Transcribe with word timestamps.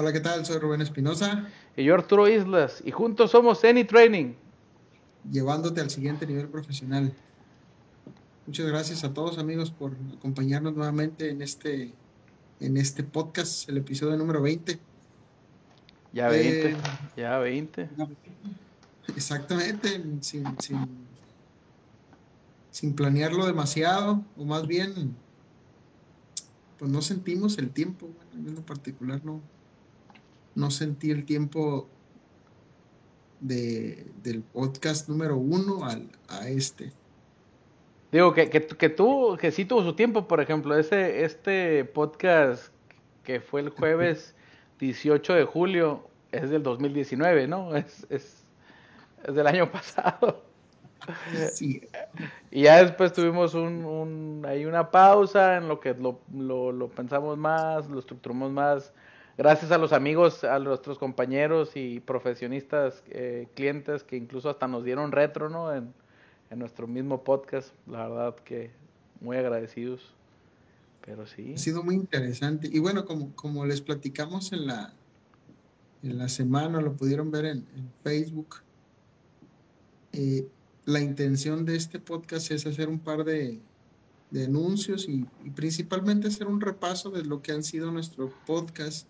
Hola, 0.00 0.14
¿qué 0.14 0.20
tal? 0.20 0.46
Soy 0.46 0.56
Rubén 0.56 0.80
Espinosa. 0.80 1.46
Y 1.76 1.84
yo 1.84 1.92
Arturo 1.92 2.26
Islas. 2.26 2.82
Y 2.86 2.90
juntos 2.90 3.32
somos 3.32 3.62
Any 3.64 3.84
Training. 3.84 4.32
Llevándote 5.30 5.82
al 5.82 5.90
siguiente 5.90 6.26
nivel 6.26 6.48
profesional. 6.48 7.12
Muchas 8.46 8.64
gracias 8.64 9.04
a 9.04 9.12
todos 9.12 9.36
amigos 9.36 9.70
por 9.70 9.92
acompañarnos 10.16 10.74
nuevamente 10.74 11.28
en 11.28 11.42
este, 11.42 11.92
en 12.60 12.78
este 12.78 13.04
podcast, 13.04 13.68
el 13.68 13.76
episodio 13.76 14.16
número 14.16 14.40
20. 14.40 14.78
Ya 16.14 16.28
20, 16.28 16.70
eh, 16.70 16.76
ya 17.18 17.38
20. 17.38 17.90
Exactamente, 19.14 20.02
sin, 20.22 20.46
sin, 20.60 20.78
sin 22.70 22.94
planearlo 22.94 23.44
demasiado, 23.44 24.24
o 24.38 24.46
más 24.46 24.66
bien, 24.66 25.14
pues 26.78 26.90
no 26.90 27.02
sentimos 27.02 27.58
el 27.58 27.68
tiempo, 27.68 28.08
bueno, 28.32 28.48
en 28.48 28.54
lo 28.54 28.62
particular 28.62 29.22
no, 29.26 29.42
no 30.60 30.70
sentí 30.70 31.10
el 31.10 31.24
tiempo 31.24 31.88
de, 33.40 34.06
del 34.22 34.42
podcast 34.42 35.08
número 35.08 35.36
uno 35.36 35.84
al, 35.84 36.10
a 36.28 36.48
este. 36.48 36.92
Digo, 38.12 38.34
que, 38.34 38.50
que, 38.50 38.66
que, 38.66 38.88
tú, 38.90 39.38
que 39.40 39.50
sí 39.50 39.64
tuvo 39.64 39.82
su 39.82 39.94
tiempo, 39.94 40.28
por 40.28 40.40
ejemplo, 40.40 40.76
ese, 40.76 41.24
este 41.24 41.84
podcast 41.86 42.72
que 43.24 43.40
fue 43.40 43.62
el 43.62 43.70
jueves 43.70 44.34
18 44.78 45.34
de 45.34 45.44
julio 45.44 46.08
es 46.30 46.50
del 46.50 46.62
2019, 46.62 47.48
¿no? 47.48 47.74
Es, 47.74 48.06
es, 48.10 48.44
es 49.24 49.34
del 49.34 49.46
año 49.46 49.70
pasado. 49.72 50.44
Sí. 51.54 51.80
Y 52.50 52.64
ya 52.64 52.82
después 52.82 53.14
tuvimos 53.14 53.54
un, 53.54 53.86
un, 53.86 54.44
ahí 54.46 54.66
una 54.66 54.90
pausa 54.90 55.56
en 55.56 55.66
lo 55.66 55.80
que 55.80 55.94
lo, 55.94 56.20
lo, 56.34 56.72
lo 56.72 56.88
pensamos 56.88 57.38
más, 57.38 57.88
lo 57.88 57.98
estructuramos 57.98 58.52
más 58.52 58.92
gracias 59.40 59.70
a 59.70 59.78
los 59.78 59.94
amigos, 59.94 60.44
a 60.44 60.58
nuestros 60.58 60.98
compañeros 60.98 61.70
y 61.74 62.00
profesionistas, 62.00 63.02
eh, 63.08 63.48
clientes 63.54 64.04
que 64.04 64.18
incluso 64.18 64.50
hasta 64.50 64.68
nos 64.68 64.84
dieron 64.84 65.12
retro, 65.12 65.48
¿no? 65.48 65.74
En, 65.74 65.94
nuestro 66.50 66.88
mismo 66.88 67.22
podcast, 67.22 67.72
la 67.86 68.08
verdad 68.08 68.34
que 68.44 68.72
muy 69.20 69.36
agradecidos. 69.36 70.02
Pero 71.06 71.24
sí. 71.24 71.54
Ha 71.54 71.58
sido 71.58 71.84
muy 71.84 71.94
interesante. 71.94 72.68
Y 72.70 72.80
bueno, 72.80 73.06
como, 73.06 73.34
como 73.36 73.64
les 73.64 73.80
platicamos 73.80 74.52
en 74.52 74.66
la, 74.66 74.92
en 76.02 76.18
la 76.18 76.28
semana, 76.28 76.80
lo 76.80 76.92
pudieron 76.92 77.30
ver 77.30 77.44
en, 77.46 77.64
Facebook, 78.02 78.56
eh, 80.12 80.46
la 80.84 81.00
intención 81.00 81.64
de 81.64 81.76
este 81.76 82.00
podcast 82.00 82.50
es 82.50 82.66
hacer 82.66 82.88
un 82.88 82.98
par 82.98 83.22
de, 83.22 83.60
de 84.32 84.44
anuncios 84.44 85.08
y, 85.08 85.24
y, 85.44 85.50
principalmente 85.50 86.28
hacer 86.28 86.48
un 86.48 86.60
repaso 86.60 87.10
de 87.10 87.24
lo 87.24 87.40
que 87.40 87.52
han 87.52 87.62
sido 87.62 87.92
nuestros 87.92 88.32
podcasts 88.44 89.06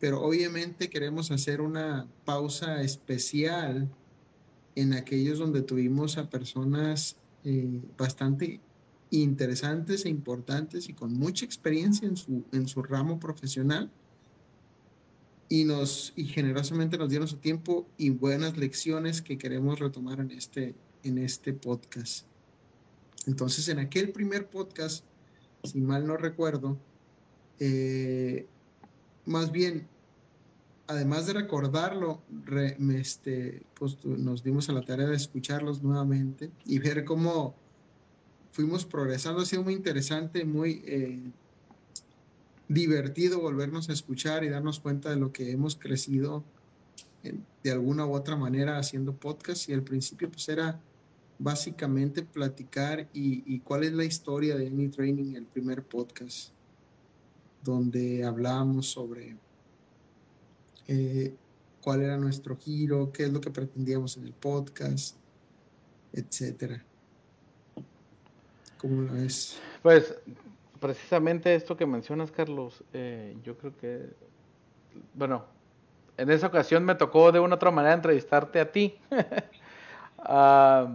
pero 0.00 0.22
obviamente 0.22 0.90
queremos 0.90 1.30
hacer 1.30 1.60
una 1.60 2.06
pausa 2.24 2.82
especial 2.82 3.88
en 4.74 4.92
aquellos 4.92 5.38
donde 5.38 5.62
tuvimos 5.62 6.18
a 6.18 6.28
personas 6.28 7.16
eh, 7.44 7.80
bastante 7.96 8.60
interesantes 9.10 10.04
e 10.04 10.08
importantes 10.08 10.88
y 10.88 10.92
con 10.92 11.12
mucha 11.14 11.44
experiencia 11.44 12.08
en 12.08 12.16
su, 12.16 12.44
en 12.52 12.66
su 12.66 12.82
ramo 12.82 13.20
profesional 13.20 13.90
y 15.48 15.64
nos 15.64 16.12
y 16.16 16.24
generosamente 16.24 16.98
nos 16.98 17.08
dieron 17.08 17.28
su 17.28 17.36
tiempo 17.36 17.86
y 17.96 18.10
buenas 18.10 18.56
lecciones 18.56 19.22
que 19.22 19.38
queremos 19.38 19.78
retomar 19.78 20.20
en 20.20 20.30
este 20.30 20.74
en 21.04 21.18
este 21.18 21.52
podcast. 21.52 22.26
Entonces, 23.26 23.68
en 23.68 23.78
aquel 23.78 24.10
primer 24.10 24.48
podcast, 24.48 25.04
si 25.62 25.80
mal 25.80 26.06
no 26.06 26.16
recuerdo, 26.16 26.78
eh, 27.60 28.46
más 29.26 29.50
bien 29.50 29.88
además 30.86 31.26
de 31.26 31.32
recordarlo, 31.34 32.22
este, 32.94 33.62
pues, 33.74 34.04
nos 34.04 34.42
dimos 34.42 34.68
a 34.68 34.72
la 34.72 34.82
tarea 34.82 35.06
de 35.06 35.16
escucharlos 35.16 35.82
nuevamente 35.82 36.50
y 36.64 36.78
ver 36.78 37.04
cómo 37.04 37.54
fuimos 38.50 38.84
progresando. 38.84 39.40
Ha 39.40 39.46
sido 39.46 39.62
muy 39.62 39.74
interesante, 39.74 40.44
muy 40.44 40.82
eh, 40.86 41.30
divertido 42.68 43.40
volvernos 43.40 43.88
a 43.88 43.92
escuchar 43.92 44.44
y 44.44 44.48
darnos 44.48 44.80
cuenta 44.80 45.10
de 45.10 45.16
lo 45.16 45.32
que 45.32 45.50
hemos 45.50 45.76
crecido 45.76 46.44
de 47.62 47.72
alguna 47.72 48.04
u 48.04 48.12
otra 48.12 48.36
manera 48.36 48.78
haciendo 48.78 49.14
podcast. 49.14 49.68
Y 49.68 49.72
al 49.72 49.82
principio 49.82 50.30
pues 50.30 50.48
era 50.48 50.80
básicamente 51.38 52.22
platicar 52.22 53.08
y 53.12 53.58
cuál 53.60 53.84
es 53.84 53.92
la 53.92 54.04
historia 54.04 54.56
de 54.56 54.66
Any 54.66 54.88
Training, 54.88 55.34
el 55.34 55.46
primer 55.46 55.82
podcast, 55.82 56.52
donde 57.64 58.24
hablábamos 58.24 58.86
sobre 58.86 59.36
eh, 60.86 61.34
cuál 61.80 62.02
era 62.02 62.16
nuestro 62.16 62.56
giro, 62.56 63.10
qué 63.12 63.24
es 63.24 63.32
lo 63.32 63.40
que 63.40 63.50
pretendíamos 63.50 64.16
en 64.16 64.24
el 64.24 64.32
podcast, 64.32 65.16
etcétera. 66.12 66.84
¿Cómo 68.78 69.02
lo 69.02 69.14
ves? 69.14 69.58
Pues 69.82 70.14
precisamente 70.78 71.54
esto 71.54 71.76
que 71.76 71.86
mencionas, 71.86 72.30
Carlos, 72.30 72.84
eh, 72.92 73.36
yo 73.42 73.56
creo 73.56 73.74
que, 73.76 74.10
bueno, 75.14 75.46
en 76.18 76.30
esa 76.30 76.48
ocasión 76.48 76.84
me 76.84 76.94
tocó 76.94 77.32
de 77.32 77.40
una 77.40 77.56
otra 77.56 77.70
manera 77.70 77.94
entrevistarte 77.94 78.60
a 78.60 78.70
ti. 78.70 78.98
la, 80.18 80.86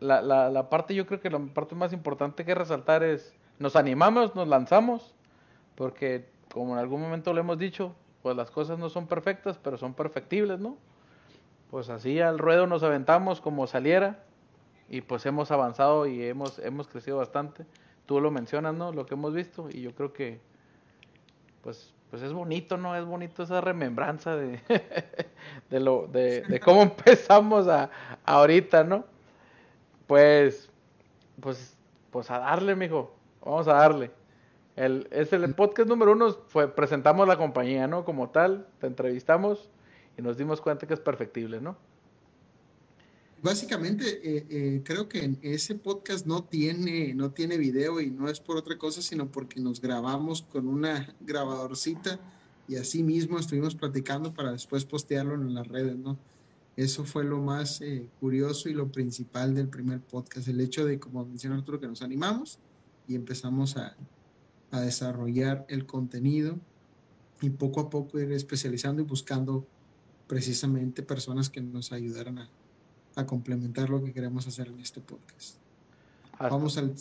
la, 0.00 0.68
parte, 0.68 0.94
yo 0.94 1.06
creo 1.06 1.20
que 1.20 1.30
la 1.30 1.38
parte 1.38 1.74
más 1.74 1.92
importante 1.92 2.44
que 2.44 2.54
resaltar 2.54 3.02
es, 3.02 3.34
nos 3.58 3.76
animamos, 3.76 4.34
nos 4.34 4.46
lanzamos, 4.46 5.15
porque 5.76 6.26
como 6.52 6.72
en 6.72 6.80
algún 6.80 7.00
momento 7.00 7.32
lo 7.32 7.40
hemos 7.40 7.58
dicho, 7.58 7.94
pues 8.22 8.36
las 8.36 8.50
cosas 8.50 8.78
no 8.78 8.88
son 8.88 9.06
perfectas, 9.06 9.58
pero 9.62 9.76
son 9.76 9.94
perfectibles, 9.94 10.58
¿no? 10.58 10.76
Pues 11.70 11.88
así 11.90 12.20
al 12.20 12.38
ruedo 12.38 12.66
nos 12.66 12.82
aventamos 12.82 13.40
como 13.40 13.66
saliera 13.66 14.24
y 14.88 15.00
pues 15.02 15.26
hemos 15.26 15.50
avanzado 15.50 16.06
y 16.06 16.24
hemos, 16.24 16.58
hemos 16.58 16.88
crecido 16.88 17.18
bastante. 17.18 17.66
Tú 18.06 18.20
lo 18.20 18.30
mencionas, 18.30 18.74
¿no? 18.74 18.92
Lo 18.92 19.06
que 19.06 19.14
hemos 19.14 19.34
visto 19.34 19.68
y 19.70 19.82
yo 19.82 19.94
creo 19.94 20.12
que 20.12 20.40
pues, 21.62 21.92
pues 22.10 22.22
es 22.22 22.32
bonito, 22.32 22.76
¿no? 22.76 22.94
Es 22.94 23.04
bonito 23.04 23.42
esa 23.42 23.60
remembranza 23.60 24.36
de, 24.36 24.60
de, 25.70 25.80
lo, 25.80 26.06
de, 26.06 26.60
cómo 26.64 26.82
empezamos 26.82 27.66
a, 27.66 27.90
ahorita, 28.24 28.84
¿no? 28.84 29.04
Pues, 30.06 30.70
pues, 31.40 31.76
pues 32.12 32.30
a 32.30 32.38
darle, 32.38 32.76
mijo. 32.76 33.12
Vamos 33.44 33.66
a 33.66 33.74
darle. 33.74 34.10
El, 34.76 35.08
es 35.10 35.32
el 35.32 35.54
podcast 35.54 35.88
número 35.88 36.12
uno, 36.12 36.32
fue, 36.48 36.68
presentamos 36.68 37.26
la 37.26 37.38
compañía, 37.38 37.86
¿no? 37.86 38.04
Como 38.04 38.28
tal, 38.28 38.68
te 38.78 38.86
entrevistamos 38.86 39.70
y 40.18 40.22
nos 40.22 40.36
dimos 40.36 40.60
cuenta 40.60 40.86
que 40.86 40.92
es 40.92 41.00
perfectible, 41.00 41.62
¿no? 41.62 41.78
Básicamente, 43.42 44.20
eh, 44.22 44.46
eh, 44.50 44.82
creo 44.84 45.08
que 45.08 45.36
ese 45.42 45.76
podcast 45.76 46.26
no 46.26 46.44
tiene, 46.44 47.14
no 47.14 47.30
tiene 47.30 47.56
video 47.56 48.00
y 48.00 48.10
no 48.10 48.28
es 48.28 48.40
por 48.40 48.56
otra 48.56 48.76
cosa, 48.76 49.00
sino 49.00 49.30
porque 49.30 49.60
nos 49.60 49.80
grabamos 49.80 50.42
con 50.42 50.68
una 50.68 51.14
grabadorcita 51.20 52.18
y 52.68 52.76
así 52.76 53.02
mismo 53.02 53.38
estuvimos 53.38 53.74
platicando 53.74 54.34
para 54.34 54.52
después 54.52 54.84
postearlo 54.84 55.34
en 55.34 55.54
las 55.54 55.68
redes, 55.68 55.96
¿no? 55.96 56.18
Eso 56.76 57.04
fue 57.04 57.24
lo 57.24 57.38
más 57.38 57.80
eh, 57.80 58.08
curioso 58.20 58.68
y 58.68 58.74
lo 58.74 58.88
principal 58.88 59.54
del 59.54 59.68
primer 59.68 60.00
podcast, 60.00 60.48
el 60.48 60.60
hecho 60.60 60.84
de, 60.84 60.98
como 60.98 61.24
mencionó 61.24 61.54
Arturo, 61.54 61.80
que 61.80 61.86
nos 61.86 62.02
animamos 62.02 62.58
y 63.08 63.14
empezamos 63.14 63.76
a, 63.76 63.96
a 64.70 64.80
desarrollar 64.80 65.64
el 65.68 65.86
contenido 65.86 66.56
y 67.40 67.50
poco 67.50 67.80
a 67.80 67.90
poco 67.90 68.18
ir 68.18 68.32
especializando 68.32 69.02
y 69.02 69.04
buscando 69.04 69.66
precisamente 70.26 71.02
personas 71.02 71.50
que 71.50 71.60
nos 71.60 71.92
ayudaran 71.92 72.38
a, 72.38 72.48
a 73.16 73.26
complementar 73.26 73.90
lo 73.90 74.02
que 74.02 74.12
queremos 74.12 74.46
hacer 74.46 74.68
en 74.68 74.80
este 74.80 75.00
podcast. 75.00 75.56
Vamos 76.38 76.76
al... 76.78 76.94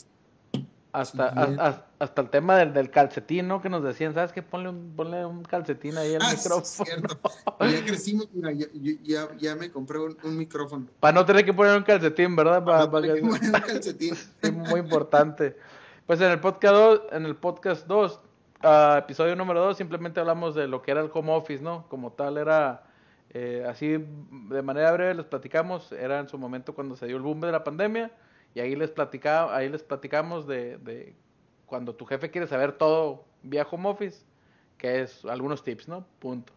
Hasta, 0.92 1.28
hasta, 2.00 2.22
el 2.22 2.30
tema 2.30 2.56
del, 2.56 2.72
del, 2.72 2.90
calcetín, 2.90 3.50
¿no? 3.50 3.62
Que 3.62 3.68
nos 3.68 3.84
decían, 3.84 4.14
¿sabes 4.14 4.32
qué? 4.32 4.42
Ponle 4.42 4.70
un, 4.70 4.94
ponle 4.96 5.26
un 5.26 5.44
calcetín 5.44 5.98
ahí 5.98 6.16
al 6.16 6.22
ah, 6.22 6.32
micrófono. 6.32 6.86
Cierto. 6.86 7.20
ya 7.60 7.86
crecimos, 7.86 8.30
mira, 8.32 8.54
ya, 8.54 8.68
ya, 9.04 9.28
ya, 9.38 9.56
me 9.56 9.70
compré 9.70 10.00
un, 10.00 10.18
un, 10.24 10.38
micrófono. 10.38 10.88
Para 11.02 11.12
no 11.12 11.26
tener 11.26 11.44
que 11.44 11.54
poner 11.54 11.76
un 11.76 11.84
calcetín, 11.84 12.34
¿verdad? 12.34 12.64
Para, 12.64 12.90
para 12.90 13.14
que... 13.14 13.20
poner 13.20 13.42
un 13.42 13.52
calcetín. 13.68 14.16
es 14.42 14.54
muy 14.54 14.80
importante. 14.80 15.58
Pues 16.06 16.22
en 16.22 16.30
el 16.30 16.40
podcast 16.40 16.76
2, 16.76 17.02
en 17.14 17.26
el 17.26 17.36
podcast 17.36 17.88
2, 17.88 18.20
ah, 18.62 19.00
episodio 19.04 19.36
número 19.36 19.60
2, 19.62 19.76
simplemente 19.76 20.20
hablamos 20.20 20.54
de 20.54 20.68
lo 20.68 20.84
que 20.84 20.92
era 20.92 21.02
el 21.02 21.10
home 21.12 21.34
office, 21.34 21.64
¿no? 21.64 21.90
Como 21.90 22.12
tal 22.12 22.38
era 22.38 22.84
eh, 23.32 23.66
así 23.68 23.88
de 23.88 24.62
manera 24.62 24.92
breve 24.92 25.16
les 25.16 25.26
platicamos, 25.26 25.92
era 25.92 26.20
en 26.20 26.30
su 26.30 26.38
momento 26.38 26.76
cuando 26.76 26.96
se 26.96 27.08
dio 27.08 27.18
el 27.18 27.24
boom 27.24 27.42
de 27.42 27.52
la 27.52 27.64
pandemia 27.64 28.12
y 28.54 28.60
ahí 28.60 28.76
les 28.76 28.92
platicaba, 28.92 29.58
ahí 29.58 29.68
les 29.68 29.82
platicamos 29.82 30.46
de, 30.46 30.78
de 30.78 31.16
cuando 31.66 31.96
tu 31.96 32.06
jefe 32.06 32.30
quiere 32.30 32.46
saber 32.46 32.74
todo 32.74 33.26
vía 33.42 33.66
home 33.70 33.90
office, 33.90 34.20
que 34.78 35.02
es 35.02 35.26
algunos 35.26 35.64
tips, 35.64 35.88
¿no? 35.88 36.06
Punto. 36.20 36.54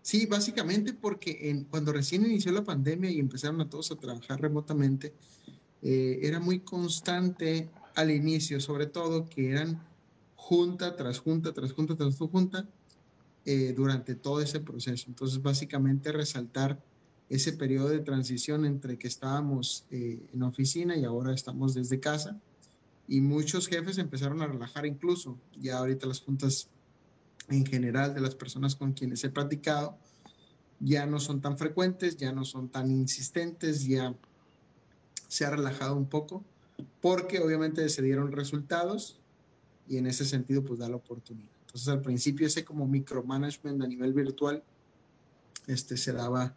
Sí, 0.00 0.26
básicamente 0.26 0.94
porque 0.94 1.48
en, 1.48 1.62
cuando 1.62 1.92
recién 1.92 2.24
inició 2.24 2.50
la 2.50 2.64
pandemia 2.64 3.08
y 3.08 3.20
empezaron 3.20 3.60
a 3.60 3.70
todos 3.70 3.92
a 3.92 3.96
trabajar 3.96 4.40
remotamente, 4.40 5.14
eh, 5.80 6.18
era 6.22 6.40
muy 6.40 6.58
constante 6.58 7.70
al 7.94 8.10
inicio, 8.10 8.60
sobre 8.60 8.86
todo, 8.86 9.28
que 9.28 9.50
eran 9.50 9.82
junta 10.36 10.96
tras 10.96 11.18
junta, 11.18 11.52
tras 11.52 11.72
junta, 11.72 11.96
tras 11.96 12.16
junta, 12.16 12.66
eh, 13.44 13.72
durante 13.76 14.14
todo 14.14 14.40
ese 14.40 14.60
proceso. 14.60 15.06
Entonces, 15.08 15.42
básicamente 15.42 16.12
resaltar 16.12 16.82
ese 17.28 17.52
periodo 17.52 17.88
de 17.88 18.00
transición 18.00 18.64
entre 18.64 18.98
que 18.98 19.08
estábamos 19.08 19.84
eh, 19.90 20.20
en 20.32 20.42
oficina 20.42 20.96
y 20.96 21.04
ahora 21.04 21.32
estamos 21.32 21.74
desde 21.74 21.98
casa. 21.98 22.38
Y 23.08 23.20
muchos 23.20 23.68
jefes 23.68 23.98
empezaron 23.98 24.42
a 24.42 24.46
relajar 24.46 24.86
incluso. 24.86 25.38
Ya 25.58 25.78
ahorita 25.78 26.06
las 26.06 26.20
juntas 26.20 26.68
en 27.48 27.64
general 27.66 28.14
de 28.14 28.20
las 28.20 28.34
personas 28.34 28.76
con 28.76 28.92
quienes 28.92 29.24
he 29.24 29.30
platicado 29.30 29.96
ya 30.82 31.06
no 31.06 31.20
son 31.20 31.40
tan 31.40 31.56
frecuentes, 31.56 32.16
ya 32.16 32.32
no 32.32 32.44
son 32.44 32.68
tan 32.68 32.90
insistentes, 32.90 33.84
ya 33.86 34.14
se 35.28 35.44
ha 35.44 35.50
relajado 35.50 35.96
un 35.96 36.06
poco, 36.06 36.44
porque 37.00 37.40
obviamente 37.40 37.88
se 37.88 38.02
dieron 38.02 38.32
resultados 38.32 39.20
y 39.88 39.96
en 39.96 40.06
ese 40.06 40.24
sentido 40.24 40.64
pues 40.64 40.78
da 40.78 40.88
la 40.88 40.96
oportunidad. 40.96 41.50
Entonces 41.66 41.88
al 41.88 42.02
principio 42.02 42.46
ese 42.46 42.64
como 42.64 42.86
micromanagement 42.86 43.82
a 43.82 43.86
nivel 43.86 44.12
virtual 44.12 44.62
este, 45.66 45.96
se 45.96 46.12
daba 46.12 46.54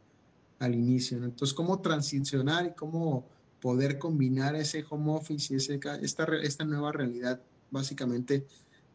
al 0.59 0.75
inicio. 0.75 1.17
Entonces 1.23 1.53
cómo 1.53 1.81
transicionar 1.81 2.65
y 2.65 2.71
cómo 2.73 3.25
poder 3.61 3.97
combinar 3.97 4.55
ese 4.55 4.85
home 4.89 5.13
office 5.13 5.53
y 5.53 5.57
ese, 5.57 5.79
esta, 6.01 6.25
esta 6.37 6.65
nueva 6.65 6.91
realidad 6.91 7.41
básicamente 7.71 8.45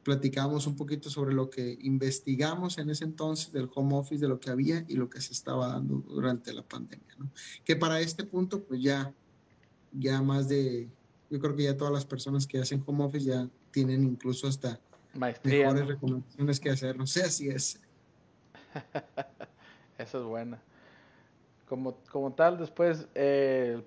platicamos 0.03 0.67
un 0.67 0.77
poquito 0.77 1.11
sobre 1.11 1.35
lo 1.35 1.51
que 1.51 1.79
investigamos 1.83 2.79
en 2.79 2.91
ese 2.91 3.05
entonces 3.05 3.53
del 3.53 3.69
home 3.75 3.97
office, 3.97 4.21
de 4.21 4.29
lo 4.29 4.41
que 4.41 4.51
había 4.51 4.85
y 4.89 4.95
lo 4.95 5.11
que 5.11 5.21
se 5.21 5.33
estaba 5.33 5.69
dando 5.69 5.97
durante 6.09 6.53
la 6.53 6.63
pandemia, 6.63 7.15
¿no? 7.19 7.31
Que 7.65 7.77
para 7.77 8.01
este 8.01 8.25
punto, 8.25 8.63
pues 8.65 8.83
ya, 8.83 9.13
ya 9.93 10.23
más 10.23 10.49
de, 10.49 10.89
yo 11.31 11.39
creo 11.39 11.55
que 11.55 11.63
ya 11.63 11.77
todas 11.77 11.93
las 11.93 12.05
personas 12.05 12.47
que 12.47 12.59
hacen 12.59 12.83
home 12.85 13.05
office 13.05 13.25
ya 13.25 13.49
tienen 13.71 14.03
incluso 14.03 14.49
hasta 14.49 14.81
mejores 15.15 15.87
recomendaciones 15.87 16.61
que 16.61 16.71
hacer, 16.71 16.97
no 16.97 17.07
sé 17.07 17.31
si 17.31 17.49
es. 17.49 17.81
Eso 19.99 20.19
es 20.19 20.25
buena. 20.25 20.61
Como, 21.69 21.97
como 22.11 22.33
tal, 22.33 22.59
después, 22.59 23.07
eh, 23.15 23.81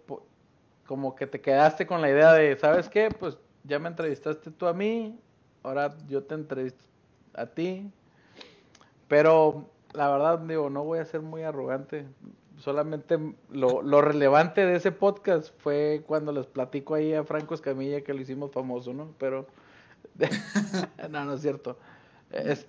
como 0.87 1.15
que 1.15 1.27
te 1.27 1.41
quedaste 1.41 1.85
con 1.85 2.01
la 2.01 2.09
idea 2.09 2.31
de, 2.33 2.57
¿sabes 2.57 2.87
qué? 2.87 3.09
Pues 3.09 3.37
ya 3.63 3.77
me 3.77 3.89
entrevistaste 3.89 4.51
tú 4.51 4.67
a 4.67 4.73
mí, 4.73 5.19
ahora 5.63 5.97
yo 6.07 6.23
te 6.23 6.35
entrevisto 6.35 6.85
a 7.33 7.45
ti. 7.45 7.91
Pero 9.09 9.69
la 9.93 10.09
verdad, 10.09 10.39
digo, 10.39 10.69
no 10.69 10.83
voy 10.83 10.99
a 10.99 11.05
ser 11.05 11.21
muy 11.21 11.43
arrogante. 11.43 12.05
Solamente 12.63 13.19
lo, 13.51 13.81
lo 13.81 13.99
relevante 13.99 14.65
de 14.65 14.77
ese 14.77 14.93
podcast 14.93 15.53
fue 15.57 16.01
cuando 16.07 16.31
les 16.31 16.45
platico 16.45 16.95
ahí 16.95 17.13
a 17.13 17.25
Franco 17.25 17.55
Escamilla 17.55 17.99
que 17.99 18.13
lo 18.13 18.21
hicimos 18.21 18.53
famoso, 18.53 18.93
¿no? 18.93 19.13
Pero 19.17 19.47
no, 21.09 21.25
no 21.25 21.33
es 21.33 21.41
cierto. 21.41 21.77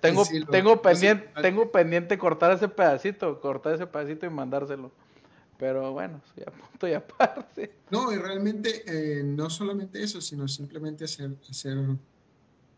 tengo, 0.01 0.25
tengo, 0.51 0.81
pendiente, 0.81 1.29
tengo 1.41 1.71
pendiente 1.71 2.17
cortar 2.17 2.51
ese 2.51 2.67
pedacito, 2.67 3.39
cortar 3.39 3.75
ese 3.75 3.87
pedacito 3.87 4.25
y 4.25 4.29
mandárselo. 4.29 4.91
Pero 5.57 5.93
bueno, 5.93 6.19
soy 6.33 6.43
a 6.45 6.51
punto 6.51 6.89
y 6.89 6.93
aparte. 6.93 7.71
No, 7.89 8.11
y 8.11 8.17
realmente 8.17 8.83
eh, 8.87 9.23
no 9.23 9.49
solamente 9.49 10.03
eso, 10.03 10.19
sino 10.19 10.49
simplemente 10.49 11.05
hacer, 11.05 11.31
hacer 11.49 11.77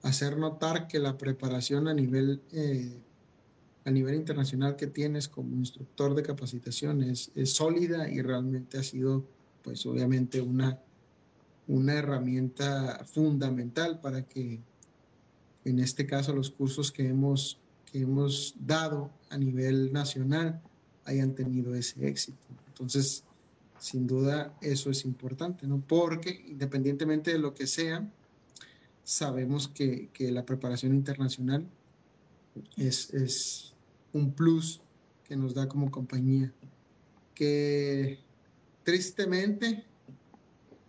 hacer 0.04 0.38
notar 0.38 0.88
que 0.88 1.00
la 1.00 1.18
preparación 1.18 1.88
a 1.88 1.96
nivel, 1.96 2.44
eh, 2.52 2.96
a 3.88 3.92
nivel 3.92 4.16
internacional 4.16 4.76
que 4.76 4.88
tienes 4.88 5.30
como 5.30 5.56
instructor 5.56 6.14
de 6.14 6.22
capacitación 6.22 7.04
es, 7.04 7.32
sólida 7.46 8.10
y 8.10 8.22
realmente 8.22 8.78
ha 8.78 8.84
sido, 8.84 9.24
pues 9.64 9.86
obviamente, 9.86 10.42
una, 10.42 10.82
una 11.70 11.94
herramienta 11.94 13.06
fundamental 13.06 14.02
para 14.02 14.24
que, 14.24 14.60
en 15.64 15.80
este 15.80 16.06
caso, 16.06 16.34
los 16.34 16.52
cursos 16.52 16.92
que 16.92 17.08
hemos, 17.08 17.60
que 17.90 18.00
hemos 18.02 18.56
dado 18.60 19.10
a 19.30 19.38
nivel 19.38 19.94
nacional 19.94 20.62
hayan 21.06 21.34
tenido 21.34 21.74
ese 21.74 22.10
éxito. 22.10 22.46
Entonces, 22.68 23.24
sin 23.80 24.06
duda, 24.06 24.54
eso 24.60 24.90
es 24.90 25.06
importante, 25.06 25.66
¿no? 25.66 25.80
Porque 25.80 26.44
independientemente 26.50 27.32
de 27.32 27.40
lo 27.40 27.54
que 27.54 27.68
sea, 27.68 28.06
sabemos 29.06 29.70
que, 29.70 30.10
la 30.20 30.46
preparación 30.46 30.94
internacional 30.94 31.66
es, 32.76 33.74
un 34.18 34.34
plus 34.34 34.82
que 35.24 35.36
nos 35.36 35.54
da 35.54 35.68
como 35.68 35.92
compañía. 35.92 36.54
Que 37.34 38.20
tristemente, 38.84 39.86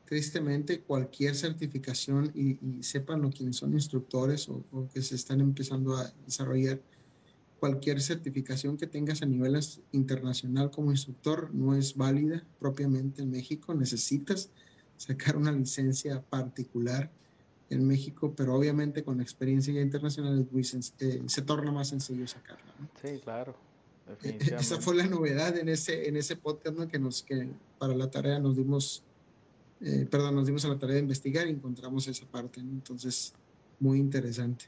tristemente 0.06 0.80
cualquier 0.80 1.34
certificación, 1.34 2.32
y, 2.34 2.82
sepan 2.82 3.22
lo 3.22 3.30
quienes 3.30 3.56
son 3.56 3.74
instructores 3.74 4.48
o, 4.48 4.64
que 4.92 5.02
se 5.02 5.14
están 5.14 5.40
empezando 5.40 5.96
a 5.96 6.12
desarrollar, 6.24 6.80
cualquier 7.60 8.00
certificación 8.00 8.76
que 8.76 8.86
tengas 8.86 9.20
a 9.22 9.26
nivel 9.26 9.58
internacional 9.90 10.70
como 10.70 10.92
instructor 10.92 11.52
no 11.52 11.74
es 11.74 11.96
válida 11.96 12.44
propiamente 12.60 13.22
en 13.22 13.32
México. 13.32 13.74
Necesitas 13.74 14.50
sacar 14.96 15.36
una 15.36 15.50
licencia 15.50 16.22
particular 16.22 17.10
en 17.70 17.86
México, 17.86 18.32
pero 18.36 18.54
obviamente 18.54 19.02
con 19.04 19.20
experiencia 19.20 19.80
internacional 19.80 20.46
eh, 20.52 21.22
se 21.26 21.42
torna 21.42 21.70
más 21.70 21.88
sencillo 21.88 22.26
sacarla. 22.26 22.72
Sí, 23.02 23.20
claro. 23.22 23.54
Eh, 24.22 24.38
esa 24.58 24.80
fue 24.80 24.94
la 24.94 25.06
novedad 25.06 25.56
en 25.58 25.68
ese, 25.68 26.08
en 26.08 26.16
ese 26.16 26.36
podcast 26.36 26.90
que 26.90 26.98
nos 26.98 27.22
que 27.22 27.48
para 27.78 27.94
la 27.94 28.10
tarea 28.10 28.38
nos 28.38 28.56
dimos, 28.56 29.02
eh, 29.82 30.06
perdón, 30.10 30.34
nos 30.34 30.46
dimos 30.46 30.64
a 30.64 30.68
la 30.68 30.78
tarea 30.78 30.94
de 30.94 31.02
investigar 31.02 31.46
y 31.46 31.50
encontramos 31.50 32.08
esa 32.08 32.24
parte. 32.26 32.60
Entonces, 32.60 33.34
muy 33.78 33.98
interesante. 33.98 34.64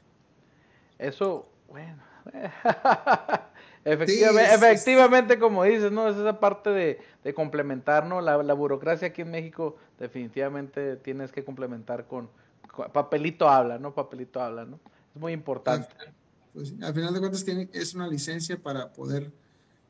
Eso, 0.99 1.49
bueno. 1.67 2.03
efectivamente, 3.83 4.53
efectivamente, 4.53 5.39
como 5.39 5.63
dices, 5.63 5.91
¿no? 5.91 6.07
Es 6.07 6.15
esa 6.17 6.39
parte 6.39 6.69
de, 6.69 6.99
de 7.23 7.33
complementar, 7.33 8.05
¿no? 8.05 8.21
La, 8.21 8.43
la 8.43 8.53
burocracia 8.53 9.07
aquí 9.07 9.23
en 9.23 9.31
México 9.31 9.75
definitivamente 9.97 10.97
tienes 10.97 11.31
que 11.31 11.43
complementar 11.43 12.05
con, 12.05 12.29
papelito 12.91 13.49
habla, 13.49 13.77
¿no? 13.77 13.93
Papelito 13.93 14.41
habla, 14.41 14.65
¿no? 14.65 14.79
Es 15.13 15.21
muy 15.21 15.33
importante. 15.33 15.87
Pues, 16.53 16.73
al 16.81 16.93
final 16.93 17.13
de 17.13 17.19
cuentas 17.19 17.45
tiene, 17.45 17.69
es 17.73 17.93
una 17.93 18.07
licencia 18.07 18.57
para 18.57 18.91
poder 18.91 19.31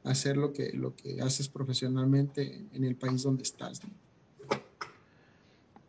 hacer 0.03 0.37
lo 0.37 0.51
que, 0.53 0.71
lo 0.73 0.95
que 0.95 1.21
haces 1.21 1.47
profesionalmente 1.47 2.65
en 2.73 2.83
el 2.83 2.95
país 2.95 3.23
donde 3.23 3.43
estás. 3.43 3.81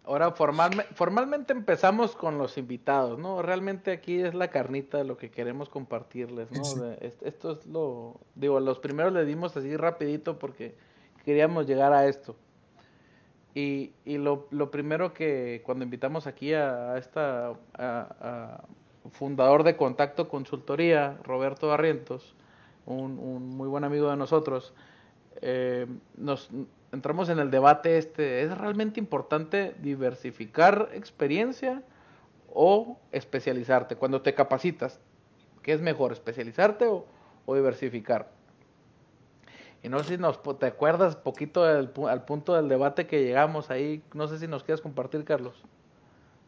Ahora, 0.04 0.32
formalmente 0.32 1.52
empezamos 1.52 2.16
con 2.16 2.36
los 2.36 2.58
invitados, 2.58 3.18
¿no? 3.18 3.40
Realmente 3.40 3.92
aquí 3.92 4.20
es 4.20 4.34
la 4.34 4.48
carnita 4.48 4.98
de 4.98 5.04
lo 5.04 5.16
que 5.16 5.30
queremos 5.30 5.68
compartirles, 5.68 6.50
¿no? 6.50 6.92
esto 7.00 7.52
es 7.52 7.66
lo, 7.66 8.20
digo, 8.34 8.58
los 8.58 8.80
primeros 8.80 9.12
le 9.12 9.24
dimos 9.24 9.56
así 9.56 9.76
rapidito 9.76 10.40
porque 10.40 10.74
queríamos 11.24 11.66
llegar 11.66 11.92
a 11.92 12.08
esto. 12.08 12.36
Y, 13.54 13.92
y 14.04 14.16
lo, 14.16 14.46
lo, 14.50 14.70
primero 14.70 15.12
que 15.12 15.62
cuando 15.64 15.84
invitamos 15.84 16.26
aquí 16.26 16.54
a, 16.54 16.96
esta 16.96 17.52
a, 17.74 18.64
fundador 19.10 19.62
de 19.62 19.76
Contacto 19.76 20.28
Consultoría, 20.28 21.18
Roberto 21.22 21.68
Barrientos, 21.68 22.34
un, 22.86 23.18
un 23.18 23.48
muy 23.50 23.68
buen 23.68 23.84
amigo 23.84 24.08
de 24.10 24.16
nosotros, 24.16 24.72
eh, 25.42 25.86
nos 26.16 26.48
entramos 26.92 27.28
en 27.28 27.38
el 27.40 27.50
debate 27.50 27.98
este, 27.98 28.42
¿es 28.42 28.56
realmente 28.56 29.00
importante 29.00 29.74
diversificar 29.80 30.88
experiencia 30.94 31.82
o 32.54 32.98
especializarte? 33.12 33.96
Cuando 33.96 34.22
te 34.22 34.34
capacitas, 34.34 34.98
¿qué 35.62 35.74
es 35.74 35.80
mejor, 35.82 36.12
especializarte 36.12 36.86
o 36.86 37.54
diversificar? 37.54 38.30
Y 39.82 39.88
no 39.88 40.02
sé 40.02 40.16
si 40.16 40.18
nos 40.18 40.40
te 40.58 40.66
acuerdas 40.66 41.16
poquito 41.16 41.64
al 41.64 42.24
punto 42.24 42.54
del 42.54 42.68
debate 42.68 43.06
que 43.06 43.24
llegamos 43.24 43.70
ahí. 43.70 44.02
No 44.14 44.28
sé 44.28 44.38
si 44.38 44.46
nos 44.46 44.62
quieres 44.62 44.80
compartir, 44.80 45.24
Carlos. 45.24 45.54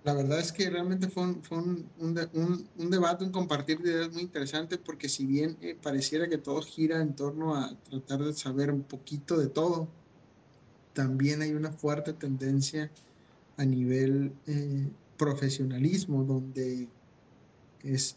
La 0.05 0.13
verdad 0.13 0.39
es 0.39 0.53
que 0.53 0.69
realmente 0.69 1.09
fue 1.09 1.23
un, 1.23 1.43
fue 1.43 1.59
un, 1.59 1.89
un, 1.99 2.69
un 2.77 2.91
debate, 2.91 3.25
un 3.25 3.33
compartir 3.33 3.81
de 3.81 3.91
ideas 3.91 4.13
muy 4.13 4.23
interesante, 4.23 4.77
porque 4.77 5.09
si 5.09 5.25
bien 5.25 5.57
eh, 5.63 5.77
pareciera 5.81 6.29
que 6.29 6.37
todo 6.37 6.61
gira 6.61 7.01
en 7.01 7.17
torno 7.17 7.57
a 7.57 7.75
tratar 7.89 8.21
de 8.21 8.35
saber 8.35 8.71
un 8.71 8.83
poquito 8.83 9.39
de 9.39 9.49
todo, 9.49 9.89
también 10.93 11.41
hay 11.41 11.55
una 11.55 11.73
fuerte 11.73 12.13
tendencia 12.13 12.91
a 13.57 13.65
nivel 13.65 14.33
eh, 14.47 14.91
profesionalismo, 15.17 16.23
donde 16.23 16.89
es 17.83 18.17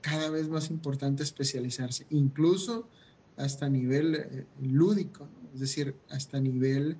cada 0.00 0.30
vez 0.30 0.48
más 0.48 0.68
importante 0.68 1.22
especializarse. 1.22 2.06
Incluso 2.10 2.88
hasta 3.40 3.68
nivel 3.68 4.14
eh, 4.14 4.46
lúdico, 4.62 5.28
es 5.54 5.60
decir, 5.60 5.94
hasta 6.10 6.40
nivel 6.40 6.96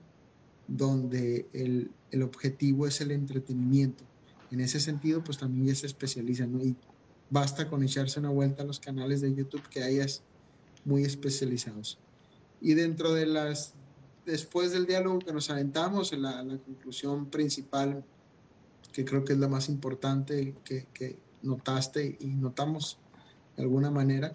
donde 0.66 1.47
el, 1.52 1.90
el, 2.11 2.23
objetivo 2.23 2.87
es 2.87 3.00
el 3.00 3.11
entretenimiento. 3.11 4.04
En 4.50 4.61
ese 4.61 4.80
sentido, 4.80 5.23
pues 5.23 5.38
también 5.38 5.66
ya 5.66 5.75
se 5.75 5.87
especializan, 5.87 6.52
¿no? 6.52 6.62
Y 6.62 6.76
basta 7.28 7.68
con 7.68 7.82
echarse 7.82 8.20
una 8.20 8.30
vuelta 8.30 8.62
a 8.62 8.66
los 8.66 8.80
canales 8.80 9.20
de 9.20 9.35
YouTube 9.35 9.62
que 9.68 9.82
hayas 9.82 10.23
muy 10.85 11.04
especializados. 11.04 11.99
Y 12.61 12.75
dentro 12.75 13.12
de 13.12 13.26
las, 13.26 13.75
después 14.26 14.73
del 14.73 14.87
diálogo 14.87 15.20
que 15.20 15.32
nos 15.32 15.50
aventamos, 15.50 16.12
la, 16.12 16.42
la 16.42 16.59
conclusión 16.59 17.26
principal, 17.26 18.04
que 18.92 19.04
creo 19.04 19.25
que 19.25 19.35
es 19.35 19.38
la 19.38 19.49
más 19.49 19.68
importante 19.68 20.54
que, 20.64 20.87
que 20.92 21.16
notaste 21.42 22.16
y 22.20 22.26
notamos 22.26 22.99
de 23.56 23.62
alguna 23.62 23.90
manera, 23.90 24.35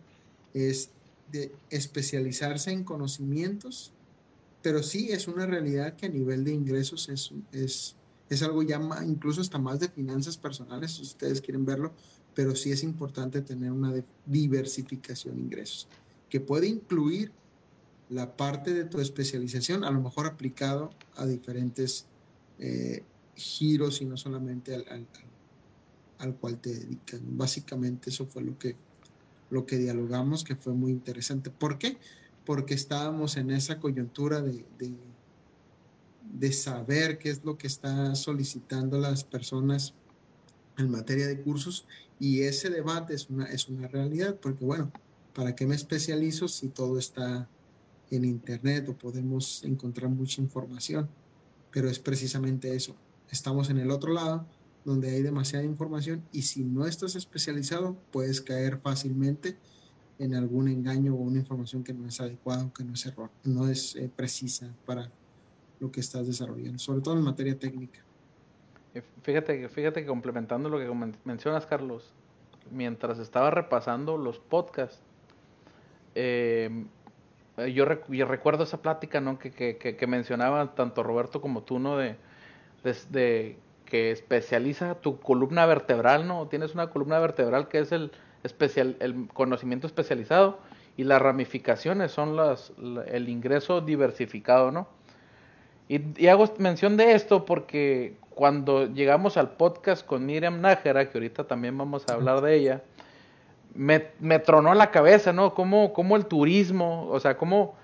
es 0.53 0.91
de 1.31 1.51
especializarse 1.69 2.71
en 2.71 2.83
conocimientos, 2.83 3.91
pero 4.61 4.81
sí 4.83 5.11
es 5.11 5.27
una 5.27 5.45
realidad 5.45 5.95
que 5.95 6.07
a 6.07 6.09
nivel 6.09 6.43
de 6.43 6.51
ingresos 6.51 7.09
es, 7.09 7.31
es, 7.51 7.95
es 8.29 8.43
algo 8.43 8.63
ya 8.63 8.79
incluso 9.05 9.41
hasta 9.41 9.57
más 9.57 9.79
de 9.79 9.89
finanzas 9.89 10.37
personales, 10.37 10.93
si 10.93 11.01
ustedes 11.03 11.41
quieren 11.41 11.65
verlo, 11.65 11.93
pero 12.33 12.55
sí 12.55 12.71
es 12.71 12.83
importante 12.83 13.41
tener 13.41 13.71
una 13.71 13.93
diversificación 14.25 15.35
de 15.35 15.41
ingresos, 15.41 15.87
que 16.29 16.39
puede 16.39 16.67
incluir 16.67 17.31
la 18.09 18.35
parte 18.35 18.73
de 18.73 18.85
tu 18.85 18.99
especialización, 18.99 19.83
a 19.83 19.91
lo 19.91 20.01
mejor 20.01 20.27
aplicado 20.27 20.91
a 21.15 21.25
diferentes 21.25 22.05
eh, 22.59 23.03
giros 23.35 24.01
y 24.01 24.05
no 24.05 24.17
solamente 24.17 24.75
al, 24.75 25.07
al, 26.19 26.35
cual 26.35 26.59
te 26.59 26.73
dedican. 26.73 27.21
Básicamente 27.37 28.09
eso 28.09 28.25
fue 28.25 28.43
lo 28.43 28.57
que, 28.57 28.75
lo 29.49 29.65
que 29.65 29.77
dialogamos, 29.77 30.43
que 30.43 30.55
fue 30.55 30.73
muy 30.73 30.91
interesante. 30.91 31.49
¿Por 31.49 31.77
qué? 31.77 31.97
Porque 32.45 32.73
estábamos 32.73 33.37
en 33.37 33.51
esa 33.51 33.79
coyuntura 33.79 34.41
de, 34.41 34.65
de, 36.33 36.51
saber 36.51 37.17
qué 37.17 37.29
es 37.29 37.43
lo 37.43 37.57
que 37.57 37.67
están 37.67 38.15
solicitando 38.15 38.99
las 38.99 39.23
personas 39.23 39.93
en 40.77 40.91
materia 40.91 41.27
de 41.27 41.39
cursos 41.41 41.87
y 42.19 42.41
ese 42.41 42.69
debate 42.69 43.13
es 43.13 43.29
una, 43.29 43.45
es 43.45 43.67
una 43.67 43.87
realidad, 43.87 44.35
porque 44.41 44.63
bueno, 44.65 44.91
¿para 45.33 45.55
qué 45.55 45.65
me 45.65 45.75
especializo 45.75 46.47
si 46.47 46.67
todo 46.67 46.99
está 46.99 47.49
en 48.11 48.25
internet 48.25 48.87
o 48.89 48.97
podemos 48.97 49.63
encontrar 49.63 50.09
mucha 50.09 50.41
información? 50.41 51.09
Pero 51.71 51.89
es 51.89 51.99
precisamente 51.99 52.75
eso, 52.75 52.95
estamos 53.29 53.69
en 53.69 53.79
el 53.79 53.91
otro 53.91 54.13
lado 54.13 54.45
donde 54.85 55.09
hay 55.09 55.23
demasiada 55.23 55.65
información 55.65 56.23
y 56.31 56.43
si 56.43 56.63
no 56.63 56.85
estás 56.85 57.15
especializado 57.15 57.97
puedes 58.11 58.39
caer 58.39 58.77
fácilmente 58.77 59.57
en 60.19 60.35
algún 60.35 60.69
engaño 60.69 61.13
o 61.13 61.17
una 61.17 61.39
información 61.39 61.83
que 61.83 61.93
no 61.93 62.07
es 62.07 62.21
adecuada 62.21 62.71
que 62.75 62.83
no 62.83 62.93
es 62.93 63.05
error, 63.05 63.29
no 63.43 63.67
es 63.67 63.95
eh, 63.95 64.09
precisa 64.15 64.73
para 64.85 65.11
lo 65.79 65.91
que 65.91 65.99
estás 65.99 66.27
desarrollando, 66.27 66.79
sobre 66.79 67.01
todo 67.01 67.17
en 67.17 67.23
materia 67.23 67.57
técnica. 67.59 67.99
Eh, 68.93 69.01
fíjate, 69.23 69.67
fíjate 69.67 70.01
que 70.01 70.07
complementando 70.07 70.69
lo 70.69 70.79
que 70.79 71.15
mencionas, 71.25 71.65
Carlos, 71.65 72.13
mientras 72.71 73.19
estaba 73.19 73.51
repasando 73.51 74.17
los 74.17 74.39
podcasts, 74.39 75.01
eh, 76.15 76.85
yo, 77.73 77.85
recuerdo 77.85 78.63
esa 78.63 78.81
plática 78.81 79.21
¿no? 79.21 79.39
que, 79.39 79.51
que, 79.51 80.07
mencionaban 80.07 80.75
tanto 80.75 81.03
Roberto 81.03 81.41
como 81.41 81.63
tú, 81.63 81.79
¿no? 81.79 81.97
De, 81.97 82.17
que 83.85 84.11
especializa 84.11 84.95
tu 84.95 85.19
columna 85.19 85.65
vertebral, 85.65 86.27
¿no? 86.27 86.47
Tienes 86.47 86.73
una 86.73 86.89
columna 86.89 87.19
vertebral 87.19 87.67
que 87.67 87.79
es 87.79 87.91
el, 87.91 88.11
conocimiento 89.33 89.87
especializado 89.87 90.59
y 90.97 91.03
las 91.03 91.21
ramificaciones 91.21 92.11
son 92.11 92.35
las, 92.35 92.73
el 93.07 93.29
ingreso 93.29 93.81
diversificado, 93.81 94.71
¿no? 94.71 94.87
Y, 95.87 96.27
hago 96.27 96.51
mención 96.57 96.97
de 96.97 97.13
esto 97.13 97.45
porque 97.45 98.17
cuando 98.31 98.87
llegamos 98.87 99.37
al 99.37 99.51
podcast 99.51 100.05
con 100.05 100.25
Miriam 100.25 100.59
Nájera, 100.61 101.09
que 101.09 101.17
ahorita 101.17 101.45
también 101.45 101.77
vamos 101.77 102.05
a 102.09 102.13
hablar 102.13 102.41
de 102.41 102.55
ella, 102.55 102.81
me, 103.75 103.99
tronó 104.39 104.73
la 104.73 104.89
cabeza, 104.91 105.31
¿no? 105.31 105.53
Cómo 105.53 106.15
el 106.15 106.25
turismo, 106.25 107.07
o 107.09 107.19
sea, 107.19 107.37
cómo, 107.37 107.75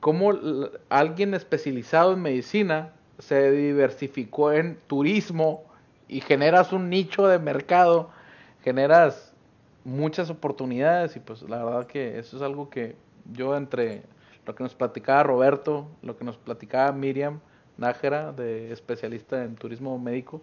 cómo 0.00 0.32
alguien 0.88 1.34
especializado 1.34 2.14
en 2.14 2.22
medicina 2.22 2.92
se 3.18 3.50
diversificó 3.50 4.52
en 4.52 4.78
turismo 4.86 5.64
y 6.08 6.20
generas 6.20 6.72
un 6.72 6.88
nicho 6.88 7.26
de 7.26 7.38
mercado, 7.38 8.10
generas 8.62 9.32
muchas 9.84 10.30
oportunidades 10.30 11.16
y 11.16 11.20
pues 11.20 11.42
la 11.42 11.64
verdad 11.64 11.86
que 11.86 12.18
eso 12.18 12.36
es 12.36 12.42
algo 12.42 12.70
que 12.70 12.96
yo 13.32 13.56
entre 13.56 14.02
lo 14.46 14.54
que 14.54 14.62
nos 14.62 14.74
platicaba 14.74 15.22
Roberto, 15.22 15.88
lo 16.02 16.16
que 16.16 16.24
nos 16.24 16.36
platicaba 16.36 16.92
Miriam 16.92 17.40
Nájera, 17.76 18.32
de 18.32 18.72
especialista 18.72 19.44
en 19.44 19.54
turismo 19.54 19.98
médico, 19.98 20.42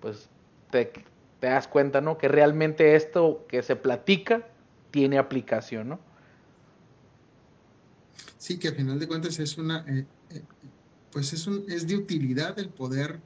pues 0.00 0.28
te, 0.70 0.92
te 1.40 1.46
das 1.46 1.68
cuenta, 1.68 2.00
¿no? 2.00 2.16
Que 2.16 2.28
realmente 2.28 2.94
esto 2.94 3.44
que 3.48 3.62
se 3.62 3.76
platica 3.76 4.46
tiene 4.90 5.18
aplicación, 5.18 5.90
¿no? 5.90 5.98
Sí, 8.38 8.58
que 8.58 8.68
al 8.68 8.74
final 8.74 8.98
de 8.98 9.06
cuentas 9.06 9.38
es 9.38 9.58
una, 9.58 9.84
eh, 9.86 10.06
eh, 10.30 10.42
pues 11.12 11.32
es, 11.32 11.46
un, 11.46 11.64
es 11.68 11.86
de 11.86 11.96
utilidad 11.96 12.58
el 12.58 12.68
poder 12.68 13.20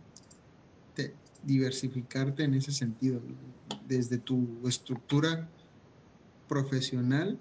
diversificarte 1.44 2.44
en 2.44 2.54
ese 2.54 2.72
sentido, 2.72 3.20
desde 3.86 4.18
tu 4.18 4.66
estructura 4.66 5.48
profesional, 6.48 7.38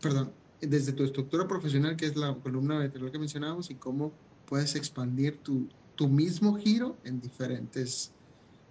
perdón, 0.00 0.32
desde 0.60 0.92
tu 0.92 1.04
estructura 1.04 1.46
profesional, 1.46 1.96
que 1.96 2.06
es 2.06 2.16
la 2.16 2.34
columna 2.34 2.78
vertebral 2.78 3.12
que 3.12 3.18
mencionábamos, 3.18 3.70
y 3.70 3.74
cómo 3.74 4.12
puedes 4.46 4.74
expandir 4.74 5.38
tu, 5.38 5.68
tu 5.94 6.08
mismo 6.08 6.56
giro 6.56 6.96
en 7.04 7.20
diferentes 7.20 8.12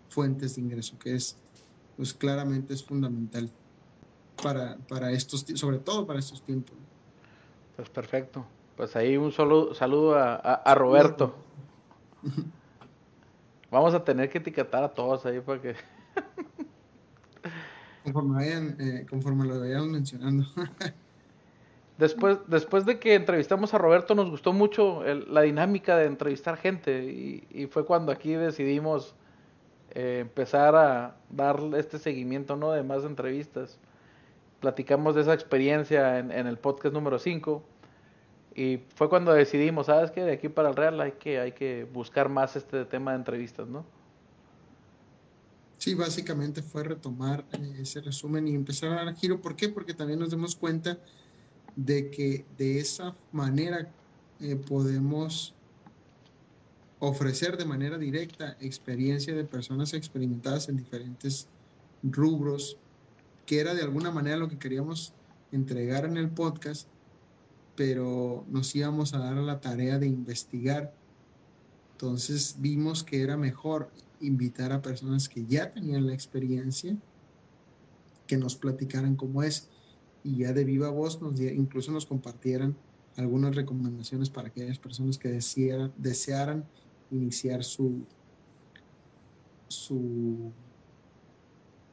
fuentes 0.09 0.55
de 0.55 0.61
ingreso, 0.61 0.97
que 0.99 1.15
es, 1.15 1.37
pues 1.95 2.13
claramente 2.13 2.73
es 2.73 2.83
fundamental 2.83 3.49
para, 4.41 4.77
para 4.87 5.11
estos, 5.11 5.45
sobre 5.55 5.79
todo 5.79 6.05
para 6.05 6.19
estos 6.19 6.41
tiempos. 6.43 6.75
Pues 7.75 7.89
perfecto. 7.89 8.45
Pues 8.77 8.95
ahí 8.95 9.17
un 9.17 9.31
solo 9.31 9.73
saludo 9.73 10.15
a, 10.19 10.75
Roberto. 10.75 11.33
Vamos 13.71 13.95
a 13.95 14.03
tener 14.03 14.29
que 14.29 14.37
etiquetar 14.37 14.83
a 14.83 14.89
todos 14.89 15.25
ahí 15.25 15.39
para 15.39 15.59
que... 15.59 15.73
conforme, 18.03 18.35
vayan, 18.35 18.77
eh, 18.79 19.07
conforme 19.09 19.45
lo 19.45 19.59
vayamos 19.59 19.87
mencionando. 19.87 20.45
después, 21.97 22.37
después 22.45 22.85
de 22.85 22.99
que 22.99 23.15
entrevistamos 23.15 23.73
a 23.73 23.79
Roberto, 23.79 24.13
nos 24.13 24.29
gustó 24.29 24.53
mucho 24.53 25.03
la 25.03 25.41
dinámica 25.41 25.97
de 25.97 26.05
entrevistar 26.05 26.57
gente 26.57 27.03
y, 27.49 27.65
fue 27.65 27.83
cuando 27.83 28.11
aquí 28.11 28.33
decidimos 28.33 29.15
eh, 29.95 30.19
empezar 30.21 30.75
a 30.75 31.15
dar 31.31 31.59
este 31.75 31.97
seguimiento 31.97 32.55
¿no? 32.55 32.73
de 32.73 32.83
más 32.83 33.03
entrevistas. 33.03 33.79
Platicamos 34.59 35.15
de 35.15 35.21
esa 35.21 35.33
experiencia 35.33 36.19
en, 36.19 36.31
en 36.31 36.45
el 36.45 36.59
podcast 36.59 36.93
número 36.93 37.17
5 37.17 37.63
y 38.57 38.81
fue 38.95 39.07
cuando 39.07 39.33
decidimos, 39.33 39.85
¿sabes 39.85 40.09
qué? 40.09 40.23
De 40.23 40.33
aquí 40.33 40.49
para 40.49 40.69
el 40.69 40.75
Real 40.75 40.99
hay 40.99 41.11
que, 41.11 41.39
hay 41.39 41.51
que 41.51 41.83
buscar 41.93 42.27
más 42.27 42.55
este 42.55 42.85
tema 42.85 43.11
de 43.11 43.17
entrevistas, 43.17 43.67
¿no? 43.67 43.85
Sí, 45.77 45.93
básicamente 45.93 46.63
fue 46.63 46.83
retomar 46.83 47.45
eh, 47.51 47.77
ese 47.81 48.01
resumen 48.01 48.47
y 48.47 48.55
empezar 48.55 48.89
a 48.93 49.05
dar 49.05 49.15
giro. 49.15 49.39
¿Por 49.39 49.55
qué? 49.55 49.69
Porque 49.69 49.93
también 49.93 50.17
nos 50.17 50.31
damos 50.31 50.55
cuenta 50.55 50.97
de 51.75 52.09
que 52.09 52.45
de 52.57 52.79
esa 52.79 53.15
manera 53.31 53.91
eh, 54.39 54.55
podemos 54.55 55.53
ofrecer 56.97 57.57
de 57.57 57.65
manera 57.65 57.99
directa 57.99 58.57
experiencia 58.59 59.35
de 59.35 59.43
personas 59.43 59.93
experimentadas 59.93 60.67
en 60.67 60.77
diferentes 60.77 61.47
rubros, 62.01 62.77
que 63.45 63.59
era 63.59 63.75
de 63.75 63.83
alguna 63.83 64.09
manera 64.09 64.37
lo 64.37 64.49
que 64.49 64.57
queríamos 64.57 65.13
entregar 65.51 66.05
en 66.05 66.17
el 66.17 66.29
podcast 66.29 66.89
pero 67.77 68.43
nos 68.49 68.75
íbamos 68.75 69.13
a 69.13 69.19
dar 69.19 69.37
a 69.37 69.41
la 69.41 69.61
tarea 69.61 69.99
de 69.99 70.07
investigar. 70.07 70.93
Entonces 71.93 72.57
vimos 72.59 73.03
que 73.03 73.21
era 73.21 73.37
mejor 73.37 73.91
invitar 74.19 74.73
a 74.73 74.81
personas 74.81 75.29
que 75.29 75.45
ya 75.45 75.71
tenían 75.71 76.07
la 76.07 76.13
experiencia, 76.13 76.97
que 78.25 78.35
nos 78.35 78.55
platicaran 78.55 79.15
cómo 79.15 79.43
es 79.43 79.69
y 80.23 80.39
ya 80.39 80.53
de 80.53 80.65
viva 80.65 80.89
voz 80.89 81.21
nos 81.21 81.39
incluso 81.39 81.91
nos 81.91 82.05
compartieran 82.05 82.75
algunas 83.15 83.55
recomendaciones 83.55 84.29
para 84.29 84.47
aquellas 84.47 84.79
personas 84.79 85.17
que 85.17 85.29
desearan 85.29 86.65
iniciar 87.11 87.63
su, 87.63 88.01
su, 89.67 90.51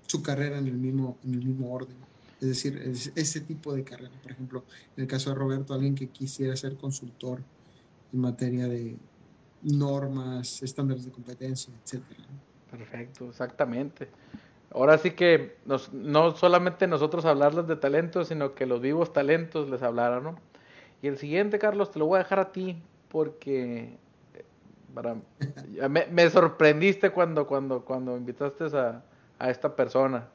su 0.06 0.22
carrera 0.22 0.58
en 0.58 0.66
el 0.66 0.78
mismo, 0.78 1.18
en 1.24 1.34
el 1.34 1.44
mismo 1.44 1.72
orden. 1.72 1.96
Es 2.44 2.62
decir, 2.62 3.10
ese 3.16 3.40
tipo 3.40 3.72
de 3.72 3.84
carrera. 3.84 4.10
Por 4.22 4.32
ejemplo, 4.32 4.64
en 4.96 5.04
el 5.04 5.08
caso 5.08 5.30
de 5.30 5.36
Roberto, 5.36 5.72
alguien 5.72 5.94
que 5.94 6.08
quisiera 6.08 6.54
ser 6.56 6.76
consultor 6.76 7.40
en 8.12 8.20
materia 8.20 8.68
de 8.68 8.96
normas, 9.62 10.62
estándares 10.62 11.06
de 11.06 11.10
competencia, 11.10 11.72
etcétera. 11.82 12.22
Perfecto, 12.70 13.30
exactamente. 13.30 14.08
Ahora 14.70 14.98
sí 14.98 15.12
que 15.12 15.56
no 15.94 16.36
solamente 16.36 16.86
nosotros 16.86 17.24
hablarles 17.24 17.66
de 17.66 17.76
talentos, 17.76 18.28
sino 18.28 18.54
que 18.54 18.66
los 18.66 18.82
vivos 18.82 19.12
talentos 19.14 19.70
les 19.70 19.82
hablaran, 19.82 20.24
¿no? 20.24 20.38
Y 21.00 21.06
el 21.06 21.16
siguiente, 21.16 21.58
Carlos, 21.58 21.92
te 21.92 21.98
lo 21.98 22.06
voy 22.06 22.16
a 22.16 22.24
dejar 22.24 22.40
a 22.40 22.52
ti 22.52 22.82
porque 23.08 23.96
para, 24.92 25.16
me, 26.10 26.28
sorprendiste 26.28 27.08
cuando, 27.10 27.46
cuando, 27.46 27.86
cuando 27.86 28.18
invitaste 28.18 28.64
a, 28.76 29.02
a 29.38 29.50
esta 29.50 29.74
persona. 29.74 30.28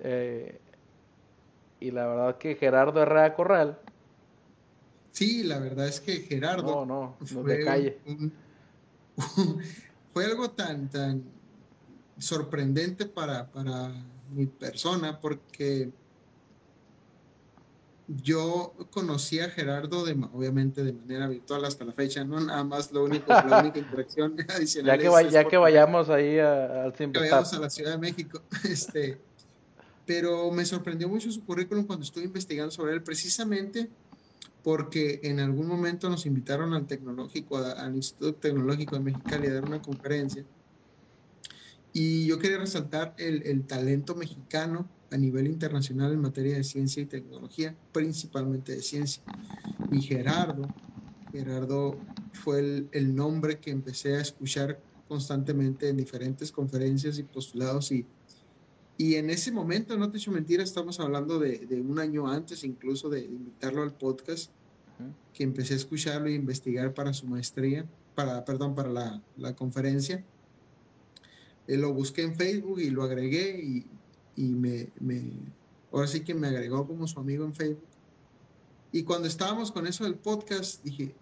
Eh, 0.00 0.60
y 1.80 1.90
la 1.90 2.06
verdad 2.06 2.38
que 2.38 2.54
Gerardo 2.56 3.02
Herrera 3.02 3.34
Corral. 3.34 3.78
Sí, 5.12 5.42
la 5.42 5.58
verdad 5.58 5.88
es 5.88 6.00
que 6.00 6.16
Gerardo. 6.20 6.84
No, 6.84 6.86
no, 6.86 7.16
no 7.18 7.42
fue, 7.42 7.64
calle. 7.64 7.98
fue 10.12 10.24
algo 10.24 10.50
tan, 10.50 10.88
tan 10.88 11.22
sorprendente 12.18 13.06
para, 13.06 13.46
para 13.50 13.92
mi 14.30 14.46
persona 14.46 15.20
porque 15.20 15.90
yo 18.08 18.74
conocí 18.90 19.40
a 19.40 19.50
Gerardo 19.50 20.04
de, 20.04 20.12
obviamente 20.32 20.84
de 20.84 20.92
manera 20.92 21.26
virtual 21.26 21.64
hasta 21.64 21.84
la 21.84 21.92
fecha, 21.92 22.24
no 22.24 22.38
nada 22.40 22.62
más 22.62 22.92
lo 22.92 23.04
único, 23.04 23.32
la 23.32 23.60
única 23.62 23.78
interacción 23.78 24.36
adicional. 24.48 25.00
Ya 25.00 25.22
que, 25.22 25.30
ya 25.30 25.44
que 25.44 25.56
vayamos 25.56 26.08
ahí 26.08 26.38
al 26.38 26.92
Que 26.92 27.06
vayamos 27.06 27.52
a 27.52 27.60
la 27.60 27.70
Ciudad 27.70 27.92
de 27.92 27.98
México. 27.98 28.42
Este, 28.64 29.18
pero 30.06 30.50
me 30.52 30.64
sorprendió 30.64 31.08
mucho 31.08 31.30
su 31.32 31.44
currículum 31.44 31.84
cuando 31.84 32.04
estuve 32.04 32.24
investigando 32.24 32.70
sobre 32.70 32.94
él, 32.94 33.02
precisamente 33.02 33.90
porque 34.62 35.20
en 35.22 35.38
algún 35.40 35.66
momento 35.66 36.08
nos 36.08 36.26
invitaron 36.26 36.74
al 36.74 36.86
tecnológico, 36.86 37.56
al 37.56 37.94
Instituto 37.94 38.34
Tecnológico 38.34 38.96
de 38.96 39.02
Mexicali 39.02 39.46
a 39.48 39.54
dar 39.54 39.64
una 39.64 39.82
conferencia. 39.82 40.44
Y 41.92 42.26
yo 42.26 42.38
quería 42.38 42.58
resaltar 42.58 43.14
el, 43.16 43.42
el 43.44 43.64
talento 43.64 44.14
mexicano 44.14 44.88
a 45.10 45.16
nivel 45.16 45.46
internacional 45.46 46.12
en 46.12 46.20
materia 46.20 46.56
de 46.56 46.64
ciencia 46.64 47.02
y 47.02 47.06
tecnología, 47.06 47.76
principalmente 47.92 48.72
de 48.72 48.82
ciencia. 48.82 49.22
Y 49.92 50.02
Gerardo, 50.02 50.66
Gerardo 51.32 51.98
fue 52.32 52.58
el, 52.58 52.88
el, 52.92 53.14
nombre 53.14 53.58
que 53.60 53.70
empecé 53.70 54.16
a 54.16 54.20
escuchar 54.20 54.80
constantemente 55.08 55.88
en 55.88 55.96
diferentes 55.96 56.50
conferencias 56.50 57.18
y 57.18 57.22
postulados 57.22 57.92
y, 57.92 58.04
y 58.98 59.16
en 59.16 59.30
ese 59.30 59.52
momento, 59.52 59.96
no 59.96 60.10
te 60.10 60.18
echo 60.18 60.30
mentira, 60.30 60.62
estamos 60.62 61.00
hablando 61.00 61.38
de, 61.38 61.58
de 61.58 61.80
un 61.80 61.98
año 61.98 62.28
antes 62.28 62.64
incluso 62.64 63.08
de, 63.08 63.24
invitarlo 63.24 63.82
al 63.82 63.92
podcast, 63.92 64.50
que 65.34 65.44
empecé 65.44 65.74
a 65.74 65.76
escucharlo 65.76 66.30
y 66.30 66.34
investigar 66.34 66.94
para 66.94 67.12
su 67.12 67.26
maestría, 67.26 67.84
para, 68.14 68.44
perdón, 68.44 68.74
para 68.74 68.88
la, 68.88 69.22
la 69.36 69.54
conferencia. 69.54 70.24
Eh, 71.66 71.76
lo 71.76 71.92
busqué 71.92 72.22
en 72.22 72.34
Facebook 72.34 72.80
y 72.80 72.88
lo 72.88 73.02
agregué 73.02 73.60
y 73.62 73.84
y 74.36 74.54
me, 74.54 74.90
me, 75.00 75.32
ahora 75.90 76.06
sí 76.06 76.20
que 76.20 76.34
me 76.34 76.46
agregó 76.46 76.86
como 76.86 77.08
su 77.08 77.18
amigo 77.18 77.44
en 77.44 77.54
Facebook. 77.54 77.84
Y 78.92 79.02
cuando 79.02 79.26
estábamos 79.26 79.72
con 79.72 79.86
eso 79.86 80.04
del 80.04 80.14
podcast, 80.14 80.82
dije, 80.84 81.14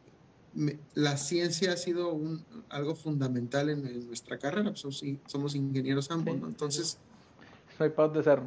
la 0.94 1.16
ciencia 1.16 1.72
ha 1.72 1.76
sido 1.76 2.12
un, 2.12 2.44
algo 2.68 2.94
fundamental 2.94 3.70
en, 3.70 4.06
nuestra 4.06 4.38
carrera, 4.38 4.70
pues 4.70 4.80
somos, 4.80 5.02
somos 5.26 5.54
ingenieros 5.54 6.10
ambos, 6.10 6.38
¿no? 6.38 6.48
Entonces... 6.48 6.98
No 7.78 7.84
hay 7.84 7.90
para 7.90 8.08
dónde 8.08 8.24
ser. 8.24 8.40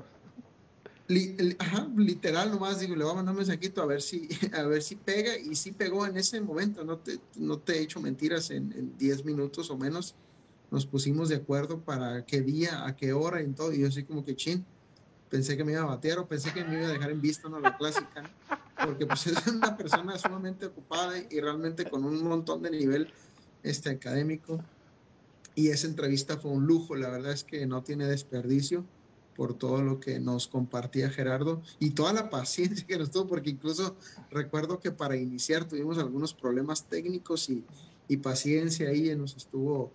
ajá, 1.60 1.88
literal 1.96 2.51
nomás 2.51 2.79
digo, 2.79 2.96
le 2.96 3.03
voy 3.03 3.13
a 3.13 3.15
mandar 3.15 3.34
un 3.34 3.38
mensajito 3.38 3.81
a 3.81 3.86
ver 3.86 4.01
si, 4.01 4.27
a 4.53 4.63
ver 4.63 4.81
si 4.81 4.96
pega, 4.96 5.38
y 5.38 5.55
sí 5.55 5.72
pegó 5.72 6.05
en 6.05 6.17
ese 6.17 6.41
momento, 6.41 6.84
no 6.84 6.98
te, 6.98 7.19
no 7.36 7.60
te 7.60 7.77
he 7.77 7.81
hecho 7.81 8.00
mentiras, 8.00 8.51
en 8.51 8.98
10 8.98 9.25
minutos 9.25 9.69
o 9.69 9.77
menos 9.77 10.15
nos 10.72 10.86
pusimos 10.86 11.29
de 11.29 11.36
acuerdo 11.36 11.79
para 11.79 12.25
qué 12.25 12.41
día, 12.41 12.86
a 12.86 12.96
qué 12.96 13.13
hora 13.13 13.41
y 13.41 13.48
todo. 13.48 13.74
Y 13.74 13.79
yo 13.79 13.88
así 13.88 14.03
como 14.03 14.25
que 14.25 14.36
chin, 14.36 14.65
pensé 15.29 15.55
que 15.55 15.63
me 15.63 15.74
iba 15.74 15.81
a 15.81 15.86
batear 15.86 16.19
o 16.19 16.27
pensé 16.27 16.53
que 16.53 16.63
me 16.63 16.77
iba 16.77 16.88
a 16.88 16.91
dejar 16.91 17.12
en 17.12 17.22
vista 17.22 17.50
¿no? 17.50 17.60
la 17.60 17.77
clásica, 17.77 18.29
porque 18.84 19.05
pues 19.05 19.27
es 19.27 19.48
una 19.48 19.77
persona 19.77 20.17
sumamente 20.17 20.65
ocupada 20.65 21.13
y 21.29 21.39
realmente 21.39 21.86
con 21.86 22.03
un 22.03 22.24
montón 22.24 22.62
de 22.62 22.72
nivel 22.72 23.12
este, 23.63 23.89
académico. 23.89 24.63
Y 25.55 25.69
esa 25.69 25.88
entrevista 25.88 26.38
fue 26.38 26.51
un 26.51 26.67
lujo, 26.67 26.96
la 26.96 27.10
verdad 27.10 27.31
es 27.31 27.43
que 27.43 27.65
no 27.65 27.81
tiene 27.81 28.05
desperdicio 28.05 28.86
por 29.38 29.53
todo 29.53 29.84
lo 29.84 30.00
que 30.00 30.20
nos 30.20 30.48
compartía 30.48 31.12
Gerardo 31.12 31.62
y 31.79 31.91
toda 31.91 32.12
la 32.12 32.29
paciencia 32.29 32.86
que 32.86 32.98
nos 32.98 33.12
tuvo, 33.12 33.27
porque 33.27 33.51
incluso 33.51 33.96
recuerdo 34.32 34.79
que 34.79 34.91
para 34.91 35.15
iniciar 35.15 35.65
tuvimos 35.65 36.00
algunos 36.00 36.34
problemas 36.34 36.84
técnicos 36.84 37.50
y, 37.50 37.63
y 38.08 38.17
paciencia 38.17 38.89
ahí 38.89 39.15
nos 39.15 39.38
estuvo 39.38 39.91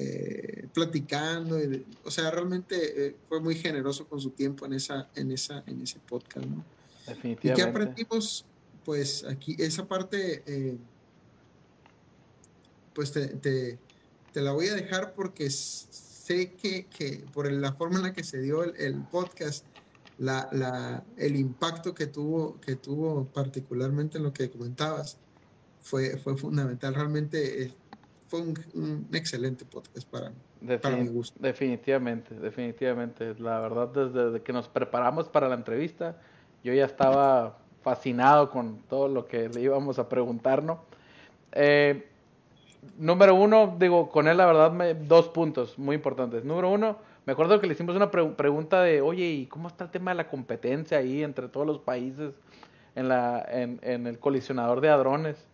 eh, 0.00 0.68
platicando, 0.72 1.58
o 2.04 2.10
sea, 2.12 2.30
realmente 2.30 3.08
eh, 3.08 3.16
fue 3.28 3.40
muy 3.40 3.56
generoso 3.56 4.06
con 4.06 4.20
su 4.20 4.30
tiempo 4.30 4.64
en, 4.64 4.74
esa, 4.74 5.08
en, 5.16 5.32
esa, 5.32 5.64
en 5.66 5.82
ese 5.82 5.98
podcast, 5.98 6.46
¿no? 6.46 6.64
Definitivamente. 7.04 7.48
¿Y 7.48 7.52
qué 7.52 7.62
aprendimos? 7.62 8.44
Pues 8.84 9.24
aquí, 9.24 9.56
esa 9.58 9.88
parte, 9.88 10.44
eh, 10.46 10.76
pues 12.94 13.10
te, 13.10 13.26
te, 13.26 13.76
te, 14.32 14.40
la 14.40 14.52
voy 14.52 14.68
a 14.68 14.74
dejar 14.74 15.14
porque 15.14 15.46
sé 16.28 16.52
que, 16.52 16.86
que, 16.86 17.24
por 17.32 17.50
la 17.50 17.72
forma 17.72 17.96
en 17.96 18.02
la 18.02 18.12
que 18.12 18.22
se 18.22 18.40
dio 18.40 18.62
el, 18.62 19.02
podcast, 19.10 19.64
la, 20.18 20.46
la, 20.52 21.02
el 21.16 21.36
impacto 21.36 21.94
que 21.94 22.06
tuvo, 22.06 22.60
que 22.60 22.76
tuvo 22.76 23.24
particularmente 23.32 24.18
en 24.18 24.24
lo 24.24 24.32
que 24.32 24.50
comentabas, 24.50 25.18
fue, 25.80 26.18
fue 26.18 26.36
fundamental. 26.36 26.94
Realmente 26.94 27.72
fue 28.26 28.42
un, 28.42 29.08
excelente 29.12 29.64
podcast 29.64 30.06
para, 30.06 30.32
para 30.82 30.96
mi 30.98 31.08
gusto. 31.08 31.38
Definitivamente, 31.40 32.34
definitivamente. 32.34 33.34
La 33.38 33.60
verdad, 33.60 33.88
desde 33.88 34.42
que 34.42 34.52
nos 34.52 34.68
preparamos 34.68 35.30
para 35.30 35.48
la 35.48 35.54
entrevista, 35.54 36.20
yo 36.62 36.74
ya 36.74 36.84
estaba 36.84 37.58
fascinado 37.82 38.50
con 38.50 38.82
todo 38.82 39.08
lo 39.08 39.26
que 39.26 39.48
le 39.48 39.62
íbamos 39.62 39.98
a 39.98 40.10
preguntar, 40.10 40.62
¿no? 40.62 40.84
Eh, 41.52 42.06
número 42.96 43.34
uno, 43.34 43.76
digo, 43.78 44.08
con 44.10 44.28
él 44.28 44.36
la 44.36 44.46
verdad, 44.46 44.96
dos 44.96 45.28
puntos 45.28 45.78
muy 45.78 45.96
importantes. 45.96 46.44
Número 46.44 46.70
uno, 46.70 46.98
me 47.26 47.32
acuerdo 47.32 47.60
que 47.60 47.66
le 47.66 47.74
hicimos 47.74 47.96
una 47.96 48.10
pregunta 48.10 48.82
de, 48.82 49.00
oye, 49.00 49.26
¿y 49.26 49.46
cómo 49.46 49.68
está 49.68 49.84
el 49.84 49.90
tema 49.90 50.10
de 50.12 50.16
la 50.16 50.28
competencia 50.28 50.98
ahí 50.98 51.22
entre 51.22 51.48
todos 51.48 51.66
los 51.66 51.78
países 51.78 52.34
en 52.94 54.06
el 54.06 54.18
colisionador 54.18 54.80
de 54.80 54.88
hadrones? 54.88 55.46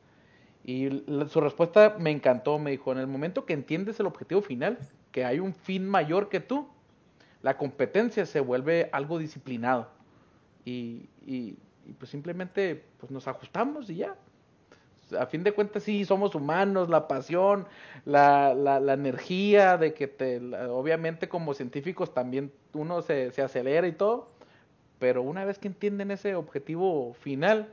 Y 0.65 1.05
su 1.29 1.41
respuesta 1.41 1.97
me 1.99 2.11
encantó, 2.11 2.59
me 2.59 2.71
dijo, 2.71 2.91
en 2.91 2.99
el 2.99 3.07
momento 3.07 3.45
que 3.45 3.53
entiendes 3.53 4.01
el 4.01 4.07
objetivo 4.07 4.41
final, 4.41 4.79
que 5.13 5.25
hay 5.25 5.39
un 5.39 5.55
fin 5.55 5.87
mayor 5.87 6.31
que 6.31 6.41
tú, 6.41 6.67
la 7.43 7.59
competencia 7.59 8.25
se 8.25 8.41
vuelve 8.41 8.89
algo 8.91 9.19
disciplinado. 9.19 9.89
Y, 10.65 11.11
y, 11.27 11.59
pues 11.99 12.11
simplemente 12.11 12.83
pues 12.99 13.13
nos 13.13 13.29
ajustamos 13.29 13.91
y 13.91 13.97
ya. 13.97 14.17
A 15.19 15.27
fin 15.27 15.45
de 15.45 15.53
cuentas 15.53 15.83
sí, 15.83 16.05
somos 16.05 16.35
humanos, 16.35 16.89
la 16.89 17.07
pasión, 17.09 17.67
la, 18.05 18.55
la, 18.55 18.81
la 18.81 18.95
energía 18.95 19.77
de 19.77 19.95
que 19.95 20.09
te, 20.09 20.39
obviamente 20.69 21.29
como 21.29 21.55
científicos 21.55 22.15
también 22.15 22.53
uno 22.73 23.03
se, 23.03 23.31
se 23.33 23.43
acelera 23.43 23.87
y 23.87 23.93
todo, 23.93 24.29
pero 24.99 25.23
una 25.23 25.45
vez 25.45 25.59
que 25.59 25.69
entienden 25.69 26.11
ese 26.11 26.35
objetivo 26.35 27.15
final, 27.15 27.69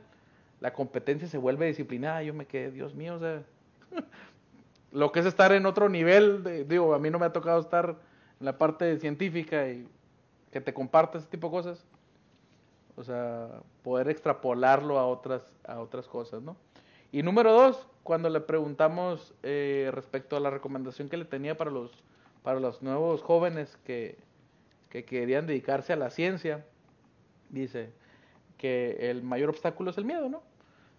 la 0.60 0.72
competencia 0.72 1.26
se 1.26 1.38
vuelve 1.38 1.66
disciplinada, 1.66 2.22
yo 2.22 2.34
me 2.34 2.46
quedé, 2.46 2.70
Dios 2.70 2.94
mío, 2.94 3.14
o 3.14 3.18
sea, 3.18 3.42
lo 4.92 5.10
que 5.10 5.20
es 5.20 5.26
estar 5.26 5.52
en 5.52 5.66
otro 5.66 5.88
nivel, 5.88 6.66
digo, 6.68 6.94
a 6.94 6.98
mí 6.98 7.10
no 7.10 7.18
me 7.18 7.26
ha 7.26 7.32
tocado 7.32 7.60
estar 7.60 7.96
en 8.38 8.46
la 8.46 8.58
parte 8.58 8.98
científica 8.98 9.68
y 9.68 9.88
que 10.52 10.60
te 10.60 10.74
comparte 10.74 11.18
ese 11.18 11.26
tipo 11.26 11.48
de 11.48 11.52
cosas, 11.52 11.84
o 12.96 13.02
sea, 13.02 13.48
poder 13.82 14.08
extrapolarlo 14.08 14.98
a 14.98 15.06
otras, 15.06 15.42
a 15.64 15.80
otras 15.80 16.06
cosas, 16.06 16.42
¿no? 16.42 16.56
Y 17.12 17.22
número 17.22 17.52
dos, 17.52 17.86
cuando 18.02 18.28
le 18.28 18.40
preguntamos 18.40 19.34
eh, 19.42 19.90
respecto 19.92 20.36
a 20.36 20.40
la 20.40 20.50
recomendación 20.50 21.08
que 21.08 21.16
le 21.16 21.24
tenía 21.24 21.56
para 21.56 21.70
los, 21.70 21.92
para 22.42 22.58
los 22.58 22.82
nuevos 22.82 23.22
jóvenes 23.22 23.78
que, 23.84 24.18
que 24.88 25.04
querían 25.04 25.46
dedicarse 25.46 25.92
a 25.92 25.96
la 25.96 26.10
ciencia, 26.10 26.64
dice 27.50 27.92
que 28.58 29.10
el 29.10 29.22
mayor 29.22 29.50
obstáculo 29.50 29.90
es 29.90 29.98
el 29.98 30.04
miedo, 30.04 30.28
¿no? 30.28 30.42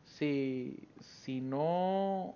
si, 0.06 0.88
si 1.00 1.42
no, 1.42 2.36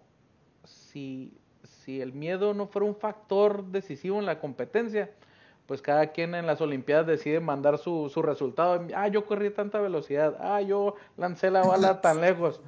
si, 0.64 1.38
si 1.64 2.02
el 2.02 2.14
miedo 2.14 2.54
no 2.54 2.68
fuera 2.68 2.88
un 2.88 2.96
factor 2.96 3.66
decisivo 3.66 4.20
en 4.20 4.26
la 4.26 4.40
competencia, 4.40 5.12
pues 5.66 5.82
cada 5.82 6.08
quien 6.08 6.34
en 6.34 6.48
las 6.48 6.62
Olimpiadas 6.62 7.08
decide 7.08 7.40
mandar 7.40 7.78
su, 7.78 8.10
su 8.10 8.22
resultado. 8.22 8.88
Ah, 8.96 9.10
yo 9.10 9.26
corrí 9.26 9.50
tanta 9.50 9.82
velocidad. 9.82 10.38
Ah, 10.40 10.62
yo 10.62 10.96
lancé 11.18 11.52
la 11.52 11.62
bala 11.62 12.00
tan 12.00 12.22
lejos. 12.22 12.62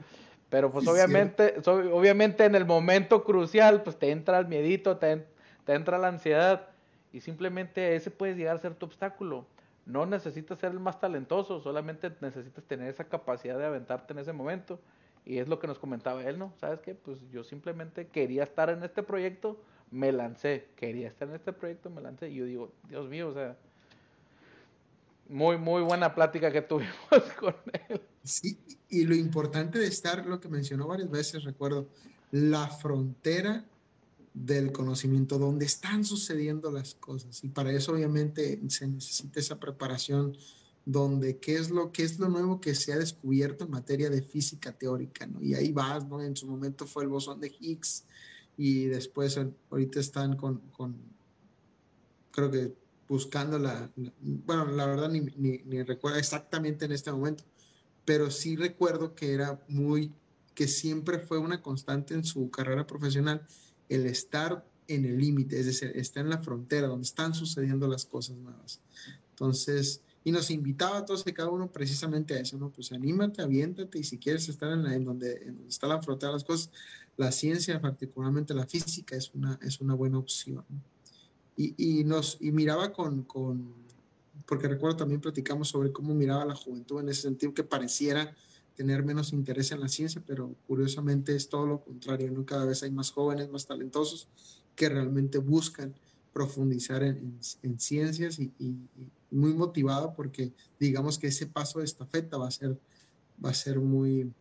Pero 0.49 0.71
pues 0.71 0.87
obviamente, 0.87 1.55
obviamente 1.65 2.45
en 2.45 2.55
el 2.55 2.65
momento 2.65 3.23
crucial, 3.23 3.83
pues 3.83 3.97
te 3.97 4.09
entra 4.09 4.39
el 4.39 4.47
miedito, 4.47 4.97
te, 4.97 5.25
te 5.65 5.73
entra 5.73 5.97
la 5.97 6.07
ansiedad 6.07 6.69
y 7.13 7.21
simplemente 7.21 7.95
ese 7.95 8.09
puede 8.09 8.35
llegar 8.35 8.55
a 8.55 8.59
ser 8.59 8.73
tu 8.73 8.87
obstáculo. 8.87 9.45
No 9.85 10.05
necesitas 10.05 10.59
ser 10.59 10.71
el 10.71 10.79
más 10.79 10.99
talentoso, 10.99 11.59
solamente 11.61 12.11
necesitas 12.21 12.63
tener 12.63 12.89
esa 12.89 13.05
capacidad 13.05 13.57
de 13.57 13.65
aventarte 13.65 14.13
en 14.13 14.19
ese 14.19 14.33
momento 14.33 14.79
y 15.25 15.37
es 15.37 15.47
lo 15.47 15.59
que 15.59 15.67
nos 15.67 15.77
comentaba 15.77 16.23
él, 16.23 16.39
¿no? 16.39 16.53
¿Sabes 16.59 16.79
qué? 16.79 16.95
Pues 16.95 17.19
yo 17.31 17.43
simplemente 17.43 18.07
quería 18.07 18.43
estar 18.43 18.69
en 18.69 18.83
este 18.83 19.03
proyecto, 19.03 19.61
me 19.91 20.11
lancé. 20.11 20.67
Quería 20.75 21.07
estar 21.07 21.27
en 21.27 21.35
este 21.35 21.53
proyecto, 21.53 21.89
me 21.89 22.01
lancé. 22.01 22.29
Y 22.29 22.35
yo 22.35 22.45
digo, 22.45 22.71
Dios 22.87 23.07
mío, 23.07 23.29
o 23.29 23.33
sea, 23.33 23.55
muy, 25.27 25.57
muy 25.57 25.83
buena 25.83 26.15
plática 26.15 26.51
que 26.51 26.61
tuvimos 26.63 27.33
con 27.39 27.55
él. 27.89 28.01
Sí, 28.23 28.57
y 28.89 29.05
lo 29.05 29.15
importante 29.15 29.79
de 29.79 29.87
estar, 29.87 30.25
lo 30.25 30.39
que 30.39 30.49
mencionó 30.49 30.87
varias 30.87 31.09
veces, 31.09 31.43
recuerdo, 31.43 31.87
la 32.31 32.67
frontera 32.67 33.65
del 34.33 34.71
conocimiento, 34.71 35.37
donde 35.39 35.65
están 35.65 36.05
sucediendo 36.05 36.71
las 36.71 36.95
cosas. 36.95 37.43
Y 37.43 37.49
para 37.49 37.71
eso 37.71 37.93
obviamente 37.93 38.61
se 38.67 38.87
necesita 38.87 39.39
esa 39.39 39.59
preparación 39.59 40.37
donde 40.85 41.37
qué 41.37 41.55
es 41.55 41.69
lo 41.69 41.91
qué 41.91 42.03
es 42.03 42.19
lo 42.19 42.29
nuevo 42.29 42.61
que 42.61 42.73
se 42.73 42.93
ha 42.93 42.97
descubierto 42.97 43.65
en 43.65 43.71
materia 43.71 44.09
de 44.09 44.21
física 44.21 44.71
teórica, 44.71 45.27
¿no? 45.27 45.41
Y 45.41 45.53
ahí 45.53 45.71
vas, 45.71 46.07
¿no? 46.07 46.21
En 46.21 46.35
su 46.35 46.47
momento 46.47 46.87
fue 46.87 47.03
el 47.03 47.09
bosón 47.09 47.39
de 47.39 47.53
Higgs 47.59 48.05
y 48.57 48.85
después 48.85 49.39
ahorita 49.69 49.99
están 49.99 50.35
con, 50.35 50.59
con 50.71 50.95
creo 52.31 52.49
que 52.49 52.73
buscando 53.07 53.57
la, 53.57 53.89
bueno, 54.21 54.65
la 54.65 54.85
verdad 54.85 55.09
ni, 55.09 55.21
ni, 55.21 55.59
ni, 55.65 55.77
exactamente 56.15 56.85
en 56.85 56.91
este 56.91 57.11
momento, 57.11 57.43
pero 58.09 58.31
sí 58.31 58.55
recuerdo 58.55 59.13
que 59.13 59.35
era 59.35 59.63
muy, 59.67 60.11
que 60.55 60.67
siempre 60.67 61.19
fue 61.19 61.37
una 61.37 61.61
constante 61.61 62.15
en 62.15 62.23
su 62.23 62.49
carrera 62.49 62.87
profesional 62.87 63.45
el 63.87 64.07
estar 64.07 64.65
en 64.87 65.05
el 65.05 65.19
límite, 65.19 65.59
es 65.59 65.67
decir, 65.67 65.91
estar 65.93 66.23
en 66.23 66.31
la 66.31 66.39
frontera 66.39 66.87
donde 66.87 67.05
están 67.05 67.35
sucediendo 67.35 67.87
las 67.87 68.07
cosas 68.07 68.35
nuevas. 68.37 68.81
Entonces, 69.29 70.01
y 70.23 70.31
nos 70.31 70.49
invitaba 70.49 70.97
a 70.97 71.05
todos 71.05 71.23
y 71.27 71.33
cada 71.33 71.51
uno 71.51 71.71
precisamente 71.71 72.33
a 72.33 72.39
eso, 72.39 72.57
¿no? 72.57 72.71
Pues 72.71 72.91
anímate, 72.91 73.43
aviéntate 73.43 73.99
y 73.99 74.03
si 74.03 74.17
quieres 74.17 74.49
estar 74.49 74.71
en, 74.71 74.81
la, 74.81 74.97
donde, 74.97 75.33
en 75.43 75.57
donde 75.57 75.69
está 75.69 75.85
la 75.85 76.01
frontera 76.01 76.31
de 76.31 76.37
las 76.37 76.43
cosas, 76.43 76.71
la 77.15 77.31
ciencia, 77.31 77.79
particularmente 77.79 78.55
la 78.55 78.65
física, 78.65 79.15
es 79.15 79.31
una, 79.35 79.59
es 79.61 79.81
una 79.81 79.93
buena 79.93 80.17
opción. 80.17 80.65
Y, 81.55 81.75
y 81.77 82.03
nos, 82.05 82.39
y 82.41 82.51
miraba 82.51 82.91
con, 82.91 83.21
con, 83.21 83.71
porque 84.49 84.67
recuerdo 84.67 84.97
también 84.97 85.21
platicamos 85.21 85.67
sobre 85.67 85.91
cómo 85.91 86.15
miraba 86.15 86.43
la 86.43 86.55
juventud 86.55 86.99
en 87.01 87.09
ese 87.09 87.21
sentido, 87.21 87.53
que 87.53 87.63
pareciera 87.63 88.35
tener 88.73 89.03
menos 89.03 89.31
interés 89.31 89.71
en 89.71 89.79
la 89.79 89.87
ciencia, 89.87 90.23
pero 90.25 90.55
curiosamente 90.65 91.35
es 91.35 91.49
todo 91.49 91.67
lo 91.67 91.83
contrario, 91.83 92.31
¿no? 92.31 92.43
Cada 92.47 92.65
vez 92.65 92.81
hay 92.81 92.89
más 92.89 93.11
jóvenes, 93.11 93.47
más 93.51 93.67
talentosos 93.67 94.27
que 94.75 94.89
realmente 94.89 95.37
buscan 95.37 95.93
profundizar 96.33 97.03
en, 97.03 97.39
en, 97.61 97.79
ciencias 97.79 98.39
y, 98.39 98.51
y, 98.57 98.75
muy 99.29 99.53
motivado 99.53 100.15
porque 100.15 100.51
digamos 100.79 101.19
que 101.19 101.27
ese 101.27 101.45
paso 101.45 101.77
de 101.77 101.85
estafeta 101.85 102.37
va 102.37 102.47
a 102.47 102.51
ser, 102.51 102.75
va 103.43 103.51
a 103.51 103.53
ser 103.53 103.79
muy, 103.79 104.33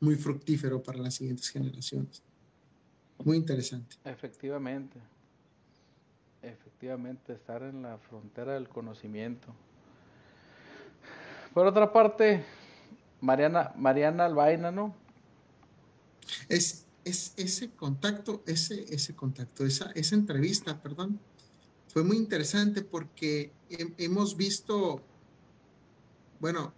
muy 0.00 0.14
fructífero 0.14 0.82
para 0.82 0.98
las 0.98 1.16
siguientes 1.16 1.50
generaciones. 1.50 2.22
Muy 3.22 3.36
interesante. 3.36 3.96
Efectivamente. 4.02 4.98
Efectivamente, 6.80 7.34
estar 7.34 7.62
en 7.62 7.82
la 7.82 7.98
frontera 7.98 8.54
del 8.54 8.66
conocimiento. 8.66 9.48
Por 11.52 11.66
otra 11.66 11.92
parte, 11.92 12.42
Mariana, 13.20 13.74
Mariana 13.76 14.24
Albaina, 14.24 14.70
¿no? 14.70 14.94
Es, 16.48 16.86
es 17.04 17.34
ese 17.36 17.68
contacto, 17.72 18.42
ese, 18.46 18.94
ese 18.94 19.14
contacto, 19.14 19.66
esa, 19.66 19.90
esa 19.90 20.14
entrevista, 20.14 20.80
perdón, 20.80 21.20
fue 21.88 22.02
muy 22.02 22.16
interesante 22.16 22.80
porque 22.80 23.52
hemos 23.98 24.34
visto, 24.38 25.02
bueno, 26.40 26.72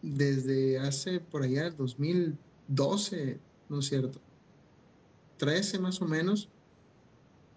desde 0.00 0.78
hace 0.78 1.18
por 1.18 1.42
allá 1.42 1.66
el 1.66 1.76
2012, 1.76 3.40
¿no 3.68 3.80
es 3.80 3.86
cierto? 3.86 4.20
13 5.38 5.80
más 5.80 6.00
o 6.00 6.04
menos, 6.04 6.48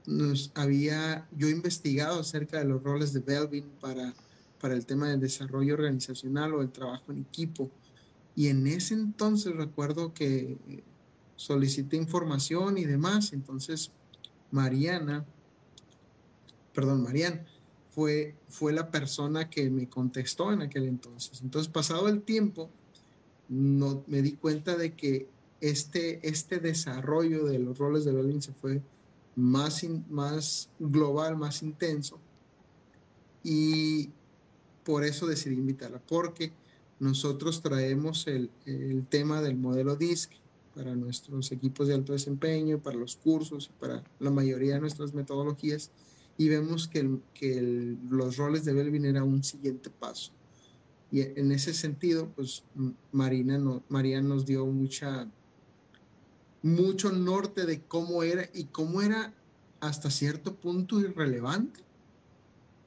nos 0.06 0.52
había 0.56 1.28
yo 1.36 1.50
investigado 1.50 2.20
acerca 2.20 2.60
de 2.60 2.66
los 2.66 2.84
roles 2.84 3.14
de 3.14 3.20
Belvin 3.22 3.66
para, 3.80 4.14
para 4.60 4.74
el 4.74 4.86
tema 4.86 5.10
del 5.10 5.20
desarrollo 5.20 5.76
organizacional 5.76 6.54
o 6.54 6.62
el 6.62 6.72
trabajo 6.72 7.12
en 7.12 7.20
equipo. 7.20 7.70
Y 8.36 8.48
en 8.48 8.68
ese 8.68 8.96
entonces 8.96 9.56
recuerdo 9.56 10.14
que 10.14 10.58
solicité 11.36 11.98
información 11.98 12.78
y 12.78 12.86
demás. 12.86 13.34
Entonces, 13.34 13.92
Mariana 14.52 15.26
perdón, 16.74 17.04
Marian, 17.04 17.46
fue, 17.92 18.36
fue 18.50 18.74
la 18.74 18.90
persona 18.90 19.50
que 19.50 19.70
me 19.70 19.88
contestó 19.88 20.52
en 20.52 20.62
aquel 20.62 20.86
entonces. 20.86 21.42
Entonces, 21.42 21.72
pasado 21.72 22.08
el 22.10 22.24
tiempo, 22.24 22.70
no, 23.48 24.04
me 24.08 24.22
di 24.22 24.34
cuenta 24.34 24.76
de 24.76 24.94
que 24.94 25.28
este, 25.62 26.28
este 26.28 26.60
desarrollo 26.60 27.46
de 27.46 27.60
los 27.60 27.78
roles 27.78 28.04
de 28.04 28.12
Berlín 28.12 28.42
se 28.42 28.52
fue 28.54 28.82
más, 29.36 29.86
más 30.10 30.70
global, 30.80 31.38
más 31.38 31.64
intenso. 31.64 32.20
Y 33.44 34.10
por 34.84 35.04
eso 35.04 35.28
decidí 35.28 35.56
invitarla, 35.56 36.02
porque 36.08 36.52
nosotros 37.00 37.62
traemos 37.62 38.28
el, 38.28 38.50
el 38.66 39.06
tema 39.08 39.42
del 39.42 39.58
modelo 39.58 39.96
DISC 39.96 40.32
para 40.76 40.96
nuestros 40.96 41.52
equipos 41.52 41.88
de 41.88 41.94
alto 41.94 42.14
desempeño, 42.14 42.80
para 42.80 42.98
los 42.98 43.16
cursos, 43.16 43.70
para 43.80 44.04
la 44.20 44.32
mayoría 44.32 44.76
de 44.76 44.82
nuestras 44.82 45.14
metodologías 45.14 45.92
y 46.38 46.50
vemos 46.50 46.88
que, 46.88 47.20
que 47.34 47.96
los 48.10 48.38
roles 48.38 48.66
de 48.66 48.74
Belvin 48.74 49.06
era 49.06 49.24
un 49.24 49.44
siguiente 49.44 49.90
paso. 49.90 50.32
Y 51.12 51.22
en 51.22 51.52
ese 51.52 51.74
sentido, 51.74 52.30
pues 52.36 52.64
Marina 53.12 53.58
no, 53.60 53.84
María 53.88 54.22
nos 54.22 54.46
dio 54.46 54.66
mucha, 54.66 55.30
mucho 56.64 57.12
norte 57.12 57.68
de 57.68 57.82
cómo 57.82 58.24
era 58.24 58.50
y 58.54 58.66
cómo 58.66 59.02
era 59.02 59.34
hasta 59.80 60.10
cierto 60.10 60.56
punto 60.56 61.00
irrelevante 61.00 61.82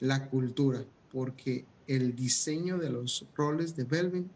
la 0.00 0.28
cultura, 0.28 0.84
porque 1.12 1.64
el 1.86 2.16
diseño 2.16 2.78
de 2.78 2.90
los 2.90 3.26
roles 3.36 3.76
de 3.76 3.84
Belvin 3.84 4.28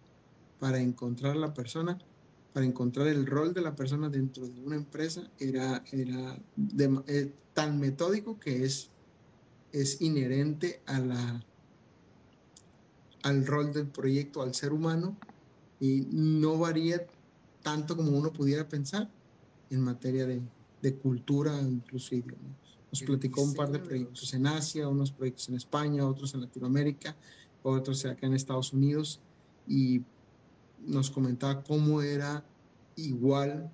para 0.61 0.79
encontrar 0.79 1.37
la 1.37 1.53
persona, 1.53 1.99
para 2.53 2.65
encontrar 2.65 3.09
el 3.09 3.27
rol 3.27 3.53
de 3.53 3.63
la 3.63 3.75
persona 3.75 4.09
dentro 4.09 4.47
de 4.47 4.61
una 4.63 4.77
empresa, 4.77 5.29
era, 5.39 5.83
era 5.91 6.39
eh, 7.09 7.33
tan 7.55 7.81
metódico 7.81 8.39
que 8.39 8.65
es 8.65 8.91
es 9.73 10.01
inherente 10.01 10.81
a 10.87 10.99
la, 10.99 11.45
al 13.23 13.47
rol 13.47 13.73
del 13.73 13.87
proyecto, 13.87 14.43
al 14.43 14.55
ser 14.55 14.73
humano, 14.73 15.17
y 15.79 16.07
no 16.11 16.59
varía 16.59 17.07
tanto 17.63 17.97
como 17.97 18.13
uno 18.13 18.33
pudiera 18.33 18.69
pensar 18.69 19.11
en 19.71 19.81
materia 19.81 20.27
de, 20.27 20.41
de 20.83 20.95
cultura, 20.95 21.59
incluso 21.61 22.15
idioma. 22.15 22.57
Nos 22.91 23.03
platicó 23.03 23.43
un 23.43 23.55
par 23.55 23.71
de 23.71 23.79
proyectos 23.79 24.35
en 24.35 24.47
Asia, 24.47 24.89
unos 24.89 25.13
proyectos 25.13 25.49
en 25.49 25.55
España, 25.55 26.07
otros 26.07 26.35
en 26.35 26.41
Latinoamérica, 26.41 27.15
otros 27.63 28.05
acá 28.05 28.27
en 28.27 28.35
Estados 28.35 28.73
Unidos, 28.73 29.21
y 29.69 30.03
nos 30.85 31.11
comentaba 31.11 31.63
cómo 31.63 32.03
era 32.03 32.45
igual 32.97 33.71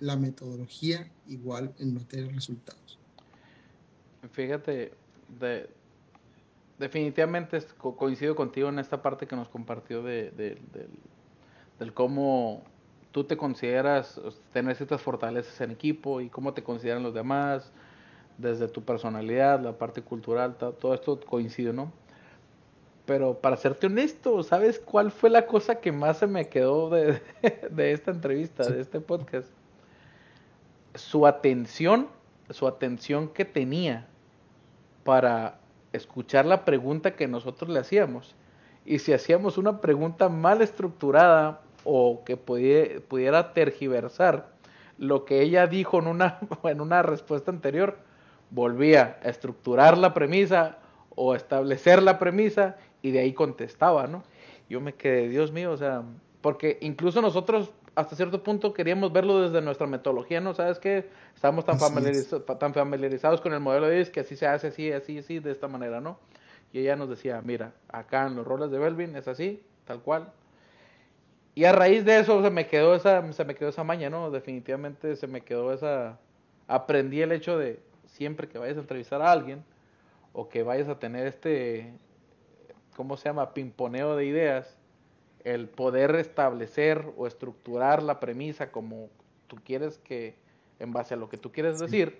la 0.00 0.16
metodología, 0.16 1.10
igual 1.28 1.74
en 1.78 1.94
materia 1.94 2.26
de 2.26 2.32
resultados. 2.32 2.98
Fíjate, 4.32 4.92
de, 5.38 5.70
definitivamente 6.78 7.64
coincido 7.78 8.34
contigo 8.34 8.68
en 8.68 8.78
esta 8.78 9.00
parte 9.00 9.26
que 9.26 9.36
nos 9.36 9.48
compartió 9.48 10.02
de, 10.02 10.58
del 11.78 11.94
cómo 11.94 12.62
tú 13.16 13.24
te 13.24 13.38
consideras 13.38 14.20
tener 14.52 14.76
ciertas 14.76 15.00
fortalezas 15.00 15.58
en 15.62 15.70
equipo 15.70 16.20
y 16.20 16.28
cómo 16.28 16.52
te 16.52 16.62
consideran 16.62 17.02
los 17.02 17.14
demás, 17.14 17.72
desde 18.36 18.68
tu 18.68 18.84
personalidad, 18.84 19.58
la 19.58 19.72
parte 19.72 20.02
cultural, 20.02 20.56
todo 20.56 20.92
esto 20.92 21.18
coincide, 21.20 21.72
¿no? 21.72 21.90
Pero 23.06 23.32
para 23.32 23.56
serte 23.56 23.86
honesto, 23.86 24.42
¿sabes 24.42 24.78
cuál 24.78 25.10
fue 25.10 25.30
la 25.30 25.46
cosa 25.46 25.76
que 25.76 25.92
más 25.92 26.18
se 26.18 26.26
me 26.26 26.50
quedó 26.50 26.90
de, 26.90 27.22
de 27.70 27.92
esta 27.92 28.10
entrevista, 28.10 28.68
de 28.68 28.82
este 28.82 29.00
podcast? 29.00 29.48
Su 30.94 31.26
atención, 31.26 32.08
su 32.50 32.68
atención 32.68 33.28
que 33.28 33.46
tenía 33.46 34.08
para 35.04 35.58
escuchar 35.94 36.44
la 36.44 36.66
pregunta 36.66 37.16
que 37.16 37.26
nosotros 37.26 37.70
le 37.70 37.80
hacíamos. 37.80 38.34
Y 38.84 38.98
si 38.98 39.14
hacíamos 39.14 39.56
una 39.56 39.80
pregunta 39.80 40.28
mal 40.28 40.60
estructurada 40.60 41.62
o 41.86 42.24
que 42.24 42.36
pudiera, 42.36 43.52
tergiversar 43.52 44.48
lo 44.98 45.24
que 45.24 45.42
ella 45.42 45.66
dijo 45.66 45.98
en 45.98 46.08
una, 46.08 46.38
en 46.64 46.80
una 46.80 47.02
respuesta 47.02 47.50
anterior, 47.50 47.96
volvía 48.50 49.18
a 49.22 49.28
estructurar 49.28 49.96
la 49.96 50.12
premisa 50.12 50.78
o 51.14 51.34
establecer 51.34 52.02
la 52.02 52.18
premisa 52.18 52.76
y 53.02 53.10
de 53.10 53.20
ahí 53.20 53.32
contestaba, 53.32 54.06
¿no? 54.06 54.24
Yo 54.68 54.80
me 54.80 54.94
quedé, 54.94 55.28
Dios 55.28 55.52
mío, 55.52 55.72
o 55.72 55.76
sea, 55.76 56.02
porque 56.40 56.78
incluso 56.80 57.22
nosotros 57.22 57.72
hasta 57.94 58.14
cierto 58.14 58.42
punto 58.42 58.74
queríamos 58.74 59.12
verlo 59.12 59.40
desde 59.40 59.62
nuestra 59.62 59.86
metodología, 59.86 60.40
¿no? 60.40 60.54
¿Sabes 60.54 60.78
qué? 60.78 61.08
Estamos 61.34 61.64
tan, 61.64 61.78
tan 62.58 62.74
familiarizados 62.74 63.40
con 63.40 63.54
el 63.54 63.60
modelo 63.60 63.86
de 63.86 64.10
que 64.10 64.20
así 64.20 64.36
se 64.36 64.46
hace, 64.46 64.68
así, 64.68 64.92
así, 64.92 65.18
así, 65.18 65.38
de 65.38 65.50
esta 65.50 65.66
manera, 65.66 66.00
¿no? 66.00 66.18
Y 66.72 66.80
ella 66.80 66.94
nos 66.96 67.08
decía, 67.08 67.40
mira, 67.42 67.72
acá 67.88 68.26
en 68.26 68.36
los 68.36 68.46
roles 68.46 68.70
de 68.70 68.78
Belvin 68.78 69.16
es 69.16 69.28
así, 69.28 69.62
tal 69.86 70.00
cual. 70.00 70.30
Y 71.56 71.64
a 71.64 71.72
raíz 71.72 72.04
de 72.04 72.18
eso 72.18 72.42
se 72.42 72.50
me 72.50 72.66
quedó 72.66 72.94
esa, 72.94 73.32
se 73.32 73.44
me 73.46 73.54
quedó 73.54 73.70
esa 73.70 73.82
maña, 73.82 74.10
¿no? 74.10 74.30
Definitivamente 74.30 75.16
se 75.16 75.26
me 75.26 75.40
quedó 75.40 75.72
esa, 75.72 76.18
aprendí 76.68 77.22
el 77.22 77.32
hecho 77.32 77.56
de 77.56 77.80
siempre 78.04 78.46
que 78.46 78.58
vayas 78.58 78.76
a 78.76 78.80
entrevistar 78.80 79.22
a 79.22 79.32
alguien 79.32 79.64
o 80.34 80.50
que 80.50 80.62
vayas 80.62 80.86
a 80.86 80.98
tener 80.98 81.26
este, 81.26 81.94
¿cómo 82.94 83.16
se 83.16 83.30
llama? 83.30 83.54
Pimponeo 83.54 84.16
de 84.16 84.26
ideas, 84.26 84.76
el 85.44 85.66
poder 85.66 86.14
establecer 86.16 87.06
o 87.16 87.26
estructurar 87.26 88.02
la 88.02 88.20
premisa 88.20 88.70
como 88.70 89.08
tú 89.46 89.56
quieres 89.64 89.96
que, 89.96 90.34
en 90.78 90.92
base 90.92 91.14
a 91.14 91.16
lo 91.16 91.30
que 91.30 91.38
tú 91.38 91.52
quieres 91.52 91.78
decir, 91.78 92.18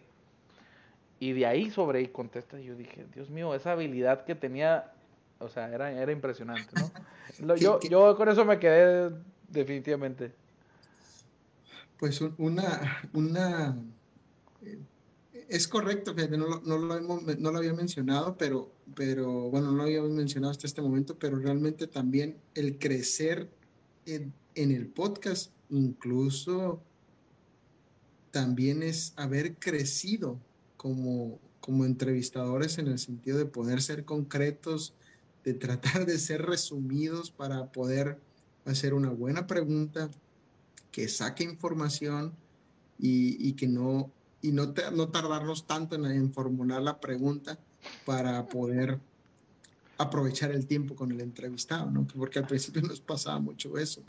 y 1.20 1.34
de 1.34 1.44
ahí 1.44 1.70
sobre 1.70 1.98
ahí 1.98 2.08
contesta, 2.08 2.58
yo 2.58 2.74
dije, 2.74 3.04
Dios 3.12 3.28
mío, 3.28 3.54
esa 3.54 3.72
habilidad 3.72 4.24
que 4.24 4.34
tenía, 4.34 4.94
o 5.38 5.48
sea, 5.48 5.72
era, 5.72 5.90
era 5.92 6.12
impresionante, 6.12 6.70
¿no? 7.40 7.56
yo, 7.56 7.80
yo 7.80 8.16
con 8.16 8.28
eso 8.28 8.44
me 8.44 8.58
quedé 8.58 9.10
definitivamente. 9.48 10.32
Pues 11.98 12.20
una, 12.20 13.08
una, 13.14 13.76
eh, 14.62 14.78
es 15.48 15.66
correcto, 15.66 16.14
fíjate, 16.14 16.36
no, 16.36 16.60
no, 16.60 16.78
lo 16.78 17.00
no, 17.00 17.50
lo 17.50 17.58
había 17.58 17.72
mencionado, 17.72 18.36
pero, 18.36 18.70
pero 18.94 19.50
bueno, 19.50 19.70
no 19.70 19.78
lo 19.78 19.82
había 19.84 20.02
mencionado 20.02 20.50
hasta 20.50 20.66
este 20.66 20.82
momento, 20.82 21.18
pero 21.18 21.38
realmente 21.38 21.86
también 21.86 22.36
el 22.54 22.78
crecer 22.78 23.48
en, 24.04 24.32
en 24.54 24.72
el 24.72 24.86
podcast, 24.88 25.52
incluso 25.70 26.82
también 28.30 28.82
es 28.82 29.14
haber 29.16 29.54
crecido 29.54 30.38
como, 30.76 31.38
como 31.60 31.86
entrevistadores 31.86 32.76
en 32.76 32.88
el 32.88 32.98
sentido 32.98 33.38
de 33.38 33.46
poder 33.46 33.80
ser 33.80 34.04
concretos, 34.04 34.92
de 35.46 35.54
tratar 35.54 36.04
de 36.06 36.18
ser 36.18 36.42
resumidos 36.42 37.30
para 37.30 37.70
poder 37.70 38.18
hacer 38.64 38.94
una 38.94 39.10
buena 39.10 39.46
pregunta, 39.46 40.10
que 40.90 41.06
saque 41.06 41.44
información 41.44 42.32
y, 42.98 43.48
y 43.48 43.52
que 43.52 43.68
no, 43.68 44.10
y 44.42 44.50
no, 44.50 44.74
no 44.92 45.08
tardarnos 45.08 45.64
tanto 45.64 45.94
en, 45.94 46.32
formular 46.32 46.82
la 46.82 46.98
pregunta 46.98 47.60
para 48.04 48.44
poder 48.46 48.98
aprovechar 49.98 50.50
el 50.50 50.66
tiempo 50.66 50.96
con 50.96 51.12
el 51.12 51.20
entrevistado, 51.20 51.92
¿no? 51.92 52.08
Porque 52.08 52.40
al 52.40 52.48
principio 52.48 52.82
nos 52.82 53.00
pasaba 53.00 53.38
mucho 53.38 53.78
eso. 53.78 54.02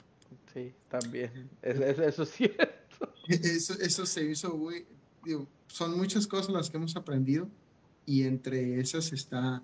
Sí, 0.51 0.73
también. 0.89 1.51
eso 1.61 2.23
es 2.23 2.31
cierto. 2.31 2.67
Eso, 3.27 3.73
eso 3.79 4.07
se 4.07 4.23
hizo 4.23 4.57
muy, 4.57 4.87
son 5.67 5.95
muchas 5.97 6.25
cosas 6.25 6.49
las 6.49 6.69
que 6.71 6.77
hemos 6.77 6.95
aprendido 6.95 7.47
y 8.07 8.23
entre 8.23 8.79
esas 8.79 9.13
está, 9.13 9.61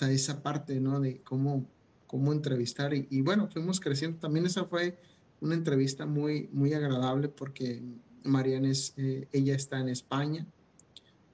esa 0.00 0.42
parte, 0.42 0.80
¿no? 0.80 1.00
De 1.00 1.20
cómo, 1.22 1.66
cómo 2.06 2.32
entrevistar 2.32 2.94
y, 2.94 3.06
y, 3.10 3.22
bueno, 3.22 3.48
fuimos 3.48 3.80
creciendo. 3.80 4.18
También 4.18 4.46
esa 4.46 4.64
fue 4.64 4.98
una 5.40 5.54
entrevista 5.54 6.06
muy, 6.06 6.48
muy 6.52 6.72
agradable 6.72 7.28
porque 7.28 7.82
Mariana 8.24 8.70
es, 8.70 8.94
eh, 8.96 9.28
ella 9.32 9.54
está 9.54 9.80
en 9.80 9.88
España, 9.88 10.46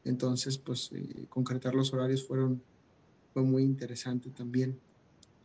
entonces 0.04 0.58
pues 0.58 0.90
eh, 0.92 1.26
concretar 1.28 1.74
los 1.74 1.92
horarios 1.92 2.26
fueron, 2.26 2.62
fue 3.32 3.42
muy 3.42 3.62
interesante 3.62 4.30
también. 4.30 4.78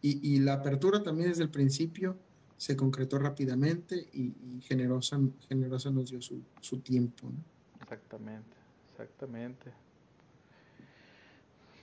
Y, 0.02 0.36
y, 0.36 0.40
la 0.40 0.54
apertura 0.54 1.02
también 1.02 1.30
desde 1.30 1.44
el 1.44 1.50
principio 1.50 2.18
se 2.56 2.76
concretó 2.76 3.18
rápidamente 3.18 4.08
y, 4.14 4.34
generosa, 4.62 5.20
generosa 5.48 5.90
nos 5.92 6.10
dio 6.12 6.22
su, 6.22 6.42
su 6.62 6.80
tiempo. 6.80 7.30
¿no? 7.30 7.38
Exactamente, 7.82 8.56
exactamente. 8.92 9.87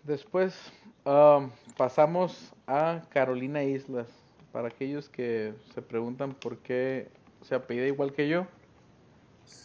Después 0.04 0.72
um, 1.04 1.50
pasamos 1.76 2.52
a 2.66 3.02
Carolina 3.08 3.64
Islas. 3.64 4.06
Para 4.52 4.68
aquellos 4.68 5.08
que 5.08 5.52
se 5.74 5.82
preguntan 5.82 6.32
por 6.32 6.58
qué 6.58 7.08
se 7.42 7.56
apellida 7.56 7.86
igual 7.86 8.12
que 8.12 8.28
yo, 8.28 8.46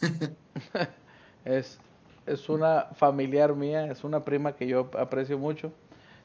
es, 1.44 1.78
es 2.26 2.48
una 2.48 2.88
familiar 2.96 3.54
mía, 3.54 3.86
es 3.86 4.02
una 4.02 4.24
prima 4.24 4.56
que 4.56 4.66
yo 4.66 4.90
aprecio 4.98 5.38
mucho. 5.38 5.72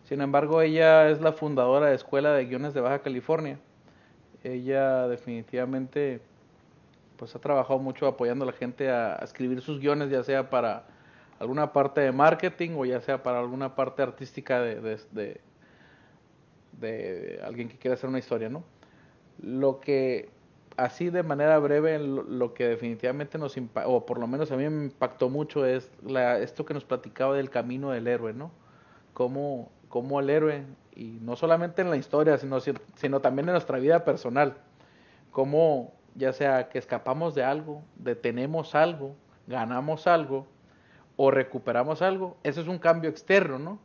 Sin 0.06 0.22
embargo, 0.22 0.62
ella 0.62 1.10
es 1.10 1.22
la 1.22 1.34
fundadora 1.34 1.88
de 1.88 1.96
Escuela 1.96 2.34
de 2.34 2.46
Guiones 2.46 2.74
de 2.74 2.82
Baja 2.82 3.00
California. 3.00 3.60
Ella 4.44 5.08
definitivamente 5.08 6.22
pues 7.18 7.36
ha 7.36 7.40
trabajado 7.40 7.80
mucho 7.80 8.08
apoyando 8.08 8.44
a 8.44 8.48
la 8.48 8.54
gente 8.54 8.90
a, 8.90 9.16
escribir 9.24 9.62
sus 9.62 9.80
guiones, 9.80 10.10
ya 10.10 10.24
sea 10.24 10.50
para 10.50 10.86
alguna 11.40 11.74
parte 11.74 12.02
de 12.02 12.12
marketing 12.12 12.72
o 12.78 12.86
ya 12.86 13.02
sea 13.02 13.22
para 13.24 13.40
alguna 13.40 13.76
parte 13.76 14.02
artística 14.02 14.62
de, 14.62 15.00
de, 15.12 15.42
de 16.74 17.42
alguien 17.44 17.70
que 17.70 17.78
quiera 17.78 17.96
hacer 17.96 18.10
una 18.10 18.20
historia, 18.20 18.50
¿no? 18.50 18.64
Lo 19.42 19.80
que 19.80 20.30
así 20.78 21.10
de 21.10 21.24
manera 21.24 21.58
breve 21.60 22.00
lo, 22.00 22.54
que 22.54 22.68
definitivamente 22.68 23.38
nos 23.38 23.58
impactó, 23.58 23.92
o 23.92 24.06
por 24.06 24.20
lo 24.20 24.28
menos 24.28 24.52
a 24.52 24.58
mí 24.58 24.68
me 24.70 24.86
impactó 24.86 25.30
mucho 25.30 25.66
es 25.66 25.92
la, 26.06 26.40
esto 26.40 26.66
que 26.66 26.74
nos 26.74 26.84
platicaba 26.84 27.36
del 27.36 27.50
camino 27.50 27.92
del 27.92 28.08
héroe, 28.08 28.34
¿no? 28.34 28.52
Cómo, 29.14 29.72
cómo 29.88 30.20
el 30.20 30.30
héroe, 30.30 30.66
y 30.96 31.20
no 31.22 31.36
solamente 31.36 31.82
en 31.82 31.90
la 31.90 31.98
historia, 31.98 32.38
sino, 32.38 32.60
sino 32.60 33.22
también 33.22 33.48
en 33.48 33.54
nuestra 33.54 33.80
vida 33.80 34.04
personal, 34.04 34.58
cómo 35.32 35.94
ya 36.16 36.34
sea 36.34 36.70
que 36.70 36.78
escapamos 36.78 37.36
de 37.36 37.44
algo, 37.44 37.82
detenemos 37.96 38.76
algo, 38.76 39.16
ganamos 39.48 40.08
algo 40.08 40.48
o 41.18 41.32
recuperamos 41.32 42.02
algo, 42.02 42.38
eso 42.44 42.62
es 42.62 42.68
un 42.68 42.78
cambio 42.78 43.10
externo, 43.10 43.60
¿no? 43.60 43.80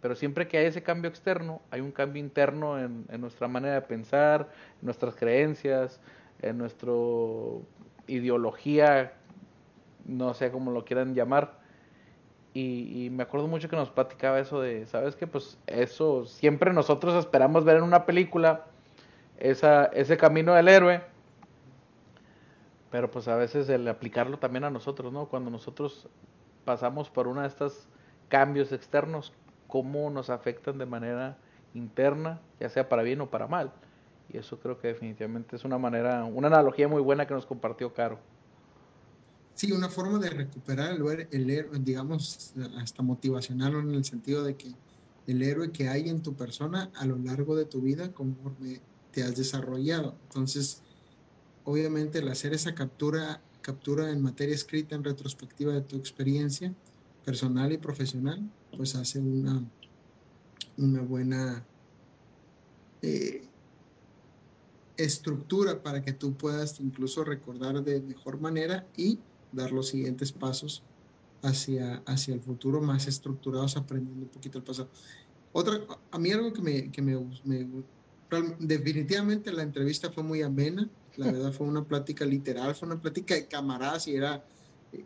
Pero 0.00 0.14
siempre 0.14 0.46
que 0.46 0.58
hay 0.58 0.66
ese 0.66 0.82
cambio 0.82 1.08
externo, 1.08 1.60
hay 1.70 1.80
un 1.80 1.90
cambio 1.90 2.22
interno 2.22 2.78
en, 2.78 3.06
nuestra 3.18 3.48
manera 3.48 3.74
de 3.74 3.82
pensar, 3.82 4.48
en 4.80 4.86
nuestras 4.86 5.16
creencias, 5.16 6.00
en 6.40 6.56
nuestra 6.56 6.92
ideología, 8.06 9.12
no 10.06 10.34
sé 10.34 10.52
cómo 10.52 10.70
lo 10.70 10.84
quieran 10.84 11.14
llamar. 11.14 11.58
Y, 12.54 13.10
me 13.12 13.22
acuerdo 13.22 13.46
mucho 13.46 13.68
que 13.68 13.76
nos 13.76 13.90
platicaba 13.90 14.40
eso 14.40 14.60
de, 14.60 14.86
¿sabes 14.86 15.14
qué? 15.14 15.26
Pues 15.28 15.58
eso, 15.66 16.24
siempre 16.26 16.72
nosotros 16.72 17.14
esperamos 17.14 17.64
ver 17.64 17.76
en 17.76 17.84
una 17.84 18.04
película 18.04 18.64
esa, 19.38 19.84
ese 19.86 20.16
camino 20.16 20.54
del 20.54 20.66
héroe, 20.66 21.02
pero 22.90 23.10
pues 23.10 23.28
a 23.28 23.36
veces 23.36 23.68
el 23.68 23.86
aplicarlo 23.86 24.38
también 24.38 24.64
a 24.64 24.70
nosotros, 24.70 25.12
¿no? 25.12 25.26
Cuando 25.26 25.50
nosotros 25.50 26.08
pasamos 26.68 27.08
por 27.08 27.28
uno 27.28 27.40
de 27.40 27.48
estos 27.48 27.88
cambios 28.28 28.72
externos, 28.72 29.32
cómo 29.68 30.10
nos 30.10 30.28
afectan 30.28 30.76
de 30.76 30.84
manera 30.84 31.38
interna, 31.72 32.42
ya 32.60 32.68
sea 32.68 32.90
para 32.90 33.02
bien 33.02 33.22
o 33.22 33.30
para 33.30 33.46
mal. 33.46 33.72
Y 34.28 34.36
eso 34.36 34.58
creo 34.58 34.78
que 34.78 34.88
definitivamente 34.88 35.56
es 35.56 35.64
una 35.64 35.78
manera, 35.78 36.26
una 36.26 36.48
analogía 36.48 36.86
muy 36.86 37.00
buena 37.00 37.26
que 37.26 37.32
nos 37.32 37.46
compartió 37.46 37.94
Caro. 37.94 38.18
Sí, 39.54 39.72
una 39.72 39.88
forma 39.88 40.18
de 40.18 40.28
recuperar 40.28 40.92
el, 40.92 41.28
el 41.30 41.48
héroe, 41.48 41.78
digamos, 41.78 42.52
hasta 42.78 43.02
motivacional 43.02 43.76
en 43.76 43.94
el 43.94 44.04
sentido 44.04 44.44
de 44.44 44.54
que 44.54 44.70
el 45.26 45.42
héroe 45.42 45.72
que 45.72 45.88
hay 45.88 46.10
en 46.10 46.20
tu 46.22 46.34
persona 46.34 46.90
a 46.96 47.06
lo 47.06 47.16
largo 47.16 47.56
de 47.56 47.64
tu 47.64 47.80
vida 47.80 48.12
conforme 48.12 48.82
te 49.10 49.22
has 49.22 49.34
desarrollado. 49.34 50.16
Entonces, 50.24 50.82
obviamente 51.64 52.18
el 52.18 52.28
hacer 52.28 52.52
esa 52.52 52.74
captura, 52.74 53.40
captura 53.62 54.10
en 54.10 54.22
materia 54.22 54.54
escrita, 54.54 54.94
en 54.94 55.04
retrospectiva 55.04 55.72
de 55.72 55.82
tu 55.82 55.96
experiencia 55.96 56.74
personal 57.24 57.72
y 57.72 57.78
profesional, 57.78 58.40
pues 58.76 58.94
hace 58.94 59.18
una, 59.18 59.62
una 60.76 61.02
buena 61.02 61.64
eh, 63.02 63.42
estructura 64.96 65.82
para 65.82 66.02
que 66.02 66.12
tú 66.12 66.34
puedas 66.34 66.80
incluso 66.80 67.24
recordar 67.24 67.82
de 67.84 68.00
mejor 68.00 68.40
manera 68.40 68.86
y 68.96 69.18
dar 69.52 69.72
los 69.72 69.88
siguientes 69.88 70.32
pasos 70.32 70.82
hacia, 71.42 72.02
hacia 72.06 72.34
el 72.34 72.40
futuro 72.40 72.80
más 72.80 73.06
estructurados, 73.06 73.76
aprendiendo 73.76 74.24
un 74.24 74.30
poquito 74.30 74.58
el 74.58 74.64
pasado. 74.64 74.88
Otra, 75.52 75.80
a 76.10 76.18
mí 76.18 76.30
algo 76.32 76.52
que 76.52 76.62
me, 76.62 76.90
que 76.90 77.00
me, 77.00 77.16
definitivamente 78.58 79.52
la 79.52 79.62
entrevista 79.62 80.10
fue 80.10 80.22
muy 80.22 80.42
amena, 80.42 80.88
la 81.18 81.32
verdad 81.32 81.52
fue 81.52 81.66
una 81.66 81.84
plática 81.84 82.24
literal, 82.24 82.74
fue 82.74 82.86
una 82.86 83.00
plática 83.00 83.34
de 83.34 83.46
camaradas 83.46 84.06
y 84.06 84.14
era 84.14 84.44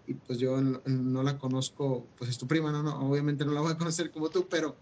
y, 0.06 0.14
pues 0.14 0.38
yo 0.38 0.60
no, 0.60 1.22
la 1.22 1.38
conozco, 1.38 2.06
pues 2.16 2.30
es 2.30 2.38
tu 2.38 2.46
prima, 2.46 2.70
no, 2.70 2.82
no, 2.82 3.00
obviamente 3.00 3.44
no 3.44 3.52
la 3.52 3.60
voy 3.60 3.72
a 3.72 3.78
conocer 3.78 4.10
como 4.12 4.28
tú, 4.30 4.46
pero, 4.48 4.76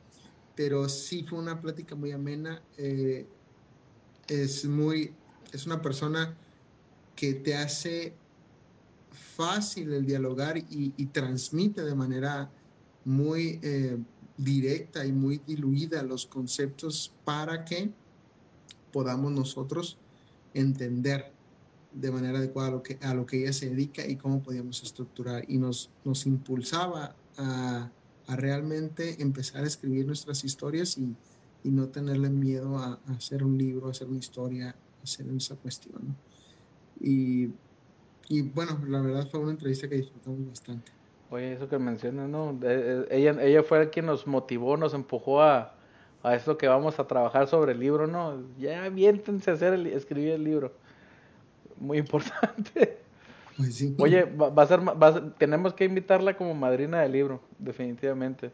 pero 0.54 0.88
sí 0.88 1.22
fue 1.22 1.38
una 1.38 1.58
plática 1.60 1.94
muy 1.94 2.12
amena. 2.12 2.60
Eh, 2.76 3.26
es 4.28 4.66
muy, 4.66 5.14
es 5.52 5.64
una 5.64 5.80
persona 5.80 6.36
que 7.16 7.32
te 7.34 7.54
hace 7.54 8.14
fácil 9.36 9.92
el 9.92 10.04
dialogar 10.04 10.58
y, 10.58 11.06
transmite 11.06 11.82
de 11.82 11.94
manera 11.94 12.50
muy 13.04 13.58
eh, 13.62 13.96
directa 14.36 15.06
y 15.06 15.12
muy 15.12 15.38
diluida 15.46 16.02
los 16.02 16.26
conceptos 16.26 17.12
para 17.24 17.64
que 17.64 17.90
podamos 18.92 19.32
nosotros 19.32 19.96
entender 20.54 21.32
de 21.92 22.10
manera 22.10 22.38
adecuada 22.38 22.68
a 22.68 22.72
lo 22.72 22.82
que, 22.82 22.98
a 23.02 23.14
lo 23.14 23.26
que 23.26 23.42
ella 23.42 23.52
se 23.52 23.68
dedica 23.68 24.06
y 24.06 24.16
cómo 24.16 24.42
podíamos 24.42 24.82
estructurar. 24.82 25.44
Y 25.48 25.58
nos, 25.58 25.90
nos 26.04 26.26
impulsaba 26.26 27.14
a, 27.36 27.90
a 28.26 28.36
realmente 28.36 29.20
empezar 29.22 29.64
a 29.64 29.66
escribir 29.66 30.06
nuestras 30.06 30.44
historias 30.44 30.96
y, 30.98 31.16
y 31.64 31.70
no 31.70 31.88
tenerle 31.88 32.30
miedo 32.30 32.78
a, 32.78 32.98
hacer 33.08 33.44
un 33.44 33.58
libro, 33.58 33.88
a 33.88 33.90
hacer 33.90 34.08
una 34.08 34.18
historia, 34.18 34.70
a 34.70 35.02
hacer 35.02 35.26
esa 35.36 35.56
cuestión. 35.56 36.16
Y, 37.00 37.48
y, 38.28 38.42
bueno, 38.42 38.80
la 38.86 39.00
verdad 39.00 39.28
fue 39.28 39.40
una 39.40 39.52
entrevista 39.52 39.88
que 39.88 39.96
disfrutamos 39.96 40.46
bastante. 40.46 40.92
Oye, 41.30 41.52
eso 41.52 41.68
que 41.68 41.78
mencionas, 41.78 42.28
¿no? 42.28 42.58
Ella, 43.10 43.42
ella 43.42 43.62
fue 43.62 43.88
quien 43.90 44.06
nos 44.06 44.26
motivó, 44.26 44.76
nos 44.76 44.94
empujó 44.94 45.42
a, 45.42 45.76
a 46.22 46.34
esto 46.34 46.58
que 46.58 46.68
vamos 46.68 46.98
a 46.98 47.06
trabajar 47.06 47.48
sobre 47.48 47.72
el 47.72 47.80
libro, 47.80 48.06
¿no? 48.06 48.42
Ya 48.58 48.88
viéntense 48.88 49.50
a 49.50 49.54
hacer 49.54 49.74
el, 49.74 49.86
escribir 49.86 50.32
el 50.32 50.44
libro 50.44 50.72
muy 51.78 51.98
importante. 51.98 52.98
Pues 53.56 53.84
Oye, 53.98 54.24
va, 54.24 54.62
a 54.62 54.66
ser, 54.66 54.80
tenemos 55.38 55.74
que 55.74 55.84
invitarla 55.84 56.36
como 56.36 56.54
madrina 56.54 57.02
del 57.02 57.12
libro, 57.12 57.42
definitivamente. 57.58 58.52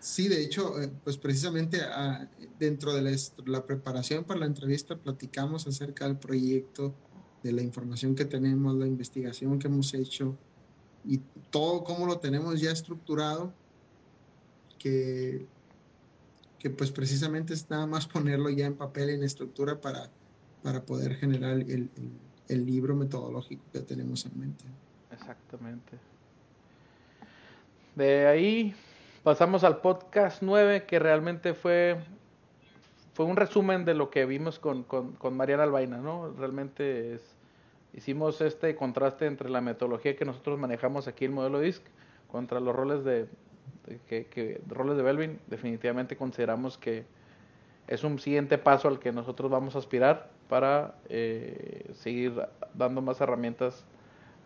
Sí, 0.00 0.28
de 0.28 0.42
hecho, 0.42 0.80
eh, 0.80 0.90
pues 1.04 1.18
precisamente 1.18 1.78
ah, 1.82 2.26
dentro 2.58 2.94
de 2.94 3.16
la, 3.44 3.66
preparación 3.66 4.24
para 4.24 4.40
la 4.40 4.46
entrevista 4.46 4.96
platicamos 4.96 5.66
acerca 5.66 6.06
del 6.06 6.16
proyecto, 6.16 6.94
de 7.42 7.52
la 7.52 7.62
información 7.62 8.14
que 8.14 8.24
tenemos, 8.24 8.74
la 8.74 8.86
investigación 8.86 9.58
que 9.58 9.68
hemos 9.68 9.92
hecho 9.94 10.36
y 11.04 11.20
todo 11.50 11.84
como 11.84 12.06
lo 12.06 12.18
tenemos 12.18 12.60
ya 12.60 12.72
estructurado, 12.72 13.52
que, 14.78 15.46
que 16.60 16.70
pues 16.70 16.92
precisamente 16.92 17.54
es 17.54 17.68
nada 17.70 17.86
más 17.86 18.06
ponerlo 18.06 18.50
ya 18.50 18.66
en 18.66 18.74
papel, 18.74 19.10
en 19.10 19.24
estructura 19.24 19.80
para, 19.80 20.08
para 20.62 20.82
poder 20.82 21.16
generar 21.16 21.56
el, 21.58 21.90
el 22.48 22.66
libro 22.66 22.94
metodológico 22.94 23.62
que 23.72 23.80
tenemos 23.80 24.26
en 24.26 24.38
mente. 24.38 24.64
Exactamente. 25.10 25.98
De 27.96 28.26
ahí 28.26 28.74
pasamos 29.22 29.64
al 29.64 29.80
podcast 29.80 30.42
9, 30.42 30.84
que 30.84 30.98
realmente 30.98 31.54
fue, 31.54 31.96
fue 33.14 33.24
un 33.26 33.36
resumen 33.36 33.84
de 33.84 33.94
lo 33.94 34.10
que 34.10 34.26
vimos 34.26 34.58
con, 34.58 34.82
con, 34.82 35.12
con 35.12 35.36
Mariana 35.36 35.62
Albaina, 35.62 35.98
¿no? 35.98 36.32
Realmente 36.32 37.14
es, 37.14 37.22
hicimos 37.94 38.40
este 38.40 38.74
contraste 38.74 39.26
entre 39.26 39.48
la 39.48 39.60
metodología 39.60 40.16
que 40.16 40.24
nosotros 40.24 40.58
manejamos 40.58 41.08
aquí, 41.08 41.24
el 41.24 41.32
modelo 41.32 41.60
DISC, 41.60 41.82
contra 42.28 42.60
los 42.60 42.74
roles 42.74 43.04
de, 43.04 43.28
que, 44.08 44.26
que, 44.26 44.60
roles 44.68 44.96
de 44.96 45.02
Belvin. 45.02 45.40
Definitivamente 45.46 46.16
consideramos 46.16 46.78
que 46.78 47.04
es 47.88 48.04
un 48.04 48.18
siguiente 48.18 48.58
paso 48.58 48.88
al 48.88 48.98
que 48.98 49.12
nosotros 49.12 49.50
vamos 49.50 49.74
a 49.74 49.78
aspirar 49.78 50.30
para 50.48 50.94
eh, 51.08 51.90
seguir 51.94 52.34
dando 52.74 53.02
más 53.02 53.20
herramientas 53.20 53.84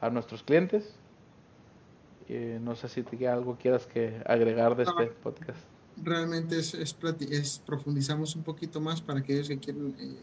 a 0.00 0.10
nuestros 0.10 0.42
clientes. 0.42 0.94
Eh, 2.28 2.58
no 2.62 2.74
sé 2.74 2.88
si 2.88 3.02
te 3.02 3.28
algo 3.28 3.56
quieras 3.56 3.86
que 3.86 4.22
agregar 4.26 4.76
de 4.76 4.84
este 4.84 5.06
podcast. 5.06 5.58
Realmente 6.02 6.58
es, 6.58 6.74
es, 6.74 6.96
es, 7.30 7.62
profundizamos 7.64 8.34
un 8.34 8.42
poquito 8.42 8.80
más 8.80 9.00
para 9.00 9.20
aquellos 9.20 9.48
que 9.48 9.58
quieren 9.58 9.94
eh, 9.98 10.16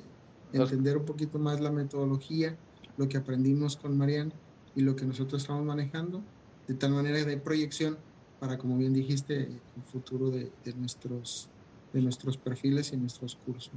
entender 0.53 0.97
un 0.97 1.05
poquito 1.05 1.39
más 1.39 1.61
la 1.61 1.71
metodología, 1.71 2.57
lo 2.97 3.07
que 3.07 3.17
aprendimos 3.17 3.77
con 3.77 3.97
Marian 3.97 4.33
y 4.75 4.81
lo 4.81 4.95
que 4.95 5.05
nosotros 5.05 5.41
estamos 5.43 5.63
manejando, 5.63 6.21
de 6.67 6.73
tal 6.73 6.91
manera 6.91 7.23
de 7.23 7.37
proyección 7.37 7.97
para, 8.41 8.57
como 8.57 8.75
bien 8.75 8.91
dijiste, 8.91 9.35
el 9.35 9.83
futuro 9.91 10.31
de, 10.31 10.51
nuestros, 10.75 11.47
de 11.93 12.01
nuestros 12.01 12.37
perfiles 12.37 12.91
y 12.91 12.97
nuestros 12.97 13.35
cursos. 13.35 13.71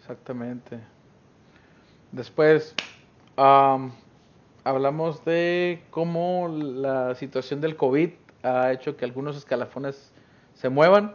Exactamente. 0.00 0.80
Después, 2.10 2.74
hablamos 3.36 5.24
de 5.24 5.80
cómo 5.90 6.48
la 6.48 7.14
situación 7.14 7.60
del 7.60 7.76
COVID 7.76 8.10
ha 8.42 8.72
hecho 8.72 8.96
que 8.96 9.04
algunos 9.04 9.36
escalafones 9.36 10.12
se 10.54 10.68
muevan. 10.68 11.14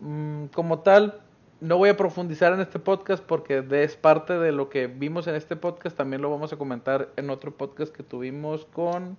Mm, 0.00 0.48
como 0.48 0.80
tal, 0.80 1.22
no 1.60 1.78
voy 1.78 1.88
a 1.88 1.96
profundizar 1.96 2.52
en 2.52 2.60
este 2.60 2.78
podcast 2.78 3.24
porque 3.24 3.64
es 3.70 3.96
parte 3.96 4.38
de 4.38 4.52
lo 4.52 4.68
que 4.68 4.88
vimos 4.88 5.26
en 5.26 5.36
este 5.36 5.56
podcast. 5.56 5.96
También 5.96 6.20
lo 6.20 6.30
vamos 6.30 6.52
a 6.52 6.58
comentar 6.58 7.14
en 7.16 7.30
otro 7.30 7.56
podcast 7.56 7.94
que 7.94 8.02
tuvimos 8.02 8.66
con 8.66 9.16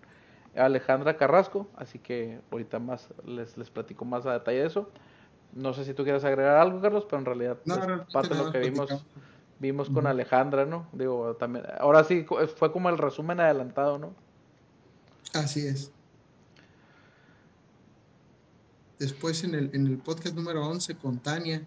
Alejandra 0.56 1.18
Carrasco. 1.18 1.68
Así 1.76 2.00
que 2.00 2.40
ahorita 2.52 2.80
más 2.80 3.10
les, 3.26 3.58
les 3.58 3.70
platico 3.70 4.06
más 4.06 4.26
a 4.26 4.34
detalle 4.34 4.60
de 4.60 4.68
eso. 4.68 4.90
No 5.54 5.74
sé 5.74 5.86
si 5.86 5.94
tú 5.94 6.04
quieres 6.04 6.24
agregar 6.24 6.58
algo, 6.58 6.82
Carlos, 6.82 7.06
pero 7.06 7.20
en 7.20 7.26
realidad 7.26 7.58
es 7.66 8.14
parte 8.14 8.34
de 8.34 8.44
lo 8.44 8.52
que 8.52 8.60
vimos 8.60 9.06
vimos 9.60 9.90
con 9.90 10.08
Alejandra, 10.08 10.66
¿no? 10.66 10.88
Digo, 10.92 11.36
también, 11.36 11.66
ahora 11.80 12.04
sí 12.04 12.26
fue 12.58 12.72
como 12.72 12.90
el 12.90 12.98
resumen 12.98 13.40
adelantado, 13.40 13.98
¿no? 13.98 14.14
Así 15.34 15.66
es. 15.66 15.92
Después 19.00 19.44
en 19.44 19.56
el, 19.56 19.70
en 19.74 19.88
el 19.88 19.98
podcast 19.98 20.36
número 20.36 20.66
11 20.68 20.96
con 20.96 21.20
Tania, 21.20 21.66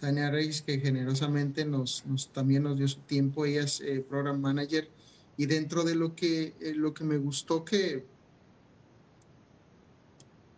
Tania 0.00 0.30
Reyes, 0.30 0.62
que 0.62 0.78
generosamente 0.78 1.64
nos, 1.64 2.04
nos 2.06 2.28
también 2.28 2.64
nos 2.64 2.76
dio 2.76 2.88
su 2.88 3.00
tiempo, 3.00 3.44
ella 3.44 3.62
es 3.62 3.80
eh, 3.80 4.04
program 4.08 4.40
manager, 4.40 4.88
y 5.36 5.46
dentro 5.46 5.84
de 5.84 5.94
lo 5.94 6.14
que, 6.14 6.54
eh, 6.60 6.74
lo 6.74 6.94
que 6.94 7.04
me 7.04 7.18
gustó 7.18 7.64
que 7.64 8.04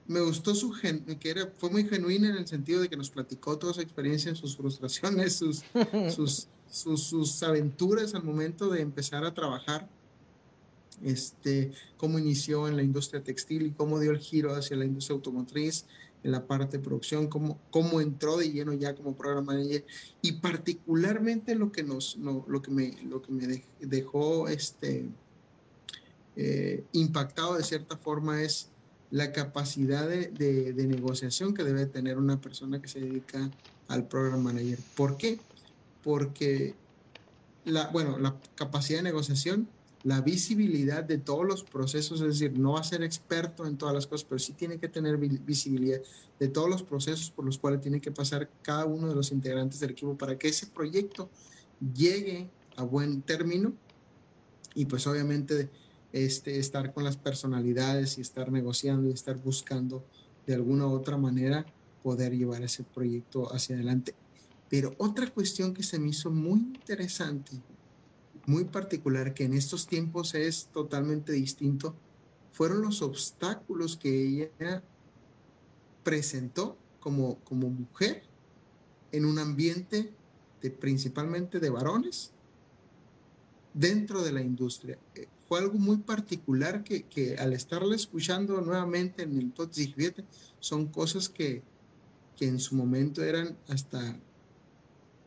me 0.09 0.21
gustó 0.21 0.55
su 0.55 0.73
que 1.21 1.31
era, 1.31 1.53
fue 1.59 1.71
muy 1.71 1.85
genuina 1.85 2.31
en 2.31 2.37
el 2.37 2.47
sentido 2.47 2.81
de 2.81 2.89
que 2.89 2.97
nos 2.97 3.11
platicó 3.11 3.59
toda 3.59 3.75
su 3.75 3.83
experiencia, 3.83 4.35
sus 4.35 4.57
frustraciones, 4.57 5.35
sus, 5.37 5.63
sus, 6.67 7.03
sus, 7.03 7.43
aventuras 7.43 8.15
al 8.15 8.25
momento 8.25 8.71
de 8.71 8.81
empezar 8.81 9.25
a 9.25 9.35
trabajar, 9.35 9.89
este, 11.05 11.73
cómo 11.99 12.19
inició 12.19 12.69
en 12.69 12.77
la 12.77 12.83
industria 12.83 13.23
textil 13.23 13.67
y 13.67 13.71
cómo 13.71 14.01
dio 14.01 14.11
el 14.11 14.19
giro 14.19 14.55
hacia 14.55 14.79
la 14.79 14.87
industria 14.87 15.15
automotriz, 15.15 15.85
en 16.25 16.33
la 16.33 16.47
parte 16.47 16.79
de 16.79 16.85
producción, 16.85 17.29
cómo, 17.29 17.61
cómo 17.71 18.01
entró 18.01 18.39
de 18.39 18.51
lleno 18.51 18.73
ya 18.73 18.95
como 18.95 19.15
programa 19.15 19.53
manager. 19.53 19.85
Y 20.23 20.33
particularmente 20.33 21.55
lo 21.55 21.71
que, 21.71 21.85
nos, 21.85 22.17
lo 22.17 22.63
que 22.63 22.71
me, 22.71 23.01
lo 23.05 23.23
que 23.23 23.31
me 23.31 23.65
dejó 23.79 24.49
este, 24.49 25.07
eh, 26.35 26.83
impactado 26.93 27.57
de 27.57 27.63
cierta 27.63 27.97
forma 27.97 28.43
es 28.43 28.69
la 29.11 29.33
capacidad 29.33 30.09
de, 30.09 30.29
de, 30.29 30.87
negociación 30.87 31.55
que 31.55 31.65
debe 31.65 31.87
tener 31.87 32.19
una 32.19 32.41
persona 32.41 32.81
que 32.83 32.89
se 32.89 33.01
dedica 33.01 33.51
al 33.89 34.07
programa 34.07 34.53
manager. 34.53 34.79
¿Por 34.95 35.17
qué? 35.17 35.39
porque 36.03 36.75
la, 37.65 37.89
bueno, 37.89 38.19
la 38.19 38.37
capacidad 38.55 39.01
de 39.01 39.03
negociación, 39.03 39.69
la 40.05 40.21
visibilidad 40.21 41.05
de 41.05 41.19
todos 41.19 41.47
los 41.47 41.65
procesos, 41.65 42.21
es 42.21 42.29
decir, 42.29 42.59
no 42.59 42.73
va 42.73 42.81
a 42.81 42.85
ser 42.85 43.03
experto 43.03 43.67
en 43.67 43.77
todas 43.77 43.95
las 43.95 44.07
cosas, 44.07 44.27
pero 44.27 44.39
sí 44.39 44.53
tiene 44.53 44.79
que 44.79 44.89
tener 44.89 45.19
visibilidad 45.19 46.01
de 46.39 46.49
todos 46.49 46.71
los 46.71 46.83
procesos 46.83 47.31
por 47.31 47.45
los 47.45 47.59
cuales 47.59 47.81
tiene 47.81 48.01
que 48.01 48.11
pasar 48.11 48.49
cada 48.63 48.87
uno 48.87 49.09
de 49.09 49.15
los 49.15 49.33
integrantes 49.33 49.81
del 49.81 49.91
equipo 49.91 50.17
para 50.17 50.39
que 50.39 50.49
ese 50.49 50.67
proyecto 50.67 51.29
llegue 51.95 52.49
a 52.77 52.85
buen 52.85 53.23
término 53.23 53.75
y 54.75 54.87
pues 54.87 55.07
obviamente 55.07 55.69
este, 56.13 56.59
estar 56.59 56.93
con 56.93 57.05
las 57.05 57.17
personalidades 57.17 58.19
y 58.19 58.21
estar 58.21 58.51
negociando 58.51 59.09
y 59.09 59.13
estar 59.13 59.37
buscando 59.37 60.05
de 60.47 60.55
alguna 60.55 60.87
u 60.87 60.93
otra 60.93 61.17
manera 61.17 61.67
poder 62.03 62.37
llevar 62.37 62.63
ese 62.63 62.85
proyecto 62.85 63.53
hacia 63.53 63.77
adelante. 63.77 64.15
Pero 64.69 64.95
otra 64.99 65.31
cuestión 65.31 65.75
que 65.75 65.83
se 65.83 65.99
me 65.99 66.09
hizo 66.09 66.31
muy 66.31 66.61
interesante, 66.61 67.53
muy 68.47 68.65
particular, 68.65 69.35
que 69.35 69.45
en 69.45 69.55
estos 69.55 69.87
tiempos 69.87 70.35
es 70.35 70.69
totalmente 70.73 71.33
distinto, 71.33 71.95
fueron 72.53 72.83
los 72.83 73.03
obstáculos 73.03 73.97
que 73.97 74.49
ella 74.49 74.83
presentó 76.03 76.77
como, 77.01 77.39
como 77.41 77.69
mujer 77.69 78.23
en 79.13 79.25
un 79.25 79.39
ambiente 79.39 80.13
de, 80.63 80.71
principalmente 80.71 81.61
de 81.61 81.71
varones 81.71 82.33
dentro 83.75 84.23
de 84.23 84.33
la 84.33 84.41
industria. 84.41 84.99
Fue 85.49 85.59
algo 85.59 85.79
muy 85.79 85.99
particular 85.99 86.85
que, 86.85 87.05
que 87.05 87.37
al 87.39 87.53
estarla 87.53 87.97
escuchando 87.97 88.61
nuevamente 88.61 89.23
en 89.23 89.39
el 89.39 89.51
podcast, 89.51 90.21
son 90.61 90.87
cosas 90.87 91.29
que, 91.29 91.63
que 92.37 92.47
en 92.47 92.61
su 92.61 92.75
momento 92.75 93.23
eran 93.23 93.57
hasta 93.69 94.19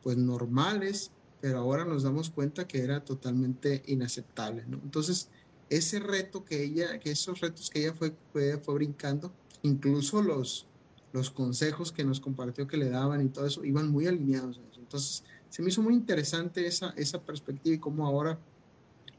pues 0.02 0.16
normales, 0.16 1.10
pero 1.40 1.58
ahora 1.58 1.84
nos 1.84 2.02
damos 2.04 2.30
cuenta 2.30 2.66
que 2.66 2.82
era 2.82 3.04
totalmente 3.04 3.82
inaceptable, 3.86 4.64
¿no? 4.66 4.78
Entonces, 4.82 5.28
ese 5.68 5.98
reto 6.00 6.44
que 6.44 6.62
ella, 6.62 6.98
que 7.00 7.10
esos 7.10 7.40
retos 7.40 7.70
que 7.70 7.80
ella 7.80 7.94
fue, 7.94 8.14
fue, 8.32 8.58
fue 8.58 8.74
brincando, 8.74 9.32
incluso 9.62 10.22
los, 10.22 10.66
los 11.12 11.30
consejos 11.30 11.92
que 11.92 12.04
nos 12.04 12.20
compartió 12.20 12.66
que 12.66 12.76
le 12.76 12.90
daban 12.90 13.24
y 13.24 13.28
todo 13.28 13.46
eso, 13.46 13.64
iban 13.64 13.90
muy 13.90 14.06
alineados 14.06 14.58
a 14.58 14.70
eso. 14.70 14.80
Entonces, 14.80 15.24
se 15.48 15.62
me 15.62 15.68
hizo 15.68 15.82
muy 15.82 15.94
interesante 15.94 16.66
esa, 16.66 16.90
esa 16.96 17.22
perspectiva 17.22 17.76
y 17.76 17.78
cómo 17.78 18.06
ahora, 18.06 18.38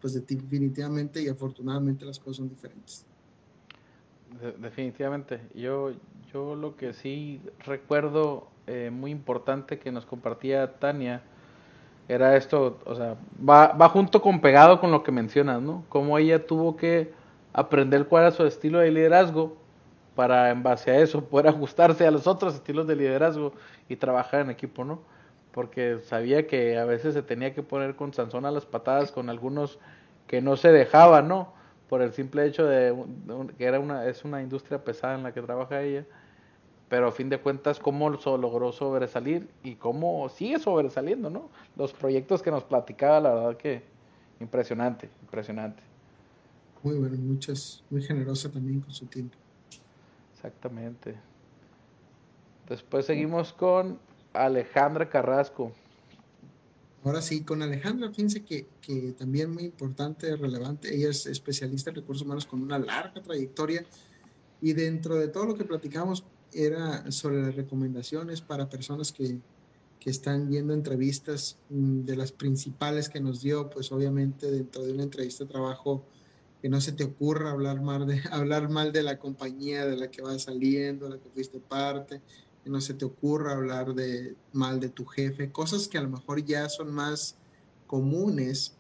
pues 0.04 0.16
definitivamente 0.16 1.22
y 1.22 1.30
afortunadamente 1.30 2.04
las 2.04 2.20
cosas 2.20 2.36
son 2.36 2.50
diferentes. 2.50 3.06
Definitivamente. 4.60 5.40
Yo, 5.56 5.94
yo 6.34 6.56
lo 6.56 6.76
que 6.76 6.92
sí 6.92 7.40
recuerdo 7.60 8.50
eh, 8.68 8.90
muy 8.92 9.12
importante 9.12 9.80
que 9.80 9.94
nos 9.94 10.06
compartía 10.06 10.74
Tania 10.74 11.24
era 12.10 12.36
esto, 12.36 12.82
o 12.84 12.96
sea, 12.96 13.16
va, 13.50 13.68
va 13.68 13.88
junto 13.88 14.22
con 14.22 14.42
pegado 14.42 14.82
con 14.82 14.92
lo 14.92 15.04
que 15.04 15.14
mencionas, 15.14 15.62
¿no? 15.62 15.86
Cómo 15.88 16.18
ella 16.18 16.46
tuvo 16.46 16.76
que 16.76 17.14
aprender 17.54 18.06
cuál 18.06 18.24
era 18.24 18.32
su 18.32 18.46
estilo 18.46 18.80
de 18.80 18.92
liderazgo 18.92 19.56
para 20.16 20.50
en 20.50 20.64
base 20.64 20.92
a 20.92 21.00
eso 21.00 21.24
poder 21.24 21.48
ajustarse 21.48 22.06
a 22.06 22.12
los 22.12 22.28
otros 22.28 22.56
estilos 22.56 22.88
de 22.88 22.98
liderazgo 22.98 23.54
y 23.88 23.96
trabajar 23.96 24.42
en 24.42 24.50
equipo, 24.50 24.84
¿no? 24.84 25.00
Porque 25.54 26.00
sabía 26.00 26.48
que 26.48 26.78
a 26.78 26.84
veces 26.84 27.14
se 27.14 27.22
tenía 27.22 27.54
que 27.54 27.64
poner 27.64 27.96
con 27.96 28.14
Sansón 28.14 28.46
a 28.46 28.52
las 28.52 28.66
patadas 28.66 29.12
con 29.12 29.30
algunos 29.30 29.80
que 30.28 30.42
no 30.42 30.58
se 30.58 30.72
dejaban, 30.72 31.30
¿no? 31.30 31.54
Por 31.88 32.02
el 32.02 32.12
simple 32.12 32.46
hecho 32.46 32.66
de, 32.66 32.92
de 32.92 33.54
que 33.58 33.66
era 33.66 33.80
una 33.80 34.08
es 34.08 34.26
una 34.26 34.42
industria 34.42 34.84
pesada 34.84 35.16
en 35.16 35.24
la 35.24 35.34
que 35.34 35.42
trabaja 35.42 35.82
ella 35.82 36.06
pero 36.94 37.08
a 37.08 37.12
fin 37.12 37.28
de 37.28 37.40
cuentas 37.40 37.80
cómo 37.80 38.08
logró 38.08 38.72
sobresalir 38.72 39.50
y 39.64 39.74
cómo 39.74 40.30
sigue 40.30 40.60
sobresaliendo, 40.60 41.32
¿no? 41.32 41.50
Los 41.76 41.92
proyectos 41.92 42.44
que 42.44 42.52
nos 42.52 42.64
platicaba, 42.64 43.20
la 43.20 43.34
verdad 43.34 43.58
que 43.58 43.82
impresionante, 44.40 45.10
impresionante. 45.24 45.82
Muy 46.84 46.96
bueno, 46.98 47.16
muchas, 47.18 47.84
muy 47.90 48.04
generosa 48.04 48.52
también 48.52 48.82
con 48.82 48.92
su 48.92 49.08
tiempo. 49.08 49.36
Exactamente. 50.36 51.16
Después 52.70 53.08
seguimos 53.08 53.54
con 53.54 53.98
Alejandra 54.34 55.10
Carrasco. 55.10 55.72
Ahora 57.04 57.22
sí, 57.22 57.44
con 57.44 57.62
Alejandra, 57.62 58.10
fíjense 58.10 58.44
que, 58.44 58.68
que 58.82 59.14
también 59.18 59.52
muy 59.52 59.64
importante, 59.66 60.36
relevante, 60.36 60.96
ella 60.96 61.10
es 61.10 61.26
especialista 61.26 61.90
en 61.90 61.98
recursos 61.98 62.26
humanos 62.26 62.46
con 62.46 62.62
una 62.62 62.80
larga 62.80 63.22
trayectoria 63.22 63.86
y 64.62 64.74
dentro 64.74 65.16
de 65.16 65.28
todo 65.28 65.46
lo 65.48 65.56
que 65.56 65.66
platicamos 65.66 66.24
era 66.54 67.12
sobre 67.12 67.42
las 67.42 67.56
recomendaciones 67.56 68.42
para 68.42 68.70
personas 68.70 69.12
que, 69.12 69.40
que 70.00 70.10
están 70.10 70.50
viendo 70.50 70.74
entrevistas 70.74 71.58
mm, 71.70 72.02
de 72.02 72.16
las 72.16 72.32
principales 72.32 73.10
que 73.10 73.20
nos 73.20 73.42
dio, 73.42 73.70
pues 73.70 73.92
obviamente 73.92 74.52
dentro 74.52 74.84
de 74.84 74.94
una 74.94 75.04
entrevista 75.04 75.44
de 75.44 75.50
trabajo 75.50 76.06
que 76.62 76.70
no 76.70 76.80
se 76.80 76.94
te 76.94 77.04
ocurra 77.04 77.52
hablar 77.52 77.82
mal 77.82 78.08
de, 78.08 78.22
hablar 78.32 78.70
mal 78.70 78.92
de 78.92 79.04
la 79.04 79.20
compañía 79.20 79.86
de 79.86 79.98
la 79.98 80.10
que 80.10 80.22
vas 80.22 80.44
saliendo, 80.44 81.06
de 81.06 81.16
la 81.16 81.22
que 81.22 81.30
fuiste 81.30 81.60
parte, 81.60 82.22
no 82.66 82.82
se 82.82 82.94
te 82.94 83.06
ocurra 83.06 83.54
hablar 83.54 83.94
de 83.94 84.36
mal 84.54 84.80
de 84.80 84.90
tu 84.90 85.06
jefe, 85.06 85.52
cosas 85.52 85.88
que 85.88 85.98
a 85.98 86.02
lo 86.02 86.10
mejor 86.10 86.44
ya 86.44 86.70
son 86.70 86.94
más 86.94 87.36
comunes 87.88 88.74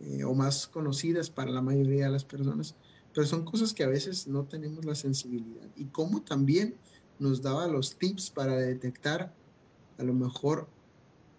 eh, 0.00 0.24
o 0.24 0.34
más 0.34 0.66
conocidas 0.66 1.30
para 1.30 1.50
la 1.50 1.60
mayoría 1.60 2.06
de 2.06 2.12
las 2.12 2.24
personas, 2.24 2.74
pero 3.14 3.26
son 3.26 3.44
cosas 3.44 3.74
que 3.74 3.84
a 3.84 3.88
veces 3.88 4.26
no 4.26 4.44
tenemos 4.44 4.84
la 4.84 4.94
sensibilidad. 4.94 5.68
Y 5.76 5.86
cómo 5.86 6.22
también 6.22 6.76
nos 7.18 7.42
daba 7.42 7.66
los 7.66 7.96
tips 7.96 8.30
para 8.30 8.56
detectar 8.56 9.34
a 9.98 10.02
lo 10.02 10.14
mejor 10.14 10.68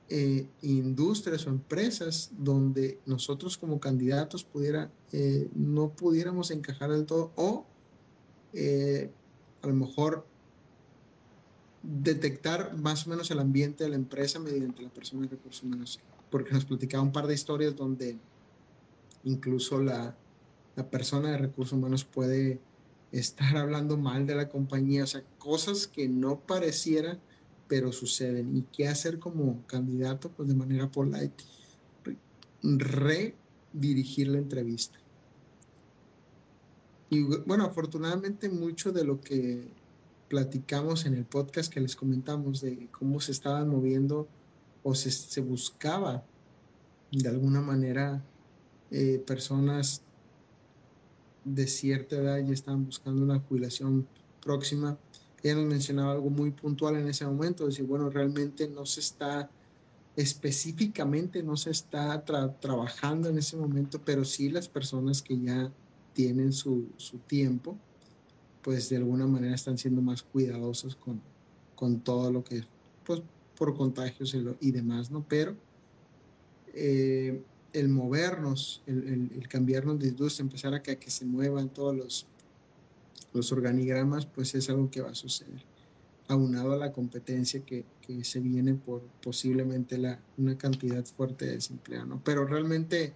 eh, 0.09 0.49
industrias 0.61 1.47
o 1.47 1.49
empresas 1.49 2.31
donde 2.37 2.99
nosotros 3.05 3.57
como 3.57 3.79
candidatos 3.79 4.43
pudiera, 4.43 4.91
eh, 5.13 5.49
no 5.55 5.89
pudiéramos 5.89 6.51
encajar 6.51 6.91
del 6.91 7.05
todo 7.05 7.31
o 7.35 7.65
a 9.61 9.67
lo 9.67 9.73
mejor 9.73 10.25
detectar 11.81 12.77
más 12.77 13.07
o 13.07 13.09
menos 13.09 13.31
el 13.31 13.39
ambiente 13.39 13.83
de 13.83 13.91
la 13.91 13.95
empresa 13.95 14.39
mediante 14.39 14.81
la 14.81 14.89
persona 14.89 15.23
de 15.23 15.29
recursos 15.29 15.63
humanos. 15.63 15.99
Porque 16.29 16.53
nos 16.53 16.65
platicaba 16.65 17.03
un 17.03 17.11
par 17.11 17.27
de 17.27 17.33
historias 17.33 17.75
donde 17.75 18.17
incluso 19.23 19.81
la, 19.81 20.15
la 20.75 20.89
persona 20.89 21.31
de 21.31 21.37
recursos 21.37 21.73
humanos 21.73 22.03
puede 22.03 22.59
estar 23.11 23.57
hablando 23.57 23.97
mal 23.97 24.27
de 24.27 24.35
la 24.35 24.49
compañía, 24.49 25.03
o 25.03 25.07
sea, 25.07 25.23
cosas 25.39 25.87
que 25.87 26.07
no 26.07 26.39
pareciera 26.39 27.19
pero 27.69 27.91
suceden. 27.93 28.57
¿Y 28.57 28.63
qué 28.63 28.89
hacer 28.89 29.19
como 29.19 29.65
candidato? 29.67 30.29
Pues 30.31 30.49
de 30.49 30.55
manera 30.55 30.91
polite, 30.91 31.45
redirigir 32.63 34.27
la 34.27 34.39
entrevista. 34.39 34.97
Y 37.11 37.21
bueno, 37.21 37.63
afortunadamente 37.63 38.49
mucho 38.49 38.91
de 38.91 39.03
lo 39.05 39.21
que 39.21 39.67
platicamos 40.29 41.05
en 41.05 41.15
el 41.15 41.25
podcast 41.25 41.73
que 41.73 41.81
les 41.81 41.95
comentamos 41.95 42.61
de 42.61 42.87
cómo 42.91 43.19
se 43.19 43.31
estaban 43.31 43.67
moviendo 43.67 44.27
o 44.83 44.95
se, 44.95 45.41
buscaba 45.41 46.23
de 47.11 47.27
alguna 47.27 47.61
manera 47.61 48.23
eh, 48.91 49.21
personas 49.25 50.03
de 51.43 51.67
cierta 51.67 52.17
edad 52.17 52.37
ya 52.45 52.53
estaban 52.53 52.85
buscando 52.85 53.23
una 53.23 53.39
jubilación 53.39 54.07
próxima. 54.41 54.97
Ella 55.41 55.55
nos 55.55 55.65
mencionaba 55.65 56.11
algo 56.11 56.29
muy 56.29 56.51
puntual 56.51 56.97
en 56.97 57.07
ese 57.07 57.25
momento, 57.25 57.65
decir, 57.65 57.85
bueno, 57.85 58.09
realmente 58.09 58.67
no 58.67 58.85
se 58.85 58.99
está 58.99 59.49
específicamente, 60.15 61.41
no 61.41 61.55
se 61.55 61.71
está 61.71 62.23
trabajando 62.59 63.29
en 63.29 63.37
ese 63.37 63.57
momento, 63.57 64.01
pero 64.03 64.25
sí 64.25 64.49
las 64.49 64.67
personas 64.67 65.21
que 65.21 65.39
ya 65.39 65.71
tienen 66.13 66.51
su, 66.51 66.89
su 66.97 67.19
tiempo, 67.19 67.77
pues 68.69 68.87
de 68.87 68.97
alguna 68.97 69.25
manera 69.25 69.55
están 69.55 69.79
siendo 69.79 69.99
más 69.99 70.21
cuidadosas 70.21 70.95
con, 70.95 71.19
con 71.73 72.01
todo 72.01 72.31
lo 72.31 72.43
que, 72.43 72.63
pues 73.03 73.23
por 73.57 73.75
contagios 73.75 74.37
y, 74.59 74.71
demás, 74.71 75.09
¿no? 75.09 75.25
Pero 75.27 75.55
eh, 76.75 77.41
el 77.73 77.89
movernos, 77.89 78.83
el, 78.85 79.31
el, 79.35 79.47
cambiarnos 79.47 79.97
de 79.97 80.09
industria, 80.09 80.43
empezar 80.43 80.75
a 80.75 80.83
que, 80.83 80.91
a 80.91 80.99
que 80.99 81.09
se 81.09 81.25
muevan 81.25 81.69
todos 81.69 81.95
los 81.95 82.27
los 83.33 83.51
organigramas, 83.51 84.27
pues 84.27 84.53
es 84.53 84.69
algo 84.69 84.91
que 84.91 85.01
va 85.01 85.09
a 85.09 85.15
suceder, 85.15 85.63
aunado 86.27 86.73
a 86.73 86.77
la 86.77 86.91
competencia 86.91 87.61
que, 87.65 87.85
que 88.01 88.23
se 88.23 88.39
viene 88.39 88.75
por 88.75 89.01
posiblemente 89.23 89.97
la, 89.97 90.19
una 90.37 90.55
cantidad 90.59 91.03
fuerte 91.03 91.47
de 91.47 91.53
desempleo, 91.53 92.05
¿no? 92.05 92.21
Pero 92.23 92.45
realmente 92.45 93.13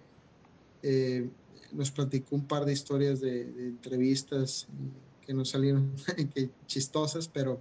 eh, 0.82 1.28
nos 1.70 1.92
platicó 1.92 2.34
un 2.34 2.44
par 2.44 2.64
de 2.64 2.72
historias 2.72 3.20
de, 3.20 3.42
entrevistas 3.42 4.64
eh, 4.64 5.03
que 5.24 5.34
nos 5.34 5.50
salieron 5.50 5.92
que 6.34 6.50
chistosas, 6.66 7.28
pero, 7.28 7.60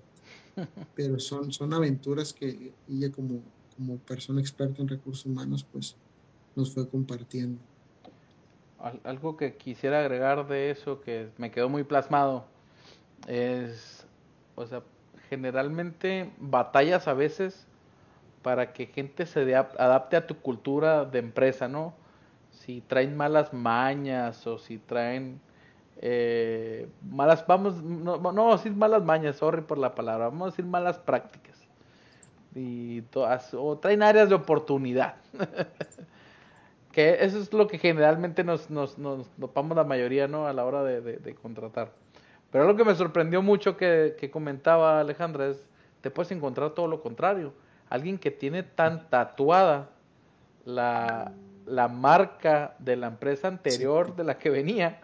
pero 0.95 1.20
son, 1.20 1.51
son 1.51 1.74
aventuras 1.74 2.34
que 2.34 2.74
ella 2.89 3.11
como, 3.11 3.41
como 3.76 3.97
persona 3.97 4.41
experta 4.41 4.82
en 4.82 4.88
recursos 4.88 5.26
humanos, 5.26 5.66
pues 5.72 5.95
nos 6.55 6.74
fue 6.74 6.88
compartiendo 6.88 7.59
algo 9.03 9.38
que 9.38 9.55
quisiera 9.55 10.01
agregar 10.01 10.47
de 10.47 10.70
eso 10.70 10.99
que 11.01 11.30
me 11.38 11.51
quedó 11.51 11.70
muy 11.70 11.84
plasmado 11.84 12.45
es, 13.28 14.05
o 14.55 14.66
sea, 14.66 14.84
generalmente 15.30 16.32
batallas 16.38 17.07
a 17.07 17.14
veces 17.14 17.66
para 18.41 18.74
que 18.74 18.88
gente 18.88 19.26
se 19.26 19.55
adapte 19.55 20.18
a 20.18 20.28
tu 20.28 20.36
cultura 20.36 21.05
de 21.05 21.20
empresa, 21.20 21.70
¿no? 21.70 21.93
Si 22.51 22.82
traen 22.82 23.16
malas 23.16 23.53
mañas 23.53 24.45
o 24.45 24.57
si 24.57 24.78
traen 24.78 25.39
eh, 26.02 26.88
malas, 27.10 27.46
vamos, 27.48 27.82
no, 27.82 28.18
no 28.18 28.22
vamos 28.22 28.54
a 28.54 28.58
decir 28.58 28.74
malas 28.74 29.04
mañas, 29.04 29.38
sorry 29.38 29.62
por 29.62 29.78
la 29.78 29.96
palabra, 29.96 30.26
vamos 30.26 30.48
a 30.48 30.52
decir 30.52 30.66
malas 30.66 30.98
prácticas. 31.00 31.58
Y 32.56 33.02
todas, 33.04 33.54
o 33.54 33.78
traen 33.78 34.04
áreas 34.04 34.30
de 34.30 34.36
oportunidad. 34.36 35.16
Que 36.91 37.26
eso 37.26 37.39
es 37.39 37.52
lo 37.52 37.68
que 37.68 37.80
generalmente 37.80 38.44
nos, 38.44 38.70
nos, 38.70 39.00
nos 39.00 39.28
topamos 39.39 39.76
la 39.76 39.84
mayoría, 39.84 40.28
¿no? 40.28 40.46
A 40.46 40.54
la 40.54 40.64
hora 40.64 40.84
de, 40.84 41.02
de, 41.02 41.34
contratar. 41.34 41.89
Pero 42.52 42.68
lo 42.68 42.76
que 42.76 42.86
me 42.86 42.94
sorprendió 42.94 43.41
mucho 43.41 43.76
que, 43.76 44.16
que, 44.20 44.30
comentaba 44.30 45.00
Alejandra 45.00 45.48
es, 45.48 45.68
te 46.02 46.12
puedes 46.12 46.32
encontrar 46.32 46.76
todo 46.76 46.86
lo 46.86 47.02
contrario. 47.02 47.52
Alguien 47.89 48.20
que 48.20 48.30
tiene 48.30 48.62
tan 48.62 49.10
tatuada 49.10 49.89
la, 50.66 51.32
la 51.66 51.88
marca 51.88 52.76
de 52.80 52.96
la 52.96 53.08
empresa 53.08 53.48
anterior 53.48 54.16
de 54.16 54.24
la 54.24 54.38
que 54.38 54.50
venía, 54.50 55.02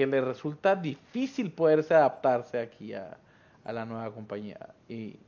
que 0.00 0.06
le 0.06 0.22
resulta 0.22 0.74
difícil 0.74 1.52
poderse 1.52 1.94
adaptarse 1.94 2.58
aquí 2.58 2.94
a, 2.94 3.18
a 3.64 3.72
la 3.72 3.84
nueva 3.84 4.10
compañía. 4.10 4.70
Y 4.88 5.18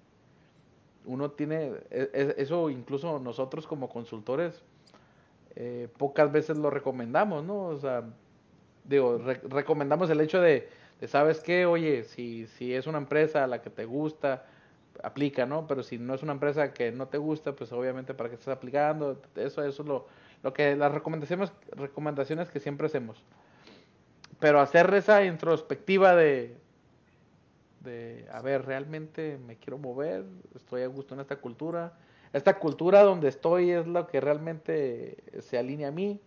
uno 1.04 1.30
tiene, 1.32 1.72
e, 1.90 2.10
e, 2.14 2.34
eso 2.38 2.70
incluso 2.70 3.18
nosotros 3.18 3.66
como 3.66 3.90
consultores, 3.90 4.62
eh, 5.56 5.88
pocas 5.98 6.32
veces 6.32 6.56
lo 6.56 6.70
recomendamos, 6.70 7.44
¿no? 7.44 7.66
O 7.66 7.76
sea, 7.76 8.02
digo, 8.84 9.18
recomendamos 9.50 10.08
el 10.08 10.22
hecho 10.22 10.40
de, 10.40 10.70
¿sabes 11.06 11.40
qué? 11.40 11.66
Oye, 11.66 12.04
si, 12.04 12.46
si 12.46 12.74
es 12.74 12.86
una 12.86 12.96
empresa 12.96 13.44
a 13.44 13.46
la 13.46 13.60
que 13.60 13.68
te 13.68 13.84
gusta, 13.84 14.46
aplica, 15.02 15.44
¿no? 15.44 15.66
Pero 15.66 15.82
si 15.82 15.98
no 15.98 16.14
es 16.14 16.22
una 16.22 16.32
empresa 16.32 16.72
que 16.72 16.92
no 16.92 17.08
te 17.08 17.18
gusta, 17.18 17.52
pues 17.54 17.70
obviamente 17.72 18.14
para 18.14 18.30
qué 18.30 18.36
estás 18.36 18.56
aplicando, 18.56 19.20
eso, 19.36 19.62
eso 19.62 19.82
es 19.82 19.86
lo, 19.86 20.06
lo 20.42 20.54
que 20.54 20.76
las 20.76 20.92
recomendaciones, 20.92 21.52
recomendaciones 21.72 22.48
que 22.48 22.58
siempre 22.58 22.86
hacemos. 22.86 23.22
Pero 24.42 24.58
hacer 24.58 24.92
esa 24.94 25.24
introspectiva 25.24 26.16
de, 26.16 26.56
de, 27.78 28.26
a 28.32 28.42
ver, 28.42 28.66
realmente 28.66 29.38
me 29.46 29.54
quiero 29.54 29.78
mover, 29.78 30.24
estoy 30.56 30.82
a 30.82 30.88
gusto 30.88 31.14
en 31.14 31.20
esta 31.20 31.36
cultura, 31.36 31.92
esta 32.32 32.58
cultura 32.58 33.04
donde 33.04 33.28
estoy 33.28 33.70
es 33.70 33.86
lo 33.86 34.08
que 34.08 34.20
realmente 34.20 35.22
se 35.42 35.58
alinea 35.58 35.88
a 35.88 35.90
mí. 35.92 36.20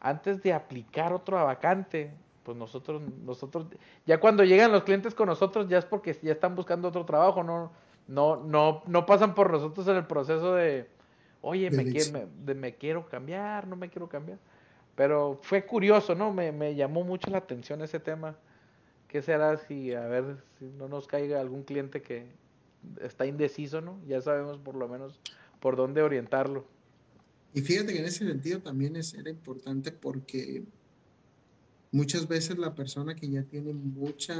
Antes 0.00 0.42
de 0.42 0.52
aplicar 0.52 1.12
otro 1.12 1.36
vacante, 1.44 2.10
pues 2.42 2.58
nosotros, 2.58 3.00
nosotros, 3.24 3.66
ya 4.04 4.18
cuando 4.18 4.42
llegan 4.42 4.72
los 4.72 4.82
clientes 4.82 5.14
con 5.14 5.28
nosotros, 5.28 5.68
ya 5.68 5.78
es 5.78 5.84
porque 5.84 6.18
ya 6.22 6.32
están 6.32 6.56
buscando 6.56 6.88
otro 6.88 7.04
trabajo, 7.04 7.44
no, 7.44 7.70
no, 8.08 8.34
no, 8.34 8.82
no 8.84 9.06
pasan 9.06 9.32
por 9.32 9.52
nosotros 9.52 9.86
en 9.86 9.94
el 9.94 10.06
proceso 10.06 10.56
de, 10.56 10.88
oye, 11.40 11.70
me, 11.70 11.84
quiero, 11.84 12.26
me, 12.44 12.54
me 12.54 12.74
quiero 12.74 13.06
cambiar, 13.06 13.68
no 13.68 13.76
me 13.76 13.88
quiero 13.90 14.08
cambiar. 14.08 14.40
Pero 14.96 15.40
fue 15.42 15.66
curioso, 15.66 16.14
¿no? 16.14 16.32
Me, 16.32 16.52
me 16.52 16.74
llamó 16.74 17.02
mucho 17.04 17.30
la 17.30 17.38
atención 17.38 17.82
ese 17.82 18.00
tema. 18.00 18.36
¿Qué 19.08 19.22
será 19.22 19.56
si, 19.58 19.92
a 19.92 20.06
ver, 20.06 20.36
si 20.58 20.66
no 20.66 20.88
nos 20.88 21.06
caiga 21.06 21.40
algún 21.40 21.62
cliente 21.62 22.02
que, 22.02 22.26
está 23.00 23.26
indeciso, 23.26 23.80
¿no? 23.80 23.98
Ya 24.06 24.20
sabemos 24.20 24.58
por 24.58 24.74
lo 24.74 24.88
menos 24.88 25.20
por 25.60 25.76
dónde 25.76 26.02
orientarlo. 26.02 26.64
Y 27.52 27.60
fíjate 27.60 27.92
que 27.92 28.00
en 28.00 28.04
ese 28.06 28.26
sentido 28.26 28.60
también 28.60 28.96
es, 28.96 29.14
era 29.14 29.30
importante 29.30 29.92
porque 29.92 30.64
muchas 31.92 32.26
veces 32.26 32.58
la 32.58 32.74
persona 32.74 33.14
que 33.14 33.28
ya 33.28 33.42
tiene 33.44 33.72
mucha, 33.72 34.34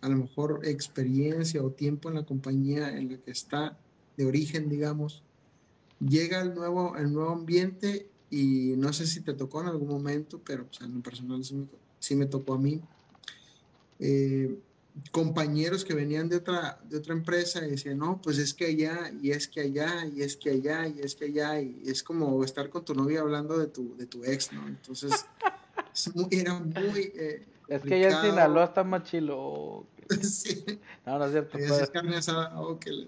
a 0.00 0.08
lo 0.08 0.16
mejor, 0.16 0.60
experiencia 0.64 1.62
o 1.62 1.70
tiempo 1.70 2.08
en 2.08 2.16
la 2.16 2.24
compañía 2.24 2.96
en 2.96 3.12
la 3.12 3.18
que 3.18 3.30
está, 3.30 3.78
de 4.16 4.26
origen, 4.26 4.68
digamos, 4.68 5.22
llega 5.98 6.40
al 6.40 6.54
nuevo, 6.54 6.94
al 6.94 7.12
nuevo 7.12 7.30
ambiente 7.30 8.09
y 8.30 8.74
no 8.76 8.92
sé 8.92 9.06
si 9.06 9.20
te 9.20 9.34
tocó 9.34 9.60
en 9.60 9.68
algún 9.68 9.88
momento, 9.88 10.40
pero 10.44 10.66
en 10.80 10.94
lo 10.94 11.00
personal 11.02 11.42
sí 11.98 12.14
me, 12.16 12.26
tocó 12.26 12.54
a 12.54 12.58
mí. 12.58 12.80
Eh, 13.98 14.56
compañeros 15.10 15.84
que 15.84 15.94
venían 15.94 16.28
de 16.28 16.36
otra, 16.36 16.80
de 16.88 16.98
otra 16.98 17.12
empresa 17.12 17.66
y 17.66 17.70
decían, 17.70 17.98
no, 17.98 18.20
pues 18.22 18.38
es 18.38 18.54
que 18.54 18.66
allá, 18.66 19.12
y 19.20 19.32
es 19.32 19.48
que 19.48 19.62
allá, 19.62 20.06
y 20.06 20.22
es 20.22 20.36
que 20.36 20.50
allá, 20.50 20.86
y 20.86 21.00
es 21.00 21.14
que 21.14 21.24
allá, 21.26 21.60
y 21.60 21.82
es 21.86 22.02
como 22.02 22.42
estar 22.44 22.70
con 22.70 22.84
tu 22.84 22.94
novia 22.94 23.20
hablando 23.20 23.58
de 23.58 23.66
tu, 23.66 23.96
de 23.96 24.06
tu 24.06 24.24
ex, 24.24 24.52
¿no? 24.52 24.66
Entonces, 24.68 25.26
era 26.30 26.54
muy... 26.54 27.12
Eh, 27.14 27.46
es 27.68 27.82
que 27.82 27.94
allá 27.94 28.20
en 28.20 28.30
Sinaloa 28.30 28.64
está 28.64 28.84
más 28.84 29.04
chilo. 29.04 29.86
sí. 30.22 30.64
No, 31.06 31.18
no 31.18 31.24
es 31.24 31.32
cierto. 31.32 31.58
Pues. 31.58 33.06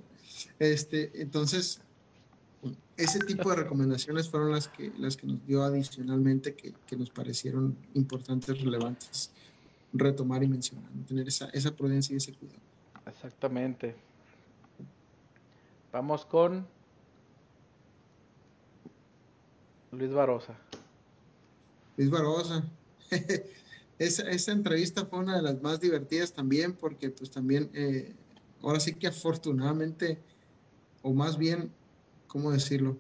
Este, 0.58 1.10
entonces, 1.20 1.80
ese 3.02 3.20
tipo 3.20 3.50
de 3.50 3.56
recomendaciones 3.56 4.28
fueron 4.28 4.50
las 4.50 4.68
que, 4.68 4.92
las 4.98 5.16
que 5.16 5.26
nos 5.26 5.46
dio 5.46 5.62
adicionalmente 5.62 6.54
que, 6.54 6.74
que 6.86 6.96
nos 6.96 7.10
parecieron 7.10 7.76
importantes, 7.94 8.60
relevantes 8.60 9.32
retomar 9.92 10.42
y 10.42 10.48
mencionar, 10.48 10.90
tener 11.06 11.28
esa, 11.28 11.48
esa 11.50 11.74
prudencia 11.74 12.14
y 12.14 12.16
ese 12.16 12.32
cuidado. 12.32 12.60
Exactamente. 13.06 13.94
Vamos 15.92 16.24
con 16.24 16.66
Luis 19.90 20.12
Barosa. 20.12 20.56
Luis 21.96 22.10
Barosa. 22.10 22.64
esa, 23.98 24.30
esa, 24.30 24.52
entrevista 24.52 25.04
fue 25.04 25.18
una 25.18 25.36
de 25.36 25.42
las 25.42 25.60
más 25.60 25.80
divertidas 25.80 26.32
también 26.32 26.72
porque 26.72 27.10
pues 27.10 27.30
también, 27.30 27.70
eh, 27.74 28.14
ahora 28.62 28.80
sí 28.80 28.94
que 28.94 29.06
afortunadamente, 29.06 30.18
o 31.02 31.12
más 31.12 31.36
bien, 31.36 31.70
¿cómo 32.32 32.50
decirlo? 32.50 32.96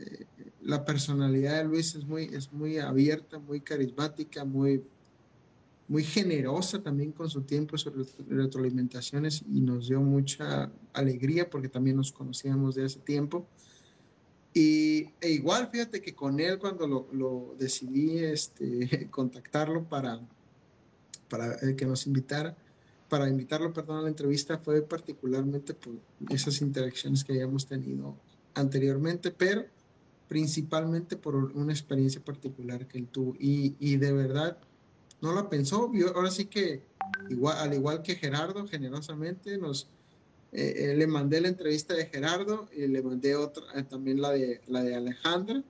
Eh, 0.00 0.26
la 0.62 0.84
personalidad 0.84 1.58
de 1.58 1.64
Luis 1.64 1.94
es 1.94 2.04
muy, 2.04 2.24
es 2.24 2.52
muy 2.52 2.78
abierta, 2.78 3.38
muy 3.38 3.60
carismática, 3.60 4.44
muy 4.44 4.82
muy 5.86 6.04
generosa 6.04 6.82
también 6.82 7.12
con 7.12 7.30
su 7.30 7.42
tiempo 7.42 7.74
y 7.74 7.78
sus 7.78 8.14
retroalimentaciones 8.28 9.42
y 9.50 9.62
nos 9.62 9.88
dio 9.88 10.02
mucha 10.02 10.70
alegría 10.92 11.48
porque 11.48 11.70
también 11.70 11.96
nos 11.96 12.12
conocíamos 12.12 12.74
de 12.74 12.84
hace 12.84 12.98
tiempo. 12.98 13.46
Y 14.52 15.06
e 15.20 15.30
igual, 15.30 15.68
fíjate 15.68 16.02
que 16.02 16.14
con 16.14 16.40
él 16.40 16.58
cuando 16.58 16.86
lo, 16.86 17.54
decidí 17.58 18.18
este, 18.18 19.08
contactarlo 19.10 19.88
para, 19.88 20.20
para 21.30 21.54
eh, 21.62 21.74
que 21.74 21.86
nos 21.86 22.06
invitara, 22.06 22.54
para 23.08 23.26
invitarlo, 23.26 23.72
perdón, 23.72 24.00
a 24.00 24.02
la 24.02 24.08
entrevista 24.08 24.58
fue 24.58 24.82
particularmente 24.82 25.72
por 25.72 25.94
esas 26.28 26.60
interacciones 26.60 27.24
que 27.24 27.32
habíamos 27.32 27.64
tenido 27.66 28.14
anteriormente, 28.58 29.30
pero 29.30 29.64
principalmente 30.28 31.16
por 31.16 31.34
una 31.34 31.72
experiencia 31.72 32.22
particular 32.22 32.86
que 32.86 32.98
él 32.98 33.08
tuvo. 33.08 33.34
Y, 33.38 33.74
y 33.80 33.96
de 33.96 34.12
verdad, 34.12 34.58
no 35.20 35.34
la 35.34 35.48
pensó, 35.48 35.90
ahora 36.14 36.30
sí 36.30 36.46
que 36.46 36.82
al 37.56 37.74
igual 37.74 38.02
que 38.02 38.14
Gerardo, 38.14 38.66
generosamente 38.66 39.58
nos 39.58 39.88
eh, 40.52 40.92
eh, 40.92 40.96
le 40.96 41.06
mandé 41.06 41.40
la 41.40 41.48
entrevista 41.48 41.94
de 41.94 42.06
Gerardo 42.06 42.68
y 42.74 42.86
le 42.86 43.02
mandé 43.02 43.36
otra, 43.36 43.64
eh, 43.74 43.82
también 43.82 44.20
la 44.20 44.30
de, 44.30 44.62
la 44.66 44.82
de 44.82 44.94
Alejandra, 44.94 45.62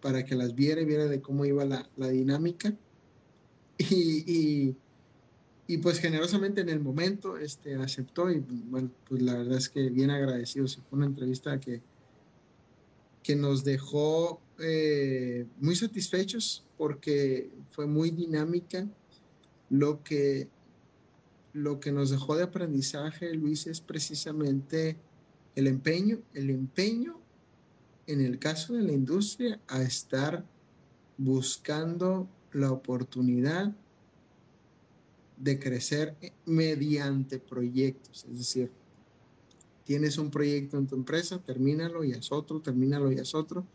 para 0.00 0.24
que 0.24 0.36
las 0.36 0.54
viera 0.54 0.80
y 0.80 0.84
viera 0.84 1.06
de 1.06 1.20
cómo 1.20 1.44
iba 1.44 1.64
la, 1.64 1.88
la 1.96 2.08
dinámica. 2.08 2.72
Y, 3.82 4.76
y, 5.66 5.78
pues 5.78 6.00
generosamente 6.00 6.60
en 6.60 6.68
el 6.68 6.80
momento 6.80 7.38
este, 7.38 7.76
aceptó 7.76 8.30
y 8.30 8.40
bueno, 8.40 8.90
pues 9.08 9.22
la 9.22 9.34
verdad 9.34 9.56
es 9.56 9.68
que 9.68 9.88
bien 9.88 10.10
agradecido. 10.10 10.66
Fue 10.66 10.98
una 10.98 11.06
entrevista 11.06 11.58
que, 11.60 11.80
que 13.22 13.36
nos 13.36 13.64
dejó 13.64 14.40
muy 15.58 15.74
satisfechos 15.74 16.64
porque 16.76 17.50
fue 17.70 17.86
muy 17.86 18.10
dinámica. 18.10 18.86
Lo 19.70 20.02
que, 20.02 20.48
lo 21.52 21.80
que 21.80 21.92
nos 21.92 22.10
dejó 22.10 22.36
de 22.36 22.44
aprendizaje, 22.44 23.32
Luis, 23.34 23.66
es 23.66 23.80
precisamente 23.80 24.96
el 25.54 25.66
empeño, 25.66 26.20
el 26.34 26.50
empeño 26.50 27.20
en 28.06 28.20
el 28.20 28.38
caso 28.38 28.74
de 28.74 28.82
la 28.82 28.92
industria 28.92 29.60
a 29.68 29.82
estar 29.82 30.44
buscando 31.16 32.28
la 32.52 32.72
oportunidad 32.72 33.72
de 35.36 35.58
crecer 35.58 36.16
mediante 36.44 37.38
proyectos. 37.38 38.26
Es 38.30 38.38
decir, 38.38 38.70
tienes 39.90 40.18
un 40.18 40.30
proyecto 40.30 40.78
en 40.78 40.86
tu 40.86 40.94
empresa, 40.94 41.40
termínalo 41.40 42.04
y 42.04 42.12
haz 42.12 42.30
otro, 42.30 42.60
termínalo 42.60 43.10
y 43.10 43.18
haz 43.18 43.34
otro 43.34 43.66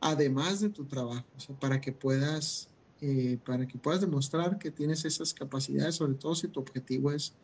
además 0.00 0.60
de 0.60 0.70
tu 0.70 0.86
trabajo, 0.86 1.26
para 1.60 1.78
que 1.78 1.92
puedas, 1.92 2.70
eh, 3.02 3.36
para 3.44 3.68
que 3.68 3.76
puedas 3.76 4.00
demostrar 4.00 4.58
que 4.58 4.70
tienes 4.70 5.04
esas 5.04 5.34
capacidades, 5.34 5.96
sobre 5.96 6.14
todo 6.14 6.34
si 6.34 6.48
tu 6.48 6.58
objetivo 6.58 7.12
es, 7.12 7.34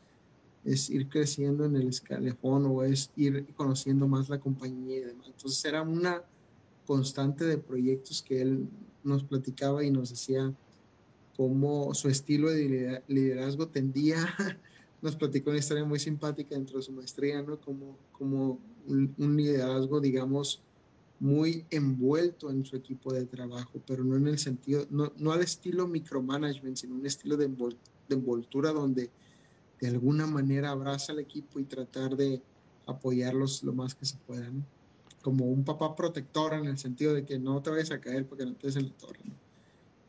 es 0.64 0.88
ir 0.88 1.10
creciendo 1.10 1.66
en 1.66 1.76
el 1.76 1.88
escalefón 1.88 2.64
o 2.64 2.82
es 2.82 3.10
ir 3.14 3.46
conociendo 3.54 4.08
más 4.08 4.30
la 4.30 4.40
compañía 4.40 4.96
y 4.96 5.00
demás. 5.00 5.26
Entonces 5.26 5.62
era 5.66 5.82
una 5.82 6.22
constante 6.86 7.44
de 7.44 7.58
proyectos 7.58 8.22
que 8.22 8.40
él 8.40 8.70
nos 9.04 9.22
platicaba 9.22 9.84
y 9.84 9.90
nos 9.90 10.08
decía 10.08 10.50
cómo 11.36 11.92
su 11.92 12.08
estilo 12.08 12.48
de 12.48 13.02
liderazgo 13.06 13.68
tendía, 13.68 14.16
nos 15.00 15.16
platicó 15.16 15.50
una 15.50 15.58
historia 15.58 15.84
muy 15.84 15.98
simpática 15.98 16.54
dentro 16.54 16.78
de 16.78 16.82
su 16.82 16.92
maestría, 16.92 17.42
¿no? 17.42 17.60
Como, 17.60 17.96
como 18.12 18.58
un 18.86 19.36
liderazgo, 19.36 20.00
digamos, 20.00 20.62
muy 21.20 21.64
envuelto 21.70 22.50
en 22.50 22.64
su 22.64 22.76
equipo 22.76 23.12
de 23.12 23.26
trabajo, 23.26 23.80
pero 23.86 24.04
no 24.04 24.16
en 24.16 24.28
el 24.28 24.38
sentido, 24.38 24.86
no, 24.90 25.12
no 25.16 25.32
al 25.32 25.42
estilo 25.42 25.88
micromanagement, 25.88 26.76
sino 26.76 26.94
un 26.94 27.06
estilo 27.06 27.36
de, 27.36 27.50
envoltura 28.08 28.72
donde 28.72 29.10
de 29.80 29.88
alguna 29.88 30.26
manera 30.26 30.70
abraza 30.70 31.12
al 31.12 31.18
equipo 31.18 31.60
y 31.60 31.64
tratar 31.64 32.16
de 32.16 32.40
apoyarlos 32.86 33.62
lo 33.62 33.72
más 33.72 33.94
que 33.94 34.06
se 34.06 34.16
pueda, 34.26 34.50
Como 35.22 35.46
un 35.46 35.64
papá 35.64 35.94
protector 35.94 36.54
en 36.54 36.66
el 36.66 36.78
sentido 36.78 37.12
de 37.14 37.24
que 37.24 37.38
no 37.38 37.60
te 37.62 37.70
vayas 37.70 37.90
a 37.90 38.00
caer 38.00 38.26
porque 38.26 38.46
no 38.46 38.54
te 38.54 38.68
des 38.68 38.76
en 38.76 38.84
la 38.84 38.94
torre, 38.94 39.20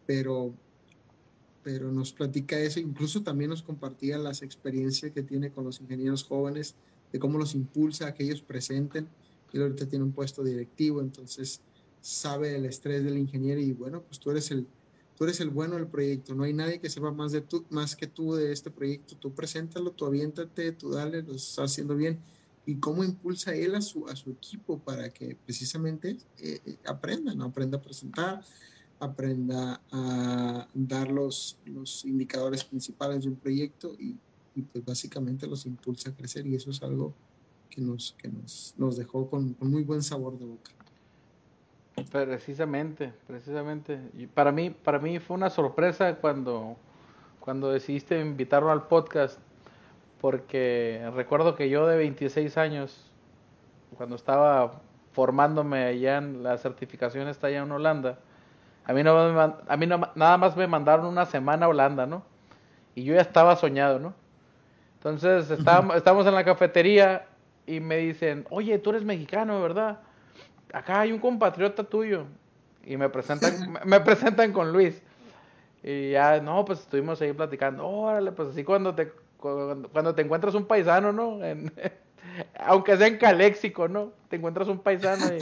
Pero, 0.06 0.54
pero 1.64 1.92
nos 1.92 2.14
platica 2.14 2.60
eso, 2.60 2.80
incluso 2.80 3.22
también 3.22 3.50
nos 3.50 3.64
compartía 3.64 4.18
las 4.18 4.42
experiencias 4.42 5.12
que 5.12 5.24
tiene 5.24 5.52
con 5.52 5.66
los 5.66 5.82
ingenieros 5.82 6.24
jóvenes, 6.24 6.76
de 7.12 7.20
cómo 7.20 7.38
los 7.38 7.56
impulsa 7.56 8.08
a 8.08 8.14
que 8.14 8.24
ellos 8.24 8.42
presenten. 8.42 9.08
Él 9.52 9.62
ahorita 9.64 9.88
tiene 9.88 10.06
un 10.06 10.12
puesto 10.12 10.44
directivo, 10.44 11.02
entonces 11.02 11.62
sabe 12.02 12.56
el 12.56 12.66
estrés 12.66 13.04
del 13.04 13.18
ingeniero 13.18 13.60
y 13.60 13.74
bueno, 13.74 14.02
pues 14.02 14.20
tú 14.20 14.32
eres 14.32 14.52
el, 14.52 14.68
tú 15.18 15.26
eres 15.26 15.40
el 15.42 15.50
bueno 15.50 15.76
del 15.76 15.88
proyecto, 15.88 16.34
no 16.34 16.44
hay 16.44 16.54
nadie 16.54 16.80
que 16.80 16.90
sepa 16.90 17.12
más, 17.12 17.32
de 17.32 17.42
tú, 17.42 17.66
más 17.70 17.96
que 17.96 18.08
tú 18.08 18.36
de 18.36 18.52
este 18.52 18.72
proyecto, 18.72 19.18
tú 19.18 19.34
preséntalo, 19.34 19.92
tú 19.92 20.06
aviéntate, 20.06 20.72
tú 20.72 20.92
dale, 20.92 21.22
lo 21.24 21.34
estás 21.34 21.72
haciendo 21.72 21.96
bien. 21.96 22.20
Y 22.66 22.76
cómo 22.76 23.04
impulsa 23.04 23.56
él 23.56 23.74
a 23.74 23.82
su, 23.82 24.08
a 24.08 24.16
su 24.16 24.30
equipo 24.30 24.80
para 24.80 25.10
que 25.10 25.36
precisamente 25.44 26.18
eh, 26.38 26.62
eh, 26.66 26.78
aprenda, 26.86 27.34
¿no? 27.34 27.46
aprenda 27.46 27.80
a 27.80 27.82
presentar, 27.82 28.44
aprenda 29.00 29.82
a 29.92 30.68
dar 30.74 31.10
los, 31.10 31.58
los 31.66 32.04
indicadores 32.06 32.64
principales 32.64 33.24
de 33.24 33.30
un 33.30 33.36
proyecto 33.36 33.94
y, 33.98 34.18
pues 34.74 34.84
básicamente 34.84 35.48
los 35.48 35.66
impulsa 35.66 36.10
a 36.10 36.14
crecer 36.14 36.46
y 36.46 36.56
eso 36.56 36.70
es 36.70 36.84
algo 36.84 37.14
que 37.70 37.80
nos, 37.80 38.14
que 38.18 38.28
nos, 38.28 38.74
nos 38.78 38.98
dejó 38.98 39.30
con, 39.30 39.56
muy 39.62 39.84
buen 39.84 40.04
sabor 40.04 40.38
de 40.38 40.46
boca. 40.46 40.72
Precisamente, 42.12 43.14
precisamente. 43.26 44.00
Y 44.18 44.28
para 44.28 44.52
mí, 44.52 44.70
para 44.70 45.00
mí 45.00 45.20
fue 45.20 45.38
una 45.38 45.50
sorpresa 45.50 46.16
cuando, 46.16 46.76
cuando 47.40 47.72
decidiste 47.72 48.20
invitarlo 48.20 48.72
al 48.72 48.88
podcast, 48.88 49.40
porque 50.20 51.10
recuerdo 51.14 51.56
que 51.56 51.70
yo 51.70 51.88
de 51.88 51.96
26 51.96 52.58
años, 52.58 53.10
cuando 53.96 54.18
estaba 54.18 54.82
formándome 55.14 55.86
allá 55.86 56.18
en 56.18 56.44
la 56.44 56.58
certificación 56.58 57.30
está 57.30 57.48
allá 57.48 57.64
en 57.64 57.72
Holanda, 57.72 58.20
a 58.90 58.94
mí, 58.94 59.04
no, 59.04 59.40
a 59.68 59.78
mí 59.78 59.86
no, 59.86 60.02
nada 60.16 60.38
más 60.38 60.58
me 60.58 60.66
mandaron 60.66 61.06
una 61.06 61.28
semana 61.28 61.68
a 61.68 61.70
Holanda, 61.70 62.08
¿no? 62.08 62.24
Y 62.96 63.04
yo 63.04 63.14
ya 63.14 63.22
estaba 63.22 63.56
soñado, 63.56 64.00
¿no? 64.00 64.16
Entonces 64.96 65.52
estábamos, 65.52 65.96
estábamos 65.96 66.26
en 66.26 66.34
la 66.34 66.44
cafetería 66.44 67.28
y 67.68 67.82
me 67.82 67.98
dicen, 67.98 68.48
oye, 68.50 68.80
tú 68.80 68.90
eres 68.90 69.04
mexicano, 69.04 69.62
¿verdad? 69.62 70.00
Acá 70.74 71.02
hay 71.02 71.12
un 71.12 71.20
compatriota 71.20 71.84
tuyo. 71.84 72.26
Y 72.84 72.98
me 72.98 73.10
presentan, 73.10 73.78
me 73.86 74.00
presentan 74.00 74.52
con 74.52 74.74
Luis. 74.74 75.00
Y 75.84 76.10
ya, 76.10 76.42
no, 76.42 76.66
pues 76.66 76.80
estuvimos 76.80 77.22
ahí 77.22 77.32
platicando. 77.32 77.88
Órale, 77.88 78.32
pues 78.32 78.50
así 78.50 78.64
cuando 78.64 78.96
te, 78.96 79.14
cuando, 79.38 80.16
te 80.16 80.24
encuentras 80.24 80.56
un 80.56 80.66
paisano, 80.66 81.14
¿no? 81.14 81.38
aunque 82.60 82.98
sea 82.98 83.06
en 83.06 83.20
Caléxico, 83.20 83.88
¿no? 83.88 84.14
Te 84.30 84.38
encuentras 84.38 84.68
un 84.68 84.80
paisano 84.80 85.28
y, 85.28 85.40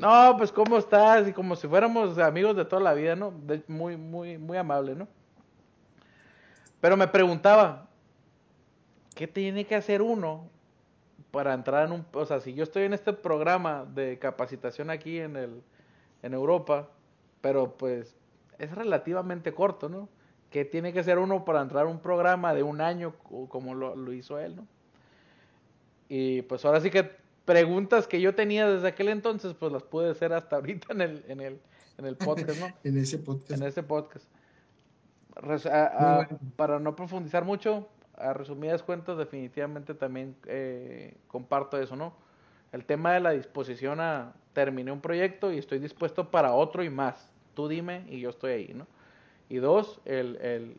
no, 0.00 0.34
pues 0.36 0.52
cómo 0.52 0.78
estás, 0.78 1.28
y 1.28 1.32
como 1.32 1.56
si 1.56 1.68
fuéramos 1.68 2.18
amigos 2.18 2.56
de 2.56 2.64
toda 2.64 2.82
la 2.82 2.94
vida, 2.94 3.16
¿no? 3.16 3.32
muy, 3.68 3.96
muy, 3.96 4.38
muy 4.38 4.56
amable, 4.56 4.94
¿no? 4.94 5.08
Pero 6.80 6.96
me 6.96 7.08
preguntaba, 7.08 7.88
¿qué 9.14 9.26
tiene 9.26 9.66
que 9.66 9.74
hacer 9.74 10.02
uno 10.02 10.48
para 11.30 11.54
entrar 11.54 11.86
en 11.86 11.92
un, 11.92 12.06
o 12.12 12.24
sea, 12.24 12.40
si 12.40 12.54
yo 12.54 12.64
estoy 12.64 12.84
en 12.84 12.94
este 12.94 13.12
programa 13.12 13.84
de 13.84 14.18
capacitación 14.18 14.90
aquí 14.90 15.18
en 15.18 15.36
el 15.36 15.62
en 16.22 16.34
Europa, 16.34 16.88
pero 17.40 17.76
pues 17.76 18.14
es 18.58 18.74
relativamente 18.74 19.52
corto, 19.54 19.88
¿no? 19.88 20.08
¿qué 20.50 20.64
tiene 20.64 20.92
que 20.92 21.04
ser 21.04 21.18
uno 21.18 21.44
para 21.44 21.62
entrar 21.62 21.86
a 21.86 21.88
un 21.88 22.00
programa 22.00 22.52
de 22.54 22.62
un 22.62 22.80
año 22.80 23.14
como 23.48 23.74
lo, 23.74 23.94
lo 23.94 24.12
hizo 24.12 24.38
él, 24.38 24.56
¿no? 24.56 24.66
Y 26.08 26.42
pues 26.42 26.64
ahora 26.64 26.80
sí 26.80 26.90
que 26.90 27.08
preguntas 27.44 28.06
que 28.06 28.20
yo 28.20 28.34
tenía 28.34 28.68
desde 28.68 28.88
aquel 28.88 29.08
entonces, 29.08 29.54
pues 29.54 29.72
las 29.72 29.82
pude 29.82 30.10
hacer 30.10 30.32
hasta 30.32 30.56
ahorita 30.56 30.92
en 30.92 31.00
el, 31.00 31.24
en 31.28 31.40
el, 31.40 31.60
en 31.98 32.06
el 32.06 32.16
podcast, 32.16 32.58
¿no? 32.60 32.68
en 32.84 32.98
ese 32.98 33.18
podcast. 33.18 33.50
En 33.50 33.62
ese 33.62 33.82
podcast. 33.82 34.26
Para 36.56 36.78
no 36.78 36.96
profundizar 36.96 37.44
mucho, 37.44 37.88
a 38.16 38.34
resumidas 38.34 38.82
cuentas, 38.82 39.16
definitivamente 39.16 39.94
también 39.94 40.36
eh, 40.46 41.16
comparto 41.28 41.80
eso, 41.80 41.96
¿no? 41.96 42.12
El 42.72 42.84
tema 42.84 43.14
de 43.14 43.20
la 43.20 43.30
disposición 43.30 44.00
a 44.00 44.34
terminé 44.52 44.92
un 44.92 45.00
proyecto 45.00 45.52
y 45.52 45.58
estoy 45.58 45.78
dispuesto 45.78 46.30
para 46.30 46.52
otro 46.52 46.84
y 46.84 46.90
más. 46.90 47.30
Tú 47.54 47.68
dime 47.68 48.04
y 48.08 48.20
yo 48.20 48.30
estoy 48.30 48.52
ahí, 48.52 48.74
¿no? 48.74 48.86
Y 49.48 49.56
dos, 49.56 50.00
el, 50.04 50.36
el 50.36 50.76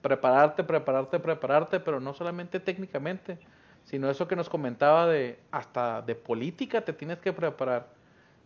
prepararte, 0.00 0.64
prepararte, 0.64 1.18
prepararte, 1.18 1.80
pero 1.80 2.00
no 2.00 2.14
solamente 2.14 2.60
técnicamente, 2.60 3.38
sino 3.84 4.10
eso 4.10 4.26
que 4.26 4.36
nos 4.36 4.48
comentaba 4.48 5.06
de 5.06 5.38
hasta 5.50 6.02
de 6.02 6.14
política 6.14 6.84
te 6.84 6.92
tienes 6.92 7.18
que 7.18 7.32
preparar. 7.32 7.88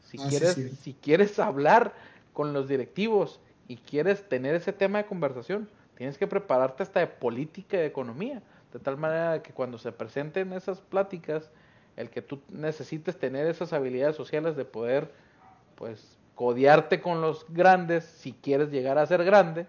Si 0.00 0.18
ah, 0.20 0.26
quieres, 0.28 0.54
si 0.80 0.94
quieres 0.94 1.38
hablar 1.38 1.92
con 2.32 2.52
los 2.52 2.68
directivos 2.68 3.40
y 3.66 3.76
quieres 3.76 4.28
tener 4.28 4.54
ese 4.54 4.72
tema 4.72 4.98
de 4.98 5.06
conversación, 5.06 5.68
tienes 5.96 6.18
que 6.18 6.26
prepararte 6.26 6.82
hasta 6.82 7.00
de 7.00 7.06
política 7.06 7.76
y 7.76 7.80
de 7.80 7.86
economía, 7.86 8.42
de 8.72 8.78
tal 8.78 8.96
manera 8.96 9.42
que 9.42 9.52
cuando 9.52 9.78
se 9.78 9.92
presenten 9.92 10.52
esas 10.52 10.80
pláticas, 10.80 11.50
el 11.96 12.10
que 12.10 12.22
tú 12.22 12.40
necesites 12.48 13.18
tener 13.18 13.46
esas 13.46 13.72
habilidades 13.72 14.14
sociales 14.14 14.56
de 14.56 14.64
poder, 14.64 15.10
pues, 15.74 16.16
codiarte 16.36 17.00
con 17.00 17.20
los 17.20 17.44
grandes, 17.48 18.04
si 18.04 18.32
quieres 18.32 18.70
llegar 18.70 18.96
a 18.98 19.06
ser 19.06 19.24
grande, 19.24 19.66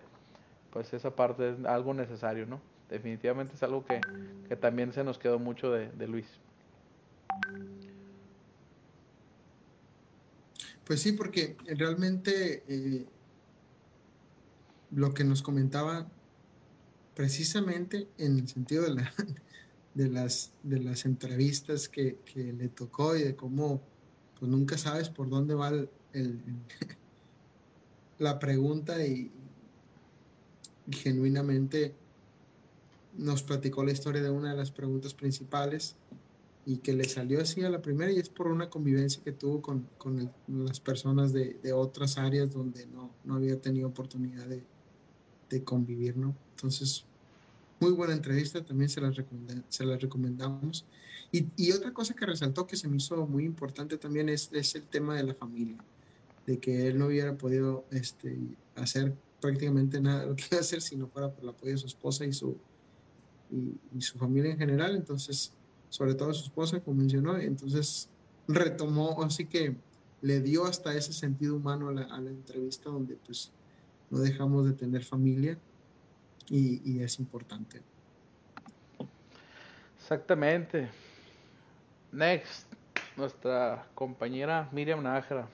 pues 0.70 0.94
esa 0.94 1.16
parte 1.16 1.50
es 1.50 1.66
algo 1.66 1.96
necesario, 1.96 2.46
¿no? 2.46 2.62
Definitivamente 2.90 3.56
es 3.56 3.64
algo 3.64 3.86
que, 3.86 4.02
también 4.56 4.94
se 4.94 5.04
nos 5.04 5.18
quedó 5.18 5.40
mucho 5.40 5.72
de, 5.72 6.08
Luis. 6.08 6.26
Pues 10.86 11.02
sí, 11.02 11.12
porque 11.12 11.56
realmente 11.68 12.64
eh, 12.68 13.06
lo 14.92 15.14
que 15.14 15.24
nos 15.24 15.42
comentaba 15.42 16.08
precisamente 17.16 18.08
en 18.18 18.40
el 18.40 18.48
sentido 18.48 18.84
de, 18.84 18.96
la, 18.96 19.14
de, 19.94 20.10
las, 20.10 20.52
de 20.64 20.80
las 20.80 21.06
entrevistas 21.06 21.90
que, 21.90 22.18
le 22.36 22.70
tocó 22.70 23.16
y 23.16 23.24
de 23.24 23.36
cómo 23.36 23.82
pues 24.40 24.50
nunca 24.50 24.78
sabes 24.78 25.10
por 25.10 25.30
dónde 25.30 25.54
va 25.54 25.70
el, 26.14 26.40
la 28.20 28.40
pregunta 28.40 29.06
y 29.06 29.32
genuinamente 30.90 31.94
nos 33.20 33.44
platicó 33.44 33.84
la 33.84 33.92
historia 33.92 34.22
de 34.22 34.30
una 34.30 34.52
de 34.52 34.58
las 34.58 34.72
preguntas 34.72 35.14
principales 35.14 35.96
y 36.66 36.78
que 36.78 36.94
le 36.94 37.04
salió 37.04 37.42
así 37.42 37.64
a 37.64 37.70
la 37.70 37.82
primera 37.82 38.12
y 38.12 38.20
es 38.20 38.30
por 38.30 38.48
una 38.48 38.70
convivencia 38.70 39.24
que 39.24 39.32
tuvo 39.32 39.62
con, 39.62 39.88
con 39.98 40.32
las 40.48 40.80
personas 40.80 41.34
de, 41.34 41.58
de, 41.62 41.74
otras 41.74 42.18
áreas 42.18 42.52
donde 42.52 42.86
no, 42.88 43.12
no 43.26 43.36
había 43.36 43.60
tenido 43.60 43.88
oportunidad 43.88 44.46
de, 44.46 44.64
de, 45.50 45.64
convivir, 45.64 46.16
¿no? 46.16 46.36
Entonces, 46.56 47.06
muy 47.80 47.92
buena 47.92 48.14
entrevista, 48.14 48.64
también 48.64 48.90
se 48.90 49.02
la, 49.02 49.12
se 49.68 49.86
la 49.86 49.98
recomendamos. 49.98 50.86
Y, 51.32 51.48
y, 51.58 51.72
otra 51.72 51.94
cosa 51.94 52.14
que 52.14 52.26
resaltó 52.26 52.68
que 52.68 52.78
se 52.78 52.88
me 52.88 52.98
hizo 52.98 53.26
muy 53.26 53.46
importante 53.46 53.98
también 53.98 54.30
es, 54.30 54.50
es 54.52 54.76
el 54.76 54.84
tema 54.84 55.16
de 55.16 55.24
la 55.24 55.34
familia, 55.34 55.78
de 56.46 56.60
que 56.60 56.88
él 56.88 56.98
no 56.98 57.08
hubiera 57.08 57.38
podido 57.38 57.86
este, 57.92 58.38
hacer 58.76 59.16
prácticamente 59.42 60.02
nada 60.02 60.26
lo 60.26 60.36
que 60.36 60.46
iba 60.52 60.58
a 60.58 60.62
hacer 60.62 60.82
si 60.82 60.96
no 60.96 61.08
fuera 61.08 61.32
por 61.32 61.44
el 61.44 61.50
apoyo 61.50 61.72
de 61.72 61.78
su 61.78 61.88
esposa 61.88 62.26
y 62.26 62.34
su, 62.34 62.58
y, 63.52 64.02
su 64.02 64.18
familia 64.18 64.52
en 64.52 64.58
general, 64.58 64.96
entonces, 64.96 65.54
sobre 65.90 66.14
todo 66.14 66.34
su 66.34 66.46
esposa, 66.46 66.80
como 66.80 66.98
mencionó, 66.98 67.38
entonces 67.38 68.10
retomó, 68.48 69.22
así 69.24 69.46
que 69.46 69.76
le 70.22 70.42
dio 70.42 70.66
hasta 70.66 70.96
ese 70.96 71.14
sentido 71.14 71.56
humano 71.56 71.90
a 71.90 71.94
la, 71.94 72.30
entrevista 72.30 72.90
donde 72.90 73.16
pues 73.16 73.52
no 74.10 74.20
dejamos 74.20 74.66
de 74.66 74.74
tener 74.74 75.04
familia 75.04 75.58
y, 76.50 76.82
y 76.90 77.02
es 77.02 77.20
importante. 77.20 77.82
Exactamente. 80.00 80.90
Next, 82.12 82.66
nuestra 83.16 83.88
compañera 83.94 84.68
Miriam 84.72 85.04
Nájera. 85.04 85.48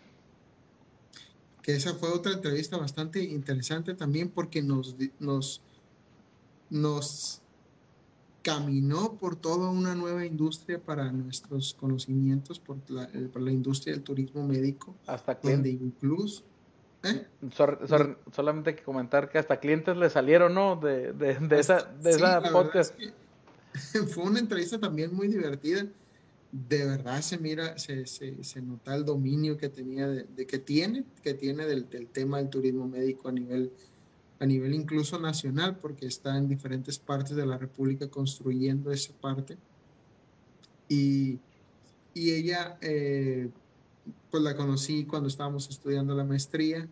Que 1.61 1.75
esa 1.75 1.95
fue 1.95 2.09
otra 2.09 2.33
entrevista 2.33 2.77
bastante 2.77 3.21
interesante 3.23 3.95
también 3.95 4.29
porque 4.29 4.61
nos, 4.61 4.95
nos, 5.19 5.61
nos 6.69 7.41
caminó 8.45 9.17
por 9.17 9.35
toda 9.35 9.71
una 9.71 9.95
nueva 9.95 10.23
industria 10.23 10.79
para 10.79 11.11
nuestros 11.11 11.73
conocimientos, 11.73 12.59
por 12.59 12.77
la, 12.91 13.05
eh, 13.05 13.27
por 13.33 13.41
la 13.41 13.51
industria 13.51 13.95
del 13.95 14.03
turismo 14.03 14.45
médico. 14.47 14.95
Hasta 15.07 15.33
donde 15.41 15.71
incluso... 15.71 16.43
¿eh? 17.01 17.25
solamente 18.31 18.69
hay 18.69 18.75
que 18.75 18.83
comentar 18.83 19.31
que 19.31 19.39
hasta 19.39 19.59
clientes 19.59 19.97
le 19.97 20.11
salieron, 20.11 20.53
¿no? 20.53 20.75
De, 20.75 21.11
de, 21.13 21.39
de 21.39 21.59
esa, 21.59 21.85
de 21.85 22.11
esa 22.11 22.39
podcast. 22.51 22.93
fue 24.13 24.23
una 24.23 24.37
entrevista 24.37 24.79
también 24.79 25.11
muy 25.15 25.27
divertida. 25.27 25.87
De 26.51 26.85
verdad 26.85 27.21
se 27.21 27.39
mira, 27.39 27.79
se, 27.79 28.05
se, 28.05 28.43
se 28.43 28.61
nota 28.61 28.93
el 28.93 29.05
dominio 29.05 29.57
que 29.57 29.69
tenía, 29.69 30.07
de, 30.07 30.45
que 30.45 30.59
tiene, 30.59 31.03
que 31.23 31.33
tiene 31.33 31.65
del, 31.65 31.89
del 31.89 32.05
tema 32.09 32.37
del 32.37 32.49
turismo 32.49 32.87
médico 32.87 33.27
a 33.27 33.31
nivel 33.31 33.71
a 34.39 34.45
nivel 34.45 34.73
incluso 34.73 35.19
nacional, 35.19 35.77
porque 35.77 36.07
está 36.07 36.37
en 36.37 36.47
diferentes 36.47 36.99
partes 36.99 37.35
de 37.35 37.45
la 37.45 37.57
República 37.57 38.09
construyendo 38.09 38.91
esa 38.91 39.13
parte. 39.13 39.57
Y, 40.89 41.39
y 42.13 42.31
ella, 42.31 42.77
eh, 42.81 43.49
pues 44.29 44.43
la 44.43 44.55
conocí 44.55 45.05
cuando 45.05 45.29
estábamos 45.29 45.69
estudiando 45.69 46.13
la 46.15 46.23
maestría 46.23 46.87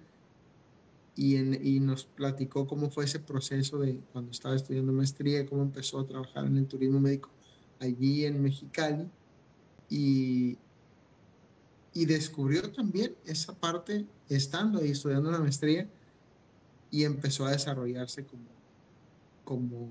y, 1.16 1.36
en, 1.36 1.60
y 1.66 1.80
nos 1.80 2.06
platicó 2.06 2.66
cómo 2.66 2.90
fue 2.90 3.06
ese 3.06 3.20
proceso 3.20 3.78
de 3.80 4.00
cuando 4.12 4.32
estaba 4.32 4.56
estudiando 4.56 4.92
maestría, 4.94 5.46
cómo 5.46 5.62
empezó 5.62 6.00
a 6.00 6.08
trabajar 6.08 6.46
en 6.46 6.58
el 6.58 6.66
turismo 6.66 7.00
médico 7.00 7.30
allí 7.80 8.26
en 8.26 8.42
Mexicali. 8.42 9.08
Y, 9.90 10.58
y 11.94 12.06
descubrió 12.06 12.72
también 12.72 13.16
esa 13.26 13.54
parte 13.54 14.06
estando 14.30 14.80
ahí 14.80 14.90
estudiando 14.90 15.30
la 15.30 15.40
maestría 15.40 15.88
y 16.94 17.06
empezó 17.06 17.48
a 17.48 17.52
desarrollarse 17.52 18.24
como, 18.24 18.46
como 19.44 19.90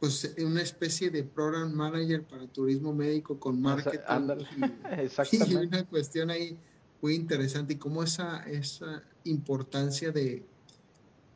pues 0.00 0.34
una 0.44 0.60
especie 0.60 1.08
de 1.08 1.22
program 1.22 1.72
manager 1.72 2.24
para 2.24 2.48
turismo 2.48 2.92
médico 2.92 3.38
con 3.38 3.62
marketing 3.62 4.00
y, 5.30 5.54
una 5.54 5.84
cuestión 5.84 6.30
ahí 6.30 6.58
muy 7.00 7.14
interesante 7.14 7.74
y 7.74 7.76
cómo 7.76 8.02
esa, 8.02 8.42
esa 8.50 9.04
importancia 9.22 10.10
de, 10.10 10.44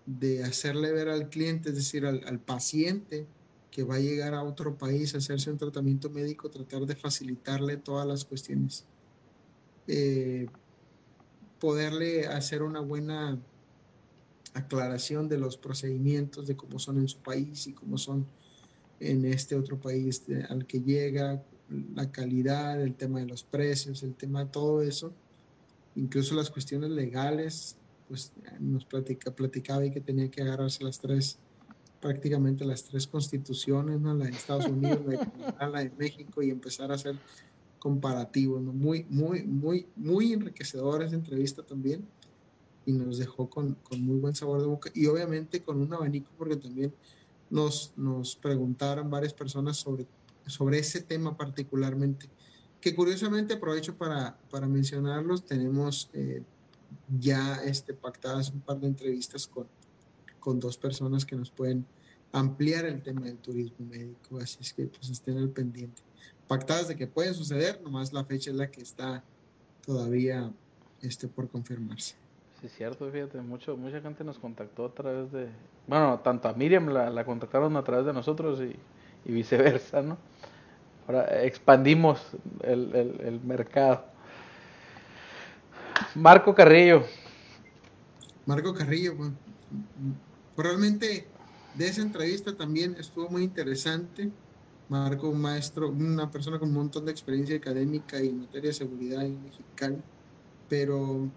de 0.07 0.42
hacerle 0.42 0.90
ver 0.90 1.09
al 1.09 1.28
cliente, 1.28 1.68
es 1.68 1.76
decir, 1.76 2.05
al, 2.05 2.40
paciente 2.40 3.28
que 3.70 3.84
va 3.84 3.94
a 3.94 4.01
llegar 4.01 4.34
a 4.34 4.42
otro 4.42 4.76
país 4.76 5.14
a 5.14 5.18
hacerse 5.18 5.53
un 5.53 5.59
tratamiento 5.59 6.11
médico, 6.11 6.51
tratar 6.51 6.84
de 6.84 6.97
facilitarle 6.97 7.76
todas 7.76 8.09
las 8.09 8.24
cuestiones. 8.24 8.84
Eh, 9.86 10.49
poderle 11.61 12.26
hacer 12.26 12.62
una 12.62 12.80
buena 12.80 13.38
aclaración 14.54 15.28
de 15.28 15.38
los 15.38 15.57
procedimientos, 15.57 16.46
de 16.46 16.57
cómo 16.57 16.78
son 16.78 16.98
en 16.98 17.09
su 17.09 17.18
país 17.18 17.66
y 17.66 17.72
cómo 17.72 17.98
son 17.98 18.26
en 19.00 19.24
este 19.26 19.54
otro 19.54 19.78
país 19.78 20.22
al 20.48 20.66
que 20.66 20.80
llega, 20.80 21.42
la 21.94 22.11
calidad, 22.11 22.80
el 22.80 22.94
tema 22.94 23.20
de 23.20 23.26
los 23.26 23.42
precios, 23.42 24.02
el 24.02 24.14
tema 24.14 24.44
de 24.44 24.50
todo 24.50 24.82
eso, 24.82 25.12
incluso 25.94 26.34
las 26.34 26.50
cuestiones 26.50 26.90
legales, 26.90 27.76
pues 28.09 28.32
nos 28.61 28.84
platica, 28.84 29.30
platicaba 29.32 29.84
y 29.84 29.90
que 29.90 30.00
tenía 30.00 30.30
que 30.30 30.42
agarrarse 30.42 30.84
las 30.84 30.98
tres, 30.98 31.38
prácticamente 32.00 32.64
las 32.64 32.84
tres 32.84 33.07
constituciones, 33.07 34.00
¿no? 34.00 34.14
la 34.14 34.26
de 34.26 34.30
Estados 34.30 34.66
Unidos, 34.66 35.00
la 35.59 35.68
la 35.68 35.80
de 35.80 35.90
México 35.98 36.42
y 36.42 36.50
empezar 36.50 36.92
a 36.92 36.94
hacer 36.94 37.16
comparativos, 37.79 38.62
¿no? 38.62 38.72
Muy, 38.72 39.07
muy, 39.09 39.43
muy, 39.45 39.87
muy 39.97 40.33
enriquecedora 40.33 41.07
esa 41.07 41.14
entrevista 41.14 41.62
también. 41.62 42.07
Y 42.85 42.93
nos 42.93 43.18
dejó 43.18 43.51
con, 43.51 43.74
con, 43.83 44.01
muy 44.01 44.18
buen 44.18 44.35
sabor 44.35 44.61
de 44.61 44.66
boca. 44.66 44.91
Y 44.95 45.07
obviamente 45.07 45.62
con 45.62 45.81
un 45.81 45.93
abanico 45.93 46.31
porque 46.39 46.57
también 46.57 46.93
nos, 47.51 47.93
nos 47.97 48.37
preguntaron 48.37 49.11
varias 49.11 49.33
personas 49.33 49.77
sobre, 49.77 50.07
sobre 50.47 50.79
ese 50.79 51.01
tema 51.01 51.37
particularmente, 51.37 52.29
que 52.81 52.95
curiosamente 52.95 53.55
aprovecho 53.55 53.97
para, 53.97 54.39
para 54.51 54.68
mencionarlos, 54.68 55.45
tenemos 55.45 56.11
eh, 56.12 56.43
ya 57.18 57.57
este, 57.64 57.95
pactadas 57.95 58.51
un 58.51 58.61
par 58.61 58.79
de 58.79 58.89
entrevistas 58.89 59.47
con, 59.47 59.66
con 60.39 60.61
dos 60.61 60.77
personas 60.77 61.24
que 61.24 61.37
nos 61.37 61.51
pueden 61.51 61.87
ampliar 62.33 62.85
el 62.85 63.03
tema 63.03 63.22
del 63.22 63.39
turismo 63.39 63.87
médico, 63.87 64.39
así 64.39 64.59
es 64.61 64.72
que 64.72 64.87
pues 64.87 65.09
estén 65.09 65.39
al 65.39 65.49
pendiente 65.51 66.05
pactadas 66.49 66.88
de 66.88 66.97
que 66.97 67.07
pueden 67.07 67.34
suceder, 67.34 67.80
nomás 67.82 68.12
la 68.12 68.24
fecha 68.24 68.51
es 68.51 68.57
la 68.57 68.70
que 68.70 68.80
está 68.80 69.22
todavía 69.84 70.51
este, 71.03 71.28
por 71.28 71.49
confirmarse. 71.49 72.14
Sí, 72.61 72.68
cierto, 72.68 73.11
fíjate, 73.11 73.40
mucho, 73.40 73.76
mucha 73.76 74.01
gente 74.01 74.24
nos 74.24 74.38
contactó 74.38 74.86
a 74.86 74.94
través 74.94 75.30
de, 75.30 75.49
bueno, 75.86 76.20
tanto 76.24 76.49
a 76.49 76.55
Miriam 76.55 76.88
la, 76.88 77.11
la 77.11 77.24
contactaron 77.24 77.76
a 77.76 77.84
través 77.84 78.07
de 78.07 78.12
nosotros 78.12 78.61
y, 78.61 78.76
y 79.28 79.32
viceversa, 79.32 80.03
¿no? 80.03 80.16
Ahora 81.07 81.44
expandimos 81.44 82.20
el, 82.62 82.94
el, 82.94 83.20
el 83.20 83.40
mercado. 83.40 84.05
Marco 86.14 86.55
Carrillo. 86.55 87.05
Marco 88.47 88.74
Carrillo, 88.74 89.16
pues, 89.16 89.30
pues, 90.55 90.66
realmente 90.66 91.26
de 91.74 91.88
esa 91.88 92.03
entrevista 92.03 92.57
también 92.57 92.97
estuvo 92.99 93.28
muy 93.28 93.42
interesante. 93.44 94.30
Marco, 94.89 95.28
un 95.28 95.41
maestro, 95.41 95.89
una 95.91 96.30
persona 96.30 96.59
con 96.59 96.68
un 96.68 96.74
montón 96.74 97.05
de 97.05 97.11
experiencia 97.11 97.57
académica 97.57 98.22
y 98.22 98.28
en 98.28 98.41
materia 98.41 98.70
de 98.70 98.74
seguridad 98.74 99.24
en 99.24 99.43
mexicano, 99.43 99.99
pero 100.68 101.28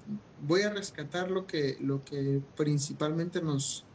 voy 0.47 0.62
a 0.62 0.70
rescatar 0.70 1.32
lo 1.32 1.47
que, 1.47 1.78
lo 1.82 2.04
que 2.04 2.41
principalmente 2.56 3.41
nos, 3.41 3.86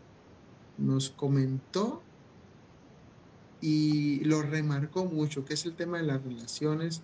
nos 0.77 1.11
comentó 1.11 2.03
y 3.61 4.21
lo 4.25 4.43
remarcó 4.43 5.05
mucho, 5.05 5.45
que 5.45 5.55
es 5.55 5.65
el 5.67 5.75
tema 5.75 5.99
de 5.99 6.05
las 6.05 6.23
relaciones 6.23 7.03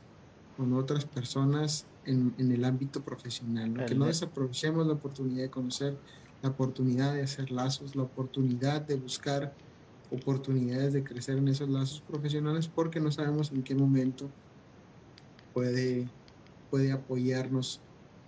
con 0.57 0.75
otras 0.75 1.05
personas 1.05 1.87
en, 2.05 2.35
en 2.39 2.53
el 2.53 2.65
ámbito 2.65 3.03
profesional, 3.03 3.87
que 3.87 3.95
no 3.95 4.07
desaprovechemos 4.07 4.87
la 4.87 4.95
oportunidad 4.95 5.43
de 5.43 5.51
conocer, 5.51 5.97
la 6.43 6.51
oportunidad 6.51 7.15
de 7.15 7.23
hacer 7.23 7.51
lazos, 7.51 7.95
la 7.95 8.03
oportunidad 8.03 8.83
de 8.83 8.97
buscar 8.97 9.55
oportunidades 10.11 10.93
de 10.93 11.05
crecer 11.05 11.39
en 11.39 11.49
esos 11.49 11.69
lazos 11.69 12.01
profesionales 12.01 12.69
porque 12.69 13.01
no 13.01 13.11
sabemos 13.11 13.53
en 13.53 13.63
qué 13.63 13.75
momento 13.75 14.29
puede, 15.55 16.09
puede 16.71 16.93
apoyarnos 16.93 17.81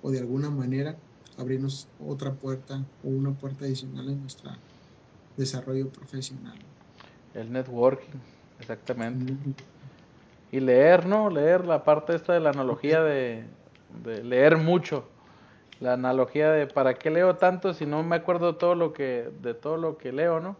o 0.03 0.11
de 0.11 0.19
alguna 0.19 0.51
manera 0.51 0.97
abrirnos 1.39 1.89
otra 2.05 2.33
puerta 2.33 2.85
o 3.05 3.09
una 3.09 3.33
puerta 3.33 3.65
adicional 3.65 4.09
en 4.09 4.21
nuestro 4.21 4.51
desarrollo 5.37 5.89
profesional. 5.89 6.59
El 7.35 7.53
networking, 7.53 8.19
exactamente. 8.61 9.35
Y 10.51 10.61
leer, 10.61 11.07
¿no? 11.07 11.31
Leer 11.31 11.65
la 11.65 11.83
parte 11.85 12.15
esta 12.15 12.35
de 12.35 12.41
la 12.41 12.51
analogía 12.51 13.03
de, 13.03 13.45
de 14.05 14.23
leer 14.23 14.59
mucho. 14.59 15.09
La 15.81 15.95
analogía 15.95 16.51
de 16.53 16.67
para 16.67 16.95
qué 16.95 17.11
leo 17.11 17.37
tanto 17.37 17.75
si 17.75 17.87
no 17.87 18.03
me 18.03 18.17
acuerdo 18.17 18.57
todo 18.57 18.75
lo 18.75 18.93
que, 18.93 19.31
de 19.43 19.55
todo 19.55 19.79
lo 19.79 19.97
que 19.97 20.13
leo, 20.13 20.41
¿no? 20.41 20.57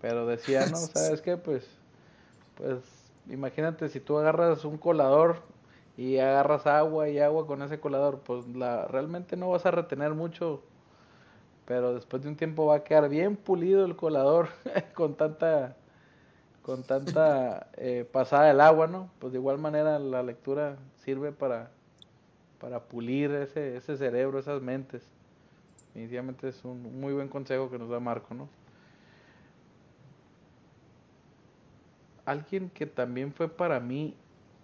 Pero 0.00 0.26
decía, 0.26 0.66
¿no? 0.66 0.76
¿Sabes 0.76 1.20
qué? 1.20 1.36
Pues, 1.36 1.68
pues, 2.56 2.78
imagínate 3.28 3.88
si 3.88 4.00
tú 4.00 4.18
agarras 4.18 4.64
un 4.64 4.78
colador 4.78 5.42
y 5.96 6.18
agarras 6.18 6.66
agua 6.66 7.08
y 7.08 7.18
agua 7.18 7.46
con 7.46 7.62
ese 7.62 7.78
colador, 7.80 8.20
pues 8.20 8.46
la, 8.48 8.86
realmente 8.86 9.36
no 9.36 9.50
vas 9.50 9.66
a 9.66 9.70
retener 9.70 10.14
mucho, 10.14 10.62
pero 11.66 11.94
después 11.94 12.22
de 12.22 12.28
un 12.28 12.36
tiempo 12.36 12.66
va 12.66 12.76
a 12.76 12.84
quedar 12.84 13.08
bien 13.08 13.36
pulido 13.36 13.84
el 13.84 13.96
colador 13.96 14.48
con 14.94 15.14
tanta, 15.14 15.76
con 16.62 16.82
tanta 16.82 17.68
eh, 17.76 18.08
pasada 18.10 18.46
del 18.46 18.60
agua, 18.60 18.86
¿no? 18.86 19.10
Pues 19.18 19.32
de 19.32 19.38
igual 19.38 19.58
manera 19.58 19.98
la 19.98 20.22
lectura 20.22 20.76
sirve 21.04 21.32
para, 21.32 21.70
para 22.60 22.80
pulir 22.80 23.30
ese, 23.32 23.76
ese 23.76 23.96
cerebro, 23.96 24.38
esas 24.38 24.62
mentes. 24.62 25.02
Definitivamente 25.88 26.48
es 26.48 26.64
un 26.64 27.00
muy 27.00 27.12
buen 27.12 27.28
consejo 27.28 27.68
que 27.68 27.78
nos 27.78 27.90
da 27.90 28.00
Marco, 28.00 28.32
¿no? 28.32 28.48
Alguien 32.24 32.70
que 32.70 32.86
también 32.86 33.32
fue 33.32 33.48
para 33.48 33.80
mí 33.80 34.14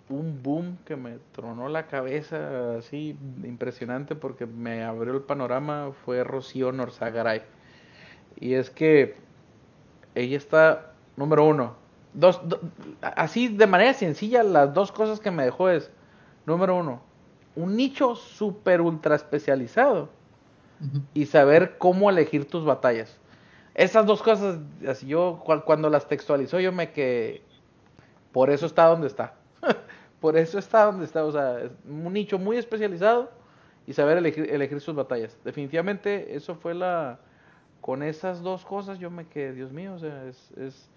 un 0.08 0.42
boom 0.42 0.78
que 0.84 0.96
me 0.96 1.18
tronó 1.32 1.68
la 1.68 1.86
cabeza 1.86 2.76
así 2.78 3.16
impresionante 3.42 4.14
porque 4.14 4.46
me 4.46 4.84
abrió 4.84 5.14
el 5.14 5.22
panorama 5.22 5.92
fue 6.04 6.22
Rocío 6.22 6.72
Norzagaray. 6.72 7.42
Y 8.38 8.54
es 8.54 8.70
que 8.70 9.16
ella 10.14 10.36
está, 10.36 10.92
número 11.16 11.44
uno, 11.44 11.74
dos, 12.14 12.40
así 13.00 13.48
de 13.48 13.66
manera 13.66 13.94
sencilla, 13.94 14.42
las 14.42 14.72
dos 14.72 14.92
cosas 14.92 15.20
que 15.20 15.30
me 15.30 15.44
dejó 15.44 15.70
es, 15.70 15.90
número 16.46 16.76
uno, 16.76 17.02
un 17.54 17.76
nicho 17.76 18.14
súper 18.14 18.80
ultra 18.80 19.16
especializado 19.16 20.08
y 21.14 21.26
saber 21.26 21.78
cómo 21.78 22.10
elegir 22.10 22.46
tus 22.46 22.64
batallas. 22.64 23.18
Esas 23.74 24.06
dos 24.06 24.22
cosas, 24.22 24.58
así 24.88 25.06
yo 25.06 25.42
cuando 25.44 25.90
las 25.90 26.06
textualizó 26.08 26.60
yo 26.60 26.72
me 26.72 26.92
quedé, 26.92 27.42
por 28.36 28.50
eso 28.50 28.66
está 28.66 28.84
donde 28.84 29.06
está. 29.06 29.32
Por 30.20 30.36
eso 30.36 30.58
está 30.58 30.84
donde 30.84 31.06
está. 31.06 31.24
O 31.24 31.32
sea, 31.32 31.58
es 31.58 31.70
un 31.88 32.12
nicho 32.12 32.38
muy 32.38 32.58
especializado 32.58 33.30
y 33.86 33.94
saber 33.94 34.18
elegir, 34.18 34.78
sus 34.82 34.94
batallas. 34.94 35.38
Definitivamente, 35.42 36.36
eso 36.36 36.54
fue 36.54 36.74
la. 36.74 37.18
Con 37.80 38.02
esas 38.02 38.42
dos 38.42 38.62
cosas 38.66 38.98
yo 38.98 39.10
me 39.10 39.26
quedé, 39.26 39.54
Dios 39.54 39.72
mío, 39.72 39.94
o 39.94 39.98
sea, 39.98 40.26
es, 40.26 40.50
es 40.58 40.90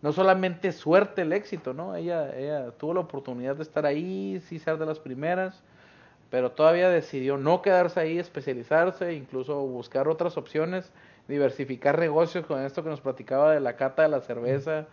no 0.00 0.14
solamente 0.14 0.72
suerte 0.72 1.20
el 1.20 1.34
éxito, 1.34 1.74
¿no? 1.74 1.94
Ella, 1.94 2.34
ella 2.34 2.70
tuvo 2.70 2.94
la 2.94 3.00
oportunidad 3.00 3.56
de 3.56 3.64
estar 3.64 3.84
ahí, 3.84 4.40
sí 4.46 4.58
ser 4.58 4.78
de 4.78 4.86
las 4.86 4.98
primeras, 4.98 5.62
pero 6.30 6.52
todavía 6.52 6.88
decidió 6.88 7.36
no 7.36 7.60
quedarse 7.60 8.00
ahí, 8.00 8.18
especializarse, 8.18 9.12
incluso 9.12 9.60
buscar 9.60 10.08
otras 10.08 10.38
opciones, 10.38 10.90
diversificar 11.28 11.98
negocios 11.98 12.46
con 12.46 12.62
esto 12.62 12.82
que 12.82 12.88
nos 12.88 13.02
platicaba 13.02 13.52
de 13.52 13.60
la 13.60 13.76
cata 13.76 14.04
de 14.04 14.08
la 14.08 14.22
cerveza 14.22 14.86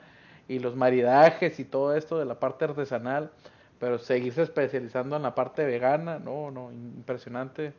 y 0.48 0.60
los 0.60 0.76
maridajes 0.76 1.60
y 1.60 1.66
todo 1.66 1.96
esto 1.96 2.20
de 2.20 2.26
la 2.26 2.40
parte 2.40 2.66
artesanal, 2.66 3.32
pero 3.80 3.98
seguirse 3.98 4.42
especializando 4.42 5.16
en 5.16 5.24
la 5.24 5.36
parte 5.36 5.66
vegana, 5.66 6.20
no, 6.20 6.52
no, 6.52 6.72
impresionante 6.72 7.74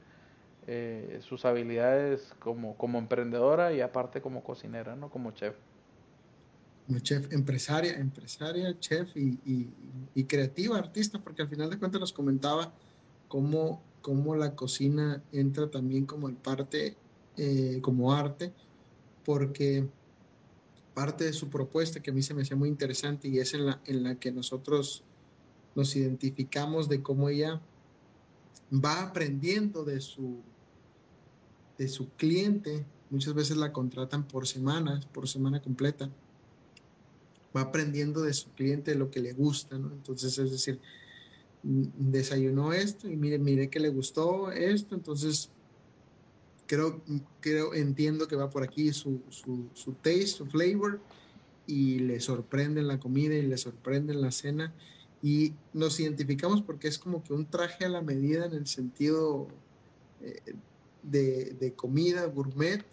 eh, 0.66 1.20
sus 1.22 1.44
habilidades 1.44 2.34
como, 2.40 2.76
como 2.76 2.98
emprendedora 2.98 3.72
y 3.72 3.80
aparte 3.80 4.20
como 4.20 4.42
cocinera, 4.42 4.96
¿no? 4.96 5.10
Como 5.10 5.30
chef. 5.30 5.54
Como 6.86 6.98
chef, 6.98 7.32
empresaria, 7.32 7.94
empresaria, 7.94 8.78
chef 8.78 9.16
y, 9.16 9.38
y, 10.14 10.24
creativa, 10.24 10.78
artista, 10.78 11.18
porque 11.20 11.42
al 11.42 11.48
final 11.48 11.70
de 11.70 11.78
cuentas 11.78 12.00
nos 12.00 12.12
comentaba 12.12 12.72
cómo, 13.28 13.82
cómo 14.02 14.36
la 14.36 14.54
cocina 14.54 15.22
entra 15.32 15.68
también 15.68 16.04
como 16.04 16.28
el 16.28 16.34
parte, 16.34 16.96
eh, 17.36 17.78
como 17.80 18.12
arte, 18.12 18.52
porque 19.24 19.86
parte 20.97 21.24
de 21.24 21.34
su 21.34 21.51
propuesta 21.51 22.01
que 22.01 22.11
a 22.11 22.14
mí 22.14 22.22
se 22.22 22.32
me 22.32 22.40
hacía 22.40 22.57
muy 22.57 22.70
interesante 22.70 23.28
y 23.28 23.38
es 23.38 23.53
en 23.53 23.66
la, 23.66 23.82
en 23.84 24.03
la 24.03 24.14
que 24.14 24.32
nosotros 24.32 25.05
nos 25.74 25.94
identificamos 25.94 26.88
de 26.88 27.03
cómo 27.03 27.28
ella 27.28 27.61
va 28.72 29.03
aprendiendo 29.03 29.84
de 29.84 30.01
su, 30.01 30.40
de 31.76 31.88
su 31.88 32.09
cliente. 32.12 32.86
Muchas 33.11 33.34
veces 33.34 33.59
la 33.59 33.74
contratan 33.74 34.26
por 34.26 34.47
semanas, 34.47 35.05
por 35.05 35.28
semana 35.28 35.61
completa. 35.61 36.09
Va 37.55 37.61
aprendiendo 37.61 38.22
de 38.22 38.32
su 38.32 38.49
cliente 38.53 38.94
lo 38.94 39.11
que 39.11 39.20
le 39.20 39.34
gusta, 39.34 39.76
¿no? 39.76 39.92
Entonces, 39.92 40.38
es 40.38 40.51
decir, 40.51 40.80
mm, 41.62 41.82
desayunó 42.11 42.72
esto 42.72 43.07
y 43.07 43.16
mire, 43.16 43.38
mire 43.38 43.68
que 43.68 43.80
le 43.80 43.90
gustó 43.90 44.51
esto, 44.51 44.94
entonces 44.94 45.51
creo, 46.66 47.02
creo, 47.40 47.74
entiendo 47.74 48.28
que 48.28 48.36
va 48.36 48.50
por 48.50 48.62
aquí 48.62 48.92
su, 48.92 49.22
su, 49.28 49.68
su 49.74 49.92
taste, 49.94 50.26
su 50.26 50.46
flavor, 50.46 51.00
y 51.66 51.98
le 52.00 52.20
sorprende 52.20 52.82
la 52.82 53.00
comida 53.00 53.34
y 53.34 53.42
le 53.42 53.56
sorprende 53.56 54.14
la 54.14 54.30
cena. 54.30 54.72
Y 55.22 55.54
nos 55.72 55.98
identificamos 55.98 56.62
porque 56.62 56.88
es 56.88 56.98
como 56.98 57.24
que 57.24 57.32
un 57.32 57.46
traje 57.46 57.84
a 57.84 57.88
la 57.88 58.02
medida 58.02 58.46
en 58.46 58.52
el 58.52 58.66
sentido 58.66 59.48
eh, 60.22 60.54
de, 61.02 61.56
de, 61.58 61.72
comida, 61.72 62.26
gourmet, 62.26 62.84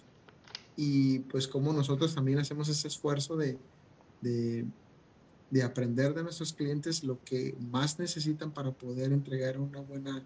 y 0.76 1.20
pues 1.20 1.48
como 1.48 1.74
nosotros 1.74 2.16
también 2.16 2.40
hacemos 2.40 2.68
ese 2.70 2.88
esfuerzo 2.88 3.38
de, 3.38 3.58
de, 4.22 4.66
de 5.52 5.64
aprender 5.64 6.16
de 6.16 6.24
nuestros 6.24 6.54
clientes 6.54 7.04
lo 7.04 7.24
que 7.24 7.56
más 7.60 8.00
necesitan 8.00 8.52
para 8.52 8.72
poder 8.72 9.12
entregar 9.12 9.60
una 9.60 9.82
buena, 9.82 10.26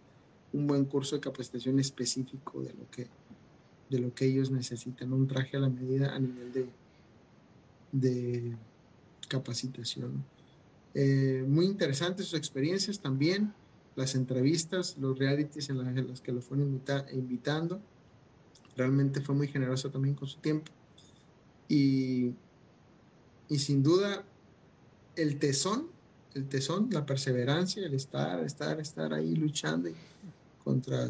un 0.54 0.68
buen 0.68 0.86
curso 0.86 1.16
de 1.16 1.22
capacitación 1.22 1.80
específico 1.80 2.62
de 2.62 2.74
lo 2.74 2.90
que, 2.90 3.08
de 3.90 4.00
lo 4.00 4.14
que 4.14 4.26
ellos 4.26 4.52
necesitan, 4.52 5.14
un 5.14 5.28
traje 5.28 5.58
a 5.58 5.62
la 5.62 5.70
medida 5.70 6.14
a 6.14 6.20
nivel 6.20 6.52
de, 6.52 6.68
de 7.92 8.58
capacitación. 9.28 10.24
Eh, 10.94 11.44
muy 11.48 11.66
interesantes 11.66 12.28
sus 12.28 12.40
experiencias 12.40 13.00
también, 13.00 13.54
las 13.96 14.16
entrevistas, 14.16 14.98
los 14.98 15.18
realities 15.18 15.70
en, 15.70 16.08
los 16.08 16.22
que 16.22 16.32
lo 16.32 16.42
fueron 16.42 16.82
invitando. 17.14 17.82
Realmente 18.76 19.22
fue 19.22 19.36
muy 19.36 19.48
generoso 19.48 19.90
también 19.90 20.16
con 20.16 20.28
su 20.28 20.40
tiempo. 20.40 20.72
Y, 21.68 22.34
y 23.50 23.60
sin 23.60 23.84
duda, 23.84 24.24
el 25.16 25.40
tesón, 25.40 25.88
el 26.34 26.48
tesón, 26.48 26.90
la 26.92 27.06
perseverancia, 27.06 27.86
el 27.86 27.94
estar, 27.94 28.44
estar, 28.44 28.80
estar 28.80 29.14
ahí 29.14 29.36
luchando 29.36 29.90
contra 30.64 31.10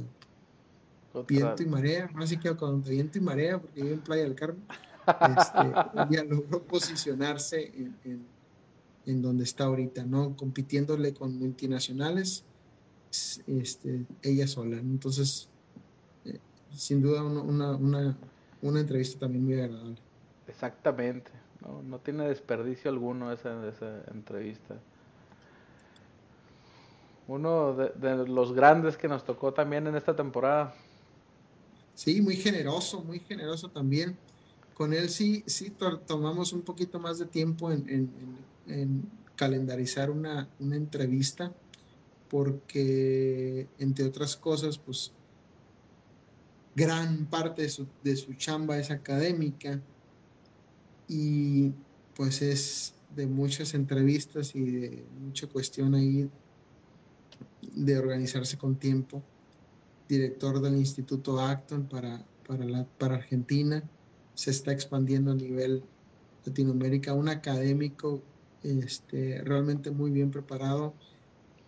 viento 1.28 1.64
y 1.64 1.66
marea, 1.66 2.10
así 2.16 2.38
que 2.38 2.55
contra 2.55 2.91
viento 2.91 3.18
y 3.18 3.22
marea, 3.22 3.60
porque 3.60 3.82
vive 3.82 3.93
en 3.95 4.01
Playa 4.01 4.24
del 4.24 4.36
Carmen, 4.36 4.64
este, 5.08 5.74
ya 6.10 6.24
logró 6.24 6.64
posicionarse 6.64 7.72
en, 8.03 8.26
en, 9.05 9.22
donde 9.22 9.43
está 9.43 9.66
ahorita, 9.66 10.03
¿no? 10.03 10.36
Compitiéndole 10.36 11.14
con 11.14 11.38
multinacionales, 11.38 12.43
este, 13.47 14.05
ella 14.22 14.47
sola. 14.47 14.78
Entonces, 14.78 15.47
eh, 16.26 16.39
sin 16.72 17.01
duda 17.01 17.24
una, 17.24 17.72
una, 17.72 18.18
una 18.62 18.80
entrevista 18.80 19.20
también 19.20 19.45
muy 19.45 19.53
agradable. 19.60 19.97
Exactamente, 20.47 21.32
no, 21.62 21.82
no 21.84 21.99
tiene 21.99 22.28
desperdicio 22.28 22.91
alguno 22.91 23.32
esa, 23.32 23.68
esa 23.68 24.03
entrevista. 24.12 24.76
Uno 27.28 27.74
de, 27.74 27.89
de, 27.89 28.28
los 28.28 28.53
grandes 28.53 28.95
que 28.95 29.10
nos 29.10 29.26
tocó 29.26 29.53
también 29.53 29.86
en 29.88 29.95
esta 29.95 30.16
temporada. 30.16 30.74
Sí, 31.97 32.21
muy 32.21 32.35
generoso, 32.35 33.03
muy 33.03 33.21
generoso 33.21 33.69
también. 33.71 34.15
Con 34.75 34.93
él 34.93 35.09
sí, 35.09 35.43
sí 35.47 35.73
tomamos 36.05 36.53
un 36.53 36.61
poquito 36.61 36.99
más 36.99 37.17
de 37.17 37.25
tiempo 37.25 37.71
en, 37.71 37.89
en, 37.89 38.11
en 38.67 39.09
calendarizar 39.35 40.11
una, 40.11 40.47
una 40.59 40.75
entrevista 40.75 41.51
porque, 42.29 43.67
entre 43.79 44.05
otras 44.05 44.37
cosas, 44.37 44.77
pues 44.77 45.11
gran 46.75 47.25
parte 47.25 47.63
de 47.63 47.69
su, 47.69 47.87
de 48.03 48.15
su 48.15 48.35
chamba 48.35 48.77
es 48.77 48.91
académica 48.91 49.81
y 51.07 51.71
pues 52.13 52.43
es 52.43 52.93
de 53.15 53.25
muchas 53.25 53.73
entrevistas 53.73 54.53
y 54.53 54.61
de 54.61 55.03
mucha 55.19 55.47
cuestión 55.47 55.95
ahí 55.95 56.29
de 57.63 57.97
organizarse 57.97 58.55
con 58.55 58.75
tiempo. 58.75 59.23
Director 60.08 60.62
del 60.62 60.76
Instituto 60.76 61.39
Acton 61.39 61.86
para, 61.88 62.24
para, 62.97 63.16
Argentina, 63.16 63.84
se 64.34 64.51
está 64.51 64.72
expandiendo 64.72 65.32
a 65.32 65.36
nivel 65.36 65.84
Latinoamérica, 66.45 67.14
un 67.14 67.30
académico 67.30 68.22
este, 68.64 69.41
realmente 69.43 69.91
muy 69.91 70.12
bien 70.12 70.32
preparado, 70.32 70.93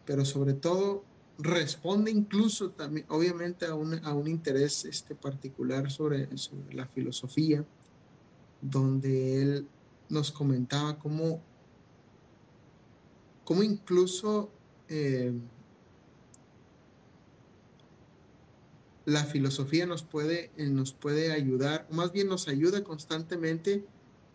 pero 0.06 0.24
sobre 0.26 0.54
todo 0.54 1.04
responde 1.38 2.12
incluso 2.12 2.72
también, 2.72 3.06
obviamente, 3.10 3.66
a 3.66 3.76
un, 3.76 4.06
a 4.06 4.14
un 4.14 4.28
interés 4.28 4.86
este, 4.86 5.16
particular 5.16 5.90
sobre, 5.90 6.38
sobre 6.38 6.74
la 6.74 6.86
filosofía, 6.88 7.66
donde 8.62 9.42
él 9.42 9.68
nos 10.10 10.32
comentaba 10.32 10.98
cómo, 10.98 11.42
cómo 13.44 13.64
incluso 13.64 14.50
eh, 14.90 15.34
la 19.10 19.24
filosofía 19.26 19.86
nos 19.86 20.04
puede, 20.04 20.52
eh, 20.58 20.70
nos 20.70 20.94
puede 20.94 21.32
ayudar, 21.32 21.88
más 21.92 22.12
bien 22.12 22.28
nos 22.28 22.48
ayuda 22.48 22.84
constantemente 22.84 23.84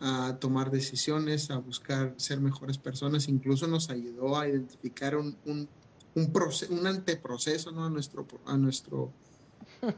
a 0.00 0.36
tomar 0.40 0.70
decisiones, 0.70 1.50
a 1.50 1.58
buscar 1.58 2.14
ser 2.16 2.40
mejores 2.40 2.78
personas, 2.78 3.28
incluso 3.28 3.66
nos 3.68 3.90
ayudó 3.90 4.36
a 4.36 4.48
identificar 4.48 5.16
un, 5.16 5.36
un, 5.46 5.68
un, 6.14 6.32
un 6.70 6.86
anteproceso 6.86 7.70
¿no? 7.70 7.84
a, 7.84 7.90
nuestro, 7.90 8.26
a, 8.46 8.56
nuestro, 8.56 9.12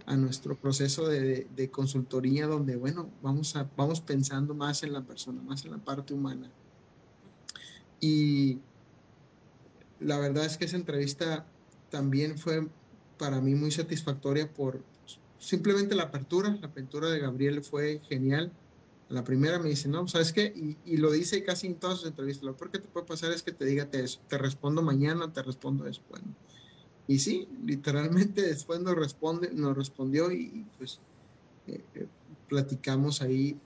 a 0.04 0.16
nuestro 0.16 0.56
proceso 0.56 1.08
de, 1.08 1.46
de, 1.56 1.70
consultoría 1.70 2.46
donde, 2.46 2.76
bueno, 2.76 3.10
vamos, 3.22 3.56
a, 3.56 3.68
vamos 3.76 4.00
pensando 4.00 4.54
más 4.54 4.82
en 4.82 4.92
la 4.92 5.02
persona, 5.02 5.40
más 5.42 5.64
en 5.64 5.70
la 5.70 5.78
parte 5.78 6.12
humana. 6.12 6.50
Y 7.98 8.58
la 10.00 10.18
verdad 10.18 10.44
es 10.44 10.58
que 10.58 10.66
esa 10.66 10.76
entrevista 10.76 11.46
también 11.90 12.36
fue 12.36 12.68
para 13.18 13.40
mí 13.40 13.54
muy 13.54 13.70
satisfactoria 13.70 14.52
por 14.52 14.82
simplemente 15.38 15.94
la 15.94 16.04
apertura. 16.04 16.56
La 16.60 16.68
apertura 16.68 17.08
de 17.08 17.18
Gabriel 17.18 17.62
fue 17.62 18.00
genial. 18.08 18.52
La 19.08 19.22
primera 19.22 19.58
me 19.58 19.68
dice, 19.68 19.88
no, 19.88 20.08
¿sabes 20.08 20.32
qué? 20.32 20.52
Y, 20.56 20.76
y, 20.84 20.96
lo 20.96 21.12
dice 21.12 21.44
casi 21.44 21.68
en 21.68 21.76
todas 21.76 21.98
sus 21.98 22.08
entrevistas. 22.08 22.44
Lo 22.44 22.56
peor 22.56 22.72
que 22.72 22.78
te 22.80 22.88
puede 22.88 23.06
pasar 23.06 23.30
es 23.30 23.42
que 23.42 23.52
te 23.52 23.64
diga, 23.64 23.88
te, 23.88 24.04
te 24.28 24.38
respondo 24.38 24.82
mañana, 24.82 25.32
te 25.32 25.42
respondo 25.42 25.84
después. 25.84 26.22
Y 27.06 27.20
sí, 27.20 27.46
literalmente 27.64 28.42
después 28.42 28.80
nos, 28.80 28.96
responde, 28.96 29.50
nos 29.52 29.76
respondió 29.76 30.32
y 30.32 30.66
pues 30.76 30.98
eh, 31.68 31.80
eh, 31.94 32.06
platicamos 32.48 33.22
ahí 33.22 33.56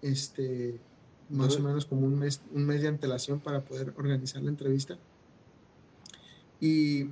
este, 0.00 0.80
más 1.28 1.56
o 1.56 1.60
menos 1.60 1.84
como 1.84 2.06
un 2.06 2.18
mes, 2.18 2.40
un 2.52 2.64
mes 2.64 2.82
de 2.82 2.88
antelación 2.88 3.40
para 3.40 3.62
poder 3.62 3.92
organizar 3.96 4.42
la 4.42 4.50
entrevista. 4.50 4.98
Y 6.60 7.08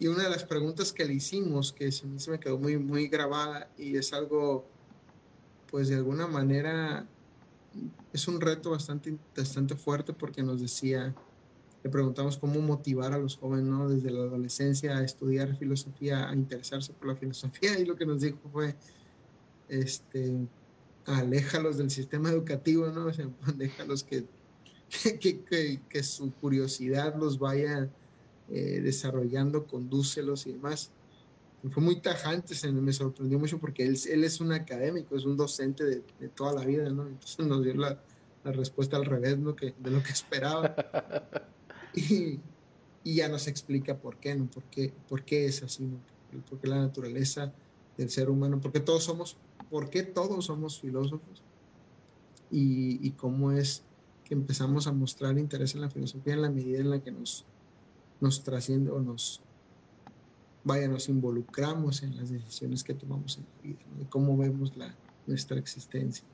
y 0.00 0.06
una 0.06 0.24
de 0.24 0.30
las 0.30 0.44
preguntas 0.44 0.92
que 0.92 1.04
le 1.04 1.14
hicimos, 1.14 1.72
que 1.72 1.90
se 1.90 2.06
me 2.06 2.38
quedó 2.38 2.58
muy, 2.58 2.76
muy 2.76 3.08
grabada 3.08 3.68
y 3.76 3.96
es 3.96 4.12
algo, 4.12 4.64
pues 5.70 5.88
de 5.88 5.96
alguna 5.96 6.26
manera, 6.26 7.06
es 8.12 8.28
un 8.28 8.40
reto 8.40 8.70
bastante, 8.70 9.16
bastante 9.36 9.74
fuerte 9.74 10.12
porque 10.12 10.42
nos 10.42 10.60
decía, 10.60 11.14
le 11.82 11.90
preguntamos 11.90 12.38
cómo 12.38 12.60
motivar 12.60 13.12
a 13.12 13.18
los 13.18 13.36
jóvenes, 13.36 13.66
¿no? 13.66 13.88
Desde 13.88 14.10
la 14.10 14.20
adolescencia 14.20 14.98
a 14.98 15.04
estudiar 15.04 15.56
filosofía, 15.56 16.28
a 16.28 16.34
interesarse 16.34 16.92
por 16.92 17.08
la 17.08 17.16
filosofía 17.16 17.78
y 17.78 17.84
lo 17.84 17.96
que 17.96 18.06
nos 18.06 18.20
dijo 18.20 18.38
fue, 18.52 18.76
este, 19.68 20.46
aléjalos 21.06 21.76
del 21.76 21.90
sistema 21.90 22.30
educativo, 22.30 22.86
¿no? 22.86 23.06
O 23.06 23.12
sea, 23.12 23.28
déjalos 23.56 24.04
que, 24.04 24.26
que, 25.02 25.18
que, 25.18 25.80
que 25.88 26.02
su 26.04 26.32
curiosidad 26.34 27.16
los 27.16 27.38
vaya 27.38 27.90
eh, 28.50 28.80
desarrollando, 28.82 29.66
condúcelos 29.66 30.46
y 30.46 30.52
demás. 30.52 30.90
fue 31.70 31.82
muy 31.82 32.00
tajante, 32.00 32.54
se 32.54 32.72
me 32.72 32.92
sorprendió 32.92 33.38
mucho 33.38 33.58
porque 33.58 33.84
él, 33.84 33.98
él 34.08 34.24
es 34.24 34.40
un 34.40 34.52
académico, 34.52 35.16
es 35.16 35.24
un 35.24 35.36
docente 35.36 35.84
de, 35.84 36.02
de, 36.18 36.28
toda 36.28 36.54
la 36.54 36.64
vida, 36.64 36.88
¿no? 36.88 37.06
Entonces 37.06 37.46
nos 37.46 37.62
dio 37.62 37.74
la, 37.74 38.00
la 38.44 38.52
respuesta 38.52 38.96
al 38.96 39.04
revés 39.04 39.38
¿no? 39.38 39.54
que, 39.54 39.74
de 39.78 39.90
lo 39.90 40.02
que 40.02 40.12
esperaba. 40.12 40.74
Y, 41.94 42.40
y, 43.04 43.14
ya 43.16 43.28
nos 43.28 43.48
explica 43.48 43.98
por 43.98 44.16
qué, 44.16 44.34
¿no? 44.34 44.46
¿Por 44.46 44.62
qué, 44.64 44.92
por 45.08 45.24
qué 45.24 45.46
es 45.46 45.62
así, 45.62 45.84
¿no? 45.84 45.98
Porque 46.48 46.68
la 46.68 46.78
naturaleza 46.78 47.52
del 47.96 48.10
ser 48.10 48.30
humano, 48.30 48.60
porque 48.60 48.80
todos 48.80 49.04
somos, 49.04 49.36
por 49.70 49.90
qué 49.90 50.02
todos 50.02 50.46
somos 50.46 50.80
filósofos 50.80 51.42
y, 52.50 53.06
y 53.06 53.10
cómo 53.12 53.52
es 53.52 53.82
que 54.24 54.34
empezamos 54.34 54.86
a 54.86 54.92
mostrar 54.92 55.38
interés 55.38 55.74
en 55.74 55.80
la 55.80 55.90
filosofía 55.90 56.34
en 56.34 56.42
la 56.42 56.50
medida 56.50 56.80
en 56.80 56.90
la 56.90 57.02
que 57.02 57.10
nos 57.10 57.46
nos 58.20 58.42
trasciende 58.42 58.90
o 58.90 59.00
nos, 59.00 59.40
vaya, 60.64 60.88
nos 60.88 61.08
involucramos 61.08 62.02
en 62.02 62.16
las 62.16 62.30
decisiones 62.30 62.84
que 62.84 62.94
tomamos 62.94 63.38
en 63.38 63.44
la 63.44 63.62
vida, 63.62 63.78
¿no? 63.92 63.98
de 64.00 64.06
cómo 64.08 64.36
vemos 64.36 64.76
la, 64.76 64.94
nuestra 65.26 65.58
existencia. 65.58 66.26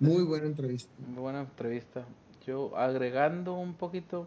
Muy 0.00 0.22
buena 0.22 0.46
entrevista. 0.46 0.90
Muy 1.06 1.20
buena 1.20 1.40
entrevista. 1.40 2.06
Yo 2.46 2.76
agregando 2.76 3.54
un 3.54 3.74
poquito 3.74 4.26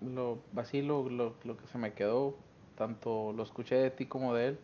lo 0.00 0.38
así 0.56 0.82
lo, 0.82 1.08
lo, 1.08 1.34
lo, 1.44 1.56
que 1.56 1.66
se 1.66 1.78
me 1.78 1.92
quedó, 1.92 2.36
tanto 2.76 3.32
lo 3.32 3.42
escuché 3.42 3.76
de 3.76 3.90
ti 3.90 4.06
como 4.06 4.34
de 4.34 4.48
él, 4.48 4.58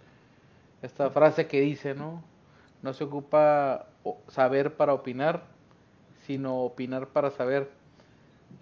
esta 0.83 1.11
frase 1.11 1.47
que 1.47 1.61
dice, 1.61 1.95
¿no? 1.95 2.23
No 2.83 2.93
se 2.93 3.05
ocupa 3.05 3.89
saber 4.29 4.77
para 4.77 4.93
opinar, 4.93 5.45
sino 6.27 6.61
opinar 6.61 7.09
para 7.09 7.31
saber. 7.31 7.71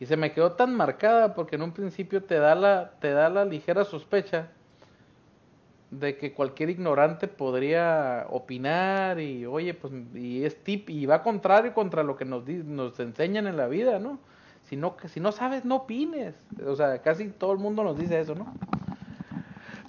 Y 0.00 0.06
se 0.06 0.16
me 0.16 0.32
quedó 0.32 0.52
tan 0.52 0.74
marcada 0.74 1.34
porque 1.34 1.56
en 1.56 1.62
un 1.62 1.72
principio 1.72 2.22
te 2.24 2.36
da 2.36 2.54
la, 2.54 2.92
te 3.00 3.12
da 3.12 3.28
la 3.28 3.44
ligera 3.44 3.84
sospecha 3.84 4.48
de 5.92 6.16
que 6.16 6.32
cualquier 6.32 6.70
ignorante 6.70 7.28
podría 7.28 8.26
opinar 8.30 9.20
y 9.20 9.44
oye, 9.44 9.74
pues 9.74 9.92
y 10.14 10.42
es 10.44 10.56
tip 10.64 10.88
y 10.88 11.04
va 11.04 11.22
contrario 11.22 11.74
contra 11.74 12.02
lo 12.02 12.16
que 12.16 12.24
nos, 12.24 12.48
nos 12.48 12.98
enseñan 12.98 13.46
en 13.46 13.58
la 13.58 13.68
vida, 13.68 13.98
¿no? 13.98 14.18
Si 14.64 14.74
no, 14.74 14.96
si 15.04 15.20
no 15.20 15.32
sabes, 15.32 15.66
no 15.66 15.76
opines. 15.76 16.34
O 16.66 16.74
sea, 16.74 17.02
casi 17.02 17.28
todo 17.28 17.52
el 17.52 17.58
mundo 17.58 17.84
nos 17.84 17.98
dice 17.98 18.18
eso, 18.18 18.34
¿no? 18.34 18.54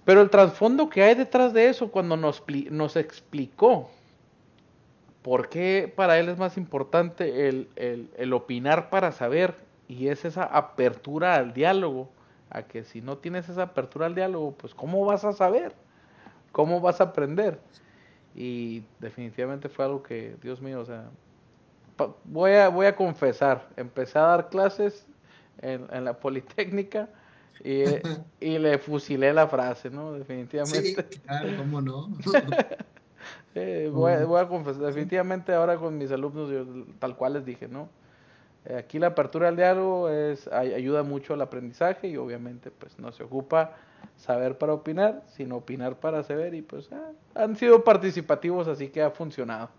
Pero 0.04 0.22
el 0.22 0.30
trasfondo 0.30 0.90
que 0.90 1.04
hay 1.04 1.16
detrás 1.16 1.54
de 1.54 1.70
eso, 1.70 1.90
cuando 1.90 2.18
nos, 2.18 2.44
nos 2.70 2.98
explicó 2.98 3.90
por 5.22 5.48
qué 5.48 5.92
para 5.96 6.20
él 6.20 6.28
es 6.28 6.38
más 6.38 6.58
importante 6.58 7.48
el, 7.48 7.70
el, 7.78 8.10
el 8.18 8.34
opinar 8.34 8.90
para 8.90 9.14
saber 9.14 9.56
y 9.88 10.08
es 10.08 10.26
esa 10.26 10.44
apertura 10.44 11.36
al 11.36 11.54
diálogo, 11.54 12.10
a 12.50 12.64
que 12.64 12.84
si 12.84 13.02
no 13.02 13.18
tienes 13.18 13.50
esa 13.50 13.64
apertura 13.64 14.06
al 14.06 14.16
diálogo, 14.16 14.54
pues 14.54 14.74
¿cómo 14.74 15.06
vas 15.06 15.26
a 15.26 15.34
saber? 15.34 15.74
¿Cómo 16.52 16.82
vas 16.82 17.02
a 17.02 17.06
aprender? 17.06 17.60
Y 18.36 18.84
definitivamente 19.00 19.70
fue 19.70 19.86
algo 19.86 20.04
que, 20.04 20.36
Dios 20.42 20.62
mío, 20.62 20.82
o 20.82 20.86
sea, 20.86 21.10
voy 22.26 22.52
a, 22.52 22.70
voy 22.70 22.86
a 22.86 22.96
confesar, 22.96 23.68
empecé 23.76 24.20
a 24.20 24.24
dar 24.24 24.50
clases 24.50 25.06
en, 25.62 25.88
en 25.92 26.06
la 26.06 26.18
Politécnica 26.18 27.10
y, 27.64 27.84
y, 28.40 28.58
le 28.58 28.78
fusilé 28.78 29.34
la 29.34 29.48
frase, 29.48 29.90
¿no? 29.90 30.14
Definitivamente. 30.14 31.08
Sí, 31.10 31.20
claro, 31.20 31.50
¿cómo 31.58 31.82
no? 31.82 32.10
eh, 33.56 33.90
voy, 33.92 34.24
voy, 34.26 34.42
a 34.42 34.48
confesar, 34.48 34.84
definitivamente 34.84 35.54
ahora 35.54 35.78
con 35.78 35.98
mis 35.98 36.12
alumnos, 36.12 36.50
yo, 36.50 36.66
tal 37.00 37.16
cual 37.16 37.34
les 37.34 37.46
dije, 37.46 37.68
¿no? 37.68 37.90
Eh, 38.66 38.76
aquí 38.78 39.00
la 39.00 39.08
apertura 39.08 39.50
al 39.50 39.56
diálogo 39.56 40.10
es, 40.10 40.48
ayuda 40.48 41.04
mucho 41.04 41.34
al 41.34 41.42
aprendizaje 41.42 42.08
y 42.08 42.18
obviamente 42.18 42.72
pues 42.72 42.98
no 42.98 43.12
se 43.12 43.24
ocupa 43.24 43.76
saber 44.18 44.58
para 44.58 44.74
opinar, 44.74 45.26
sino 45.36 45.58
opinar 45.58 46.00
para 46.00 46.24
saber 46.24 46.54
y 46.54 46.62
pues 46.62 46.90
ah, 46.92 47.12
han 47.36 47.56
sido 47.58 47.84
participativos 47.84 48.68
así 48.68 48.90
que 48.90 49.02
ha 49.02 49.12
funcionado. 49.12 49.70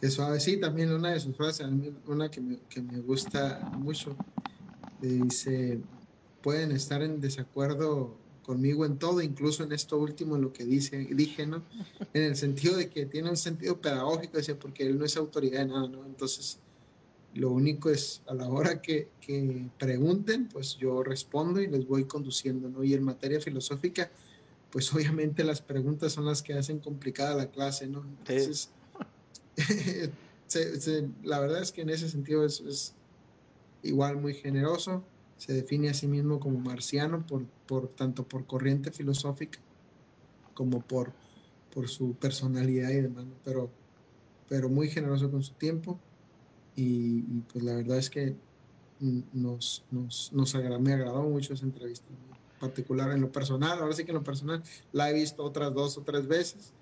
Que 0.00 0.10
suave, 0.10 0.40
sí, 0.40 0.58
también 0.58 0.92
una 0.92 1.10
de 1.10 1.20
sus 1.20 1.36
frases, 1.36 1.66
una 2.06 2.30
que 2.30 2.40
me, 2.40 2.58
que 2.68 2.82
me 2.82 2.98
gusta 3.00 3.60
mucho, 3.76 4.16
dice, 5.00 5.80
pueden 6.42 6.72
estar 6.72 7.02
en 7.02 7.20
desacuerdo 7.20 8.16
conmigo 8.42 8.84
en 8.84 8.98
todo, 8.98 9.22
incluso 9.22 9.62
en 9.62 9.72
esto 9.72 9.96
último, 9.98 10.36
en 10.36 10.42
lo 10.42 10.52
que 10.52 10.64
dice, 10.64 10.96
dije, 11.10 11.46
¿no? 11.46 11.62
En 12.12 12.24
el 12.24 12.36
sentido 12.36 12.76
de 12.76 12.90
que 12.90 13.06
tiene 13.06 13.30
un 13.30 13.36
sentido 13.36 13.80
pedagógico, 13.80 14.36
decía, 14.36 14.58
porque 14.58 14.86
él 14.86 14.98
no 14.98 15.04
es 15.04 15.16
autoridad 15.16 15.60
de 15.60 15.66
nada, 15.66 15.88
¿no? 15.88 16.04
Entonces, 16.04 16.58
lo 17.34 17.50
único 17.50 17.90
es 17.90 18.22
a 18.26 18.34
la 18.34 18.48
hora 18.48 18.82
que, 18.82 19.08
que, 19.20 19.68
pregunten, 19.78 20.48
pues 20.48 20.76
yo 20.76 21.02
respondo 21.02 21.60
y 21.60 21.66
les 21.66 21.86
voy 21.86 22.04
conduciendo, 22.04 22.68
¿no? 22.68 22.84
Y 22.84 22.94
en 22.94 23.02
materia 23.02 23.40
filosófica, 23.40 24.10
pues 24.70 24.92
obviamente 24.94 25.44
las 25.44 25.62
preguntas 25.62 26.12
son 26.12 26.26
las 26.26 26.42
que 26.42 26.54
hacen 26.54 26.78
complicada 26.78 27.34
la 27.34 27.50
clase, 27.50 27.86
¿no? 27.86 28.04
Entonces, 28.04 28.70
la 31.22 31.40
verdad 31.40 31.62
es 31.62 31.72
que 31.72 31.82
en 31.82 31.90
ese 31.90 32.08
sentido 32.08 32.44
es, 32.44 32.60
es, 32.60 32.94
igual 33.82 34.16
muy 34.16 34.34
generoso, 34.34 35.02
se 35.36 35.52
define 35.52 35.88
a 35.88 35.94
sí 35.94 36.06
mismo 36.06 36.38
como 36.38 36.58
marciano 36.60 37.26
por, 37.26 37.44
por 37.66 37.88
tanto 37.88 38.22
por 38.22 38.46
corriente 38.46 38.92
filosófica 38.92 39.58
como 40.54 40.80
por, 40.82 41.12
por 41.74 41.88
su 41.88 42.14
personalidad 42.14 42.90
y 42.90 43.00
demás, 43.00 43.24
pero, 43.44 43.70
pero 44.48 44.68
muy 44.68 44.88
generoso 44.88 45.30
con 45.30 45.42
su 45.42 45.54
tiempo 45.54 45.98
y, 46.76 47.22
pues 47.52 47.64
la 47.64 47.74
verdad 47.74 47.98
es 47.98 48.10
que 48.10 48.34
nos, 49.32 49.84
nos, 49.90 50.32
nos 50.32 50.54
me 50.54 50.92
agradó 50.92 51.22
mucho 51.22 51.54
esa 51.54 51.64
entrevista, 51.64 52.06
en 52.08 52.60
particular 52.60 53.10
en 53.10 53.20
lo 53.20 53.32
personal, 53.32 53.78
ahora 53.80 53.94
sí 53.94 54.04
que 54.04 54.12
en 54.12 54.18
lo 54.18 54.24
personal 54.24 54.62
la 54.92 55.10
he 55.10 55.12
visto 55.12 55.42
otras 55.42 55.74
dos 55.74 55.98
o 55.98 56.02
tres 56.02 56.26
veces 56.28 56.72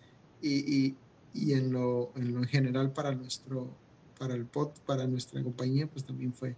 y, 0.42 0.58
y, 0.58 0.96
y 1.32 1.54
en, 1.54 1.72
lo, 1.72 2.12
en 2.16 2.34
lo 2.34 2.42
general 2.44 2.92
para 2.92 3.14
nuestro, 3.14 3.68
para 4.18 4.34
el 4.34 4.44
pod, 4.44 4.70
para 4.86 5.06
nuestra 5.06 5.42
compañía, 5.42 5.86
pues 5.86 6.04
también 6.04 6.32
fue, 6.32 6.54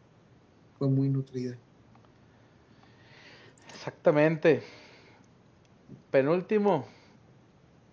fue 0.78 0.88
muy 0.88 1.08
nutrida. 1.08 1.56
Exactamente. 3.72 4.62
Penúltimo, 6.10 6.86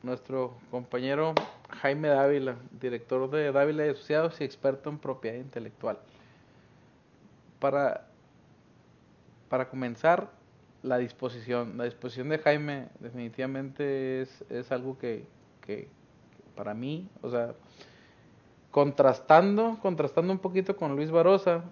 nuestro 0.04 0.58
compañero 0.72 1.34
Jaime 1.82 2.10
Dávila, 2.10 2.58
director 2.80 3.30
de 3.30 3.52
Dávila 3.52 3.86
y 3.86 3.90
Asociados 3.90 4.40
y 4.42 4.44
experto 4.44 4.90
en 4.90 5.00
propiedad 5.00 5.38
intelectual. 5.38 5.98
Para, 7.60 8.08
para 9.50 9.70
comenzar, 9.70 10.30
la 10.84 10.98
disposición. 10.98 11.78
La 11.78 11.86
disposición 11.86 12.30
de 12.30 12.38
Jaime 12.40 12.88
definitivamente 13.00 14.22
es, 14.22 14.44
es 14.50 14.72
algo 14.72 14.98
que, 14.98 15.26
que, 15.62 15.88
para 16.56 16.74
mí, 16.74 17.08
o 17.22 17.30
sea, 17.30 17.54
contrastando, 18.72 19.78
contrastando 19.82 20.32
un 20.32 20.40
poquito 20.40 20.76
con 20.76 20.96
Luis 20.96 21.12
Barosa 21.12 21.64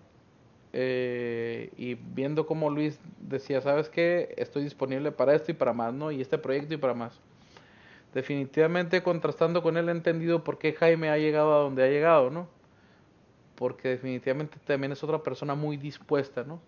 eh, 0.74 1.72
y 1.78 1.95
viendo 1.95 2.45
cómo 2.45 2.70
Luis 2.70 2.99
decía, 3.20 3.62
¿sabes 3.62 3.89
qué? 3.89 4.34
Estoy 4.38 4.64
disponible 4.64 5.12
para 5.12 5.36
esto 5.36 5.51
y 5.51 5.53
para 5.53 5.74
más, 5.74 5.93
¿no? 5.93 6.12
Y 6.12 6.22
este 6.22 6.38
proyecto 6.38 6.74
y 6.74 6.78
para 6.78 6.93
más 6.93 7.20
definitivamente 8.14 9.03
contrastando 9.03 9.62
con 9.62 9.78
él 9.78 9.89
he 9.89 9.91
entendido 9.91 10.43
por 10.43 10.58
qué 10.58 10.74
Jaime 10.74 11.10
ha 11.10 11.18
llegado 11.18 11.53
a 11.53 11.64
donde 11.64 11.84
ha 11.84 11.88
llegado, 11.88 12.30
¿no? 12.30 12.47
Porque 13.55 13.89
definitivamente 13.89 14.58
también 14.66 14.91
es 14.91 15.03
otra 15.03 15.24
persona 15.24 15.55
muy 15.55 15.78
dispuesta, 15.78 16.43
¿no? 16.43 16.60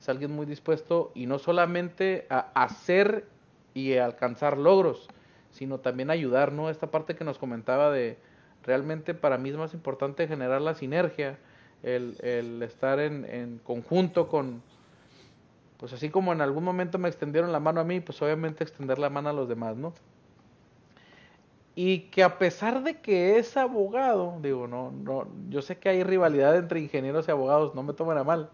Es 0.00 0.08
alguien 0.08 0.30
muy 0.32 0.46
dispuesto 0.46 1.12
y 1.14 1.26
no 1.26 1.38
solamente 1.38 2.26
a 2.30 2.50
hacer 2.54 3.26
y 3.74 3.96
alcanzar 3.96 4.58
logros, 4.58 5.08
sino 5.50 5.78
también 5.78 6.10
ayudar, 6.10 6.52
¿no? 6.52 6.70
Esta 6.70 6.90
parte 6.90 7.16
que 7.16 7.24
nos 7.24 7.38
comentaba 7.38 7.90
de 7.90 8.18
realmente 8.64 9.14
para 9.14 9.38
mí 9.38 9.50
es 9.50 9.56
más 9.56 9.74
importante 9.74 10.28
generar 10.28 10.60
la 10.60 10.74
sinergia, 10.74 11.38
el, 11.82 12.16
el 12.22 12.62
estar 12.62 12.98
en, 13.00 13.24
en 13.24 13.58
conjunto 13.58 14.28
con, 14.28 14.62
pues 15.78 15.92
así 15.92 16.10
como 16.10 16.32
en 16.32 16.40
algún 16.40 16.64
momento 16.64 16.98
me 16.98 17.08
extendieron 17.08 17.52
la 17.52 17.60
mano 17.60 17.80
a 17.80 17.84
mí, 17.84 18.00
pues 18.00 18.20
obviamente 18.20 18.64
extender 18.64 18.98
la 18.98 19.10
mano 19.10 19.30
a 19.30 19.32
los 19.32 19.48
demás, 19.48 19.76
¿no? 19.76 19.94
Y 21.80 22.10
que 22.10 22.24
a 22.24 22.38
pesar 22.38 22.82
de 22.82 23.00
que 23.00 23.38
es 23.38 23.56
abogado, 23.56 24.36
digo, 24.42 24.66
no, 24.66 24.90
no, 24.90 25.28
yo 25.48 25.62
sé 25.62 25.78
que 25.78 25.88
hay 25.88 26.02
rivalidad 26.02 26.56
entre 26.56 26.80
ingenieros 26.80 27.28
y 27.28 27.30
abogados, 27.30 27.72
no 27.76 27.84
me 27.84 27.92
tomen 27.92 28.18
a 28.18 28.24
mal. 28.24 28.50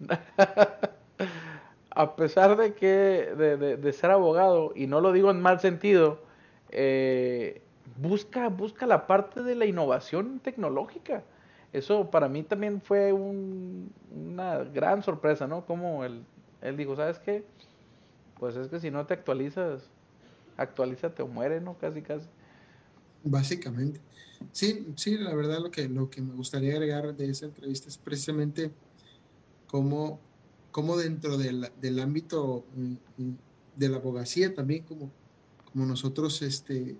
a 1.90 2.16
pesar 2.16 2.56
de 2.56 2.74
que 2.74 2.86
de, 2.86 3.76
de, 3.76 3.92
ser 3.92 4.10
abogado, 4.10 4.72
y 4.74 4.88
no 4.88 5.00
lo 5.00 5.12
digo 5.12 5.30
en 5.30 5.40
mal 5.40 5.60
sentido, 5.60 6.22
eh, 6.70 7.62
busca, 7.98 8.48
busca 8.48 8.84
la 8.84 9.06
parte 9.06 9.44
de 9.44 9.54
la 9.54 9.66
innovación 9.66 10.40
tecnológica. 10.40 11.22
Eso 11.72 12.10
para 12.10 12.28
mí 12.28 12.42
también 12.42 12.80
fue 12.80 13.12
un, 13.12 13.92
una 14.12 14.58
gran 14.58 15.04
sorpresa, 15.04 15.46
¿no? 15.46 15.64
Como 15.66 16.02
él, 16.04 16.24
él 16.62 16.76
dijo, 16.76 16.96
¿sabes 16.96 17.20
qué? 17.20 17.44
Pues 18.40 18.56
es 18.56 18.66
que 18.66 18.80
si 18.80 18.90
no 18.90 19.06
te 19.06 19.14
actualizas, 19.14 19.88
actualízate 20.56 21.22
o 21.22 21.28
muere, 21.28 21.60
¿no? 21.60 21.76
Casi, 21.78 22.02
casi. 22.02 22.26
Básicamente. 23.22 24.00
Sí, 24.52 24.86
sí, 24.96 25.16
la 25.16 25.34
verdad 25.34 25.60
lo 25.60 25.70
que, 25.70 25.88
lo 25.88 26.10
que 26.10 26.20
me 26.20 26.34
gustaría 26.34 26.74
agregar 26.74 27.16
de 27.16 27.30
esa 27.30 27.46
entrevista 27.46 27.88
es 27.88 27.98
precisamente 27.98 28.70
cómo, 29.66 30.20
cómo 30.70 30.96
dentro 30.96 31.38
del, 31.38 31.70
del 31.80 32.00
ámbito 32.00 32.64
mm, 32.74 33.22
mm, 33.22 33.36
de 33.76 33.88
la 33.88 33.96
abogacía 33.96 34.54
también, 34.54 34.84
como, 34.84 35.10
como 35.72 35.86
nosotros 35.86 36.42
este, 36.42 36.96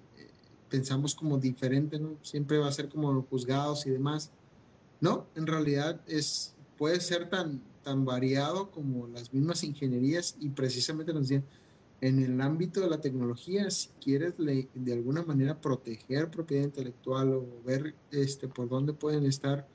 pensamos 0.69 1.15
como 1.15 1.39
diferente, 1.39 1.99
¿no? 1.99 2.17
Siempre 2.23 2.59
va 2.59 2.69
a 2.69 2.73
ser 2.73 2.89
como 2.89 3.23
juzgados 3.23 3.87
y 3.87 3.91
demás. 3.91 4.33
No, 5.01 5.27
en 5.37 5.47
realidad 5.47 6.01
es, 6.07 6.55
puede 6.79 7.01
ser 7.01 7.29
tan, 7.29 7.61
tan 7.83 8.05
variado 8.05 8.71
como 8.71 9.07
las 9.07 9.33
mismas 9.33 9.63
ingenierías 9.63 10.37
y 10.41 10.49
precisamente 10.49 11.13
nos 11.13 11.23
decían, 11.23 11.45
en 12.01 12.23
el 12.23 12.41
ámbito 12.41 12.81
de 12.81 12.91
la 12.91 13.01
tecnología, 13.01 13.71
si 13.71 13.89
quieres 14.01 14.35
de 14.37 14.93
alguna 14.93 15.23
manera 15.23 15.61
proteger 15.61 16.31
propiedad 16.31 16.65
intelectual 16.65 17.33
o 17.33 17.47
ver 17.65 17.95
este, 18.11 18.49
por 18.49 18.69
dónde 18.69 18.93
pueden 18.93 19.25
estar 19.25 19.67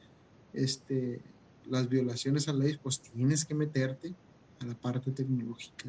este, 0.54 1.22
las 1.66 1.90
violaciones 1.90 2.48
a 2.48 2.54
la 2.54 2.66
ley, 2.66 2.80
pues 2.82 3.00
tienes 3.00 3.46
que 3.46 3.56
meterte 3.56 4.14
a 4.62 4.66
la 4.66 4.76
parte 4.76 5.12
tecnológica. 5.12 5.86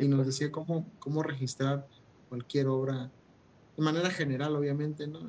y 0.00 0.08
nos 0.08 0.26
decía 0.26 0.50
cómo, 0.50 0.86
cómo 0.98 1.22
registrar 1.22 1.86
cualquier 2.28 2.66
obra, 2.68 3.10
de 3.76 3.82
manera 3.82 4.10
general, 4.10 4.56
obviamente, 4.56 5.06
¿no? 5.06 5.20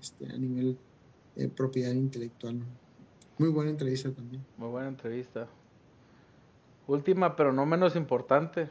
Este, 0.00 0.26
a 0.26 0.38
nivel 0.38 0.78
de 1.34 1.48
propiedad 1.48 1.92
intelectual. 1.92 2.60
Muy 3.38 3.50
buena 3.50 3.70
entrevista 3.70 4.10
también. 4.10 4.44
Muy 4.56 4.70
buena 4.70 4.88
entrevista. 4.88 5.48
Última, 6.86 7.36
pero 7.36 7.52
no 7.52 7.66
menos 7.66 7.96
importante 7.96 8.70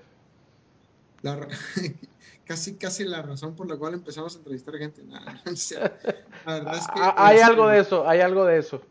casi, 2.45 2.75
casi 2.75 3.03
la 3.03 3.21
razón 3.21 3.55
por 3.55 3.67
la 3.69 3.77
cual 3.77 3.93
empezamos 3.93 4.35
a 4.35 4.37
entrevistar 4.37 4.75
gente. 4.77 5.03
hay 6.45 7.39
algo 7.39 7.67
de 7.67 7.79
eso, 7.79 8.07
hay 8.07 8.19
algo 8.21 8.45
de 8.45 8.59
eso. 8.59 8.81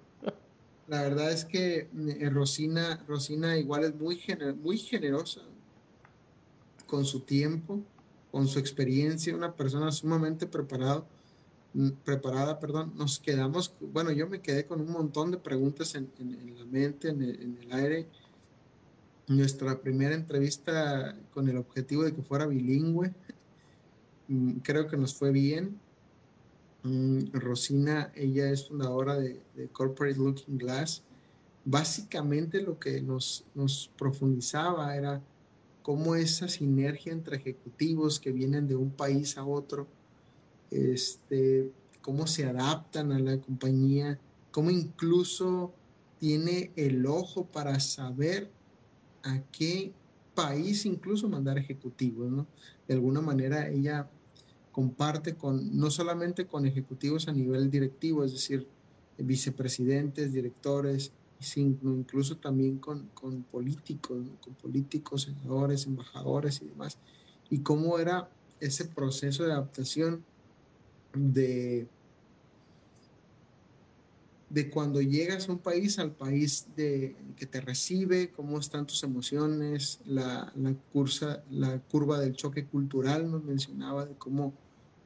La 0.87 1.03
verdad 1.03 1.31
es 1.31 1.45
que 1.45 1.89
eh, 1.95 2.31
Rosina, 2.31 3.03
Rosina 3.09 3.57
igual 3.57 3.85
es 3.85 3.95
muy, 3.95 4.21
muy 4.63 4.77
generosa 4.77 5.41
con 6.87 7.05
su 7.07 7.21
tiempo, 7.21 7.81
con 8.31 8.47
su 8.49 8.59
experiencia, 8.59 9.35
una 9.35 9.55
persona 9.55 9.91
sumamente 9.93 10.47
preparado, 10.47 11.07
mm, 11.73 11.91
preparada, 12.05 12.61
perdón. 12.61 12.93
Nos 12.97 13.19
quedamos, 13.19 13.73
bueno, 13.81 14.11
yo 14.11 14.29
me 14.29 14.43
quedé 14.43 14.67
con 14.67 14.81
un 14.81 14.91
montón 14.91 15.31
de 15.31 15.39
preguntas 15.39 15.95
en, 15.95 16.11
la 16.59 16.65
mente, 16.67 17.09
en 17.09 17.59
el 17.63 17.73
aire 17.73 18.09
nuestra 19.27 19.81
primera 19.81 20.15
entrevista 20.15 21.17
con 21.33 21.49
el 21.49 21.57
objetivo 21.57 22.05
de 22.05 22.15
que 22.15 22.23
fuera 22.23 22.47
bilingüe. 22.47 23.13
Mm, 24.29 24.59
creo 24.59 24.87
que 24.87 24.97
nos 24.97 25.15
fue 25.15 25.31
bien. 25.31 25.79
Mm, 26.83 27.33
Rosina, 27.33 28.13
ella 28.15 28.51
es 28.51 28.69
fundadora 28.69 29.17
de, 29.17 29.41
Corporate 29.73 30.19
Looking 30.19 30.59
Glass. 30.59 31.03
Básicamente 31.65 32.61
lo 32.61 32.79
que 32.79 33.01
nos, 33.01 33.45
nos 33.55 33.91
profundizaba 33.97 34.95
era 34.95 35.23
cómo 35.83 36.15
esa 36.15 36.49
sinergia 36.49 37.13
entre 37.13 37.37
ejecutivos 37.37 38.21
que 38.21 38.33
vienen 38.33 38.69
de 38.69 38.77
un 38.77 38.91
país 38.91 39.39
a 39.39 39.45
otro, 39.45 39.87
este, 40.71 41.71
cómo 42.03 42.27
se 42.27 42.45
adaptan 42.45 43.13
a 43.13 43.19
la 43.19 43.39
compañía, 43.39 44.19
cómo 44.51 44.71
incluso 44.71 45.73
tiene 46.19 46.71
el 46.77 47.07
ojo 47.07 47.47
para 47.47 47.81
saber 47.81 48.51
a 49.25 49.43
qué 49.51 49.93
país 50.35 50.87
incluso 50.87 51.29
mandar 51.29 51.59
ejecutivos, 51.59 52.31
¿no? 52.31 52.47
De 52.87 52.95
alguna 52.95 53.21
manera 53.21 53.69
ella 53.69 54.09
comparte 54.73 55.35
con, 55.35 55.77
no 55.79 55.91
solamente 55.91 56.47
con 56.47 56.67
ejecutivos 56.67 57.29
a 57.29 57.33
nivel 57.33 57.71
directivo, 57.71 58.25
es 58.25 58.33
decir, 58.33 58.67
vicepresidentes, 59.19 60.33
directores, 60.33 61.13
sino 61.39 61.95
incluso 61.95 62.37
también 62.37 62.79
con, 62.79 63.09
con 63.15 63.45
políticos, 63.45 64.27
con 64.41 64.55
políticos, 64.55 65.23
senadores, 65.23 65.87
embajadores 65.87 66.61
y 66.63 66.67
demás. 66.67 66.99
Y 67.51 67.59
cómo 67.59 67.99
era 67.99 68.29
ese 68.61 68.85
proceso 68.87 69.45
de 69.45 69.53
adaptación 69.53 70.25
de, 71.15 71.87
de 74.55 74.71
cuando 74.71 75.03
llegas 75.03 75.49
a 75.49 75.53
un 75.53 75.59
país 75.59 75.99
al 75.99 76.13
país 76.13 76.69
de, 76.77 77.17
que 77.35 77.45
te 77.45 77.61
recibe, 77.61 78.31
cómo 78.31 78.61
están 78.61 78.87
tus 78.87 79.03
emociones, 79.03 79.99
la, 80.07 80.53
la, 80.55 80.73
cursa, 80.93 81.43
la 81.51 81.81
curva 81.81 82.21
del 82.21 82.37
choque 82.37 82.65
cultural 82.65 83.29
nos 83.29 83.43
mencionaba 83.43 84.07
de 84.07 84.15
cómo 84.15 84.55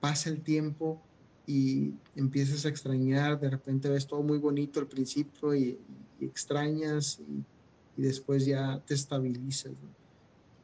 pasa 0.00 0.28
el 0.28 0.42
tiempo 0.42 1.00
y 1.46 1.94
empiezas 2.14 2.66
a 2.66 2.68
extrañar, 2.68 3.40
de 3.40 3.48
repente 3.48 3.88
ves 3.88 4.06
todo 4.06 4.22
muy 4.22 4.36
bonito 4.36 4.80
al 4.80 4.86
principio 4.86 5.54
y, 5.54 5.78
extrañas 6.20 7.18
y, 7.18 8.02
después 8.02 8.44
ya 8.44 8.80
te 8.86 8.92
estabilizas. 8.92 9.72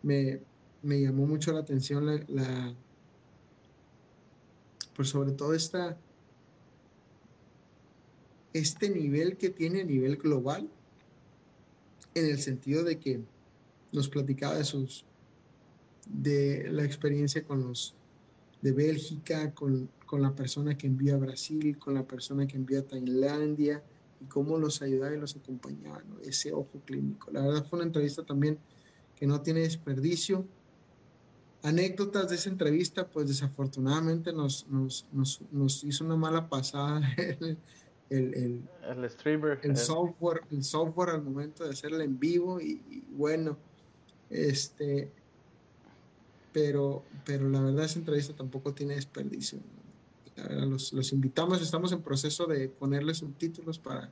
Me, 0.03 0.41
me, 0.83 1.01
llamó 1.01 1.27
mucho 1.27 1.53
la 1.53 1.61
atención 1.61 2.05
la, 2.29 2.75
pues 4.95 5.09
sobre 5.09 5.33
todo 5.33 5.55
esta 5.55 5.97
este 8.55 8.89
nivel 8.89 9.37
que 9.37 9.51
tiene 9.51 9.83
a 9.83 9.85
nivel 9.85 10.17
global, 10.17 10.71
en 12.15 12.27
el 12.27 12.39
sentido 12.39 12.85
de 12.85 12.99
que 12.99 13.21
nos 13.93 14.09
platicaba 14.09 14.57
de 14.57 14.65
sus 14.65 15.05
de 16.07 16.69
la 16.71 16.85
experiencia 16.85 17.45
con 17.45 17.63
los 17.63 17.95
de 18.63 18.73
Bélgica, 18.73 19.53
con, 19.53 19.91
la 20.13 20.33
persona 20.33 20.79
que 20.79 20.87
envió 20.87 21.17
a 21.17 21.19
Brasil, 21.19 21.77
con 21.77 21.95
la 21.95 22.07
persona 22.07 22.47
que 22.47 22.57
envió 22.57 22.79
a 22.79 22.83
Tailandia, 22.83 23.83
y 24.21 24.27
cómo 24.27 24.59
los 24.59 24.81
ayudaba 24.81 25.13
y 25.13 25.19
los 25.19 25.35
acompañaba, 25.35 26.05
ese 26.23 26.53
ojo 26.53 26.81
clínico. 26.85 27.33
La 27.33 27.43
verdad 27.43 27.67
fue 27.69 27.79
una 27.81 27.87
entrevista 27.87 28.23
también 28.23 28.57
que 29.17 29.27
no 29.27 29.41
tiene 29.41 29.61
desperdicio. 29.61 30.47
Anécdotas 31.65 32.29
de 32.29 32.37
esa 32.37 32.49
entrevista, 32.49 33.09
pues 33.09 33.27
desafortunadamente 33.27 34.33
nos, 34.33 34.69
nos, 34.69 35.05
nos 35.51 35.83
hizo 35.83 36.05
una 36.05 36.15
mala 36.15 36.49
pasada 36.49 37.03
el, 38.19 38.63
el, 38.83 39.11
streamer, 39.11 39.61
el, 39.63 39.77
software, 39.77 40.43
el 40.51 40.63
software 40.63 41.11
al 41.11 41.23
momento 41.23 41.65
de 41.65 41.71
hacerla 41.71 42.05
en 42.05 42.19
vivo 42.19 42.61
y, 42.61 43.05
bueno, 43.11 43.57
este, 44.31 45.11
pero, 46.53 47.03
pero 47.25 47.49
la 47.49 47.61
verdad 47.61 47.85
esa 47.85 47.99
entrevista 47.99 48.35
tampoco 48.35 48.73
tiene 48.73 48.95
desperdicio. 48.95 49.59
los, 50.37 50.93
los, 50.93 51.13
invitamos, 51.13 51.61
estamos 51.61 51.93
en 51.93 52.03
proceso 52.03 52.47
de 52.47 52.69
ponerle 52.69 53.15
subtítulos 53.15 53.79
para, 53.79 54.11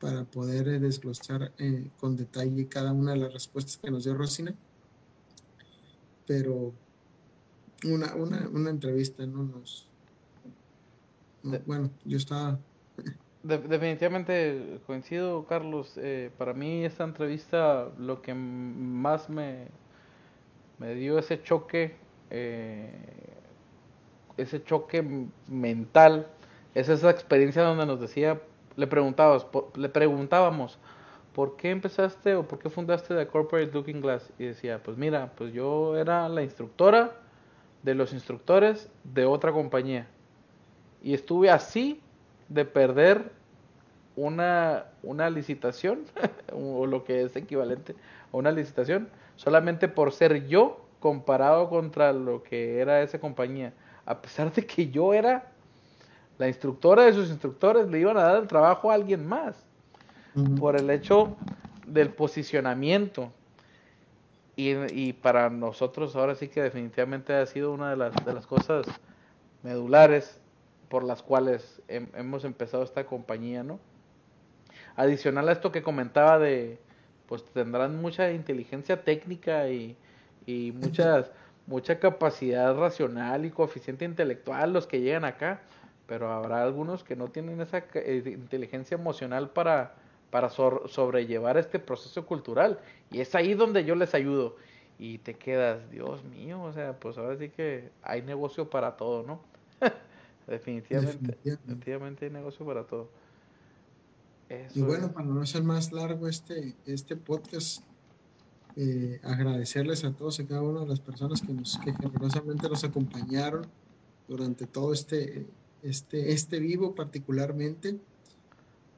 para 0.00 0.24
poder 0.24 0.80
desglosar 0.80 1.52
eh, 1.58 1.90
con 1.98 2.16
detalle 2.16 2.68
cada 2.68 2.92
una 2.92 3.12
de 3.12 3.18
las 3.18 3.32
respuestas 3.32 3.76
que 3.76 3.90
nos 3.90 4.04
dio 4.04 4.14
Rosina. 4.14 4.54
Pero 6.26 6.72
una, 7.84 8.14
una, 8.14 8.48
una 8.48 8.70
entrevista 8.70 9.26
no 9.26 9.42
nos... 9.44 9.86
bueno, 11.66 11.90
yo 12.06 12.16
estaba 12.16 12.58
definitivamente 13.44 14.80
coincido, 14.86 15.44
Carlos. 15.46 15.92
Eh, 15.96 16.30
para 16.36 16.54
mí 16.54 16.84
esta 16.84 17.04
entrevista 17.04 17.88
lo 17.98 18.22
que 18.22 18.34
más 18.34 19.28
me, 19.28 19.68
me 20.78 20.94
dio 20.94 21.18
ese 21.18 21.42
choque, 21.42 21.96
eh, 22.30 22.90
ese 24.36 24.64
choque 24.64 25.04
mental, 25.46 26.26
es 26.74 26.88
esa 26.88 27.10
experiencia 27.10 27.62
donde 27.62 27.86
nos 27.86 28.00
decía, 28.00 28.40
le 28.76 28.86
preguntabas, 28.86 29.46
le 29.76 29.88
preguntábamos, 29.88 30.78
¿por 31.34 31.56
qué 31.56 31.70
empezaste 31.70 32.34
o 32.34 32.48
por 32.48 32.58
qué 32.58 32.70
fundaste 32.70 33.14
The 33.14 33.26
Corporate 33.26 33.70
Looking 33.72 34.00
Glass? 34.00 34.32
Y 34.38 34.46
decía, 34.46 34.82
pues 34.82 34.96
mira, 34.96 35.32
pues 35.36 35.52
yo 35.52 35.96
era 35.96 36.28
la 36.28 36.42
instructora 36.42 37.12
de 37.82 37.94
los 37.94 38.12
instructores 38.12 38.88
de 39.04 39.26
otra 39.26 39.52
compañía. 39.52 40.08
Y 41.02 41.12
estuve 41.12 41.50
así 41.50 42.00
de 42.48 42.64
perder 42.64 43.32
una, 44.16 44.84
una 45.02 45.30
licitación, 45.30 46.04
o 46.52 46.86
lo 46.86 47.04
que 47.04 47.22
es 47.22 47.36
equivalente 47.36 47.94
a 48.32 48.36
una 48.36 48.52
licitación, 48.52 49.08
solamente 49.36 49.88
por 49.88 50.12
ser 50.12 50.46
yo 50.46 50.84
comparado 51.00 51.68
contra 51.68 52.12
lo 52.12 52.42
que 52.42 52.80
era 52.80 53.02
esa 53.02 53.18
compañía. 53.18 53.72
A 54.06 54.20
pesar 54.20 54.52
de 54.52 54.66
que 54.66 54.88
yo 54.88 55.12
era 55.12 55.50
la 56.38 56.48
instructora 56.48 57.04
de 57.04 57.12
sus 57.12 57.28
instructores, 57.30 57.88
le 57.88 58.00
iban 58.00 58.16
a 58.16 58.22
dar 58.22 58.36
el 58.42 58.48
trabajo 58.48 58.90
a 58.90 58.94
alguien 58.94 59.26
más. 59.26 59.56
Por 60.58 60.74
el 60.74 60.90
hecho 60.90 61.36
del 61.86 62.10
posicionamiento. 62.10 63.30
Y, 64.56 64.72
y, 64.92 65.12
para 65.12 65.48
nosotros 65.48 66.16
ahora 66.16 66.34
sí 66.34 66.48
que 66.48 66.60
definitivamente 66.60 67.34
ha 67.34 67.46
sido 67.46 67.72
una 67.72 67.90
de 67.90 67.96
las, 67.96 68.14
de 68.24 68.32
las 68.32 68.46
cosas 68.46 68.86
medulares 69.62 70.40
por 70.94 71.02
las 71.02 71.24
cuales 71.24 71.82
hemos 71.88 72.44
empezado 72.44 72.84
esta 72.84 73.04
compañía, 73.04 73.64
¿no? 73.64 73.80
Adicional 74.94 75.48
a 75.48 75.52
esto 75.52 75.72
que 75.72 75.82
comentaba 75.82 76.38
de, 76.38 76.78
pues 77.26 77.44
tendrán 77.46 78.00
mucha 78.00 78.30
inteligencia 78.30 79.02
técnica 79.02 79.68
y, 79.70 79.96
y 80.46 80.70
muchas, 80.70 81.32
mucha 81.66 81.98
capacidad 81.98 82.78
racional 82.78 83.44
y 83.44 83.50
coeficiente 83.50 84.04
intelectual 84.04 84.72
los 84.72 84.86
que 84.86 85.00
llegan 85.00 85.24
acá, 85.24 85.62
pero 86.06 86.30
habrá 86.30 86.62
algunos 86.62 87.02
que 87.02 87.16
no 87.16 87.26
tienen 87.26 87.60
esa 87.60 87.78
eh, 87.94 88.22
inteligencia 88.26 88.94
emocional 88.94 89.50
para, 89.50 89.96
para 90.30 90.48
sobrellevar 90.48 91.56
este 91.56 91.80
proceso 91.80 92.24
cultural. 92.24 92.78
Y 93.10 93.20
es 93.20 93.34
ahí 93.34 93.54
donde 93.54 93.84
yo 93.84 93.96
les 93.96 94.14
ayudo. 94.14 94.54
Y 95.00 95.18
te 95.18 95.34
quedas, 95.34 95.90
Dios 95.90 96.22
mío, 96.22 96.62
o 96.62 96.72
sea, 96.72 96.92
pues 97.00 97.18
ahora 97.18 97.36
sí 97.36 97.48
que 97.48 97.90
hay 98.04 98.22
negocio 98.22 98.70
para 98.70 98.96
todo, 98.96 99.24
¿no? 99.24 99.53
Definitivamente, 100.46 101.38
definitivamente, 101.42 102.24
hay 102.26 102.30
negocio 102.30 102.66
para 102.66 102.86
todo. 102.86 103.10
y 104.74 104.82
bueno, 104.82 105.12
para 105.12 105.26
no 105.26 105.44
ser 105.46 105.62
más 105.62 105.92
largo 105.92 106.28
este, 106.28 106.74
este 106.86 107.16
podcast, 107.16 107.82
eh, 108.76 109.20
agradecerles 109.22 110.04
a 110.04 110.12
todos 110.12 110.40
y 110.40 110.46
cada 110.46 110.62
una 110.62 110.80
de 110.80 110.88
las 110.88 111.00
personas 111.00 111.40
que, 111.40 111.52
nos, 111.52 111.78
que 111.78 111.92
generosamente 111.92 112.68
nos 112.68 112.82
acompañaron 112.84 113.66
durante 114.26 114.66
todo 114.66 114.92
este, 114.92 115.46
este, 115.82 116.32
este 116.32 116.58
vivo 116.58 116.94
particularmente. 116.94 117.98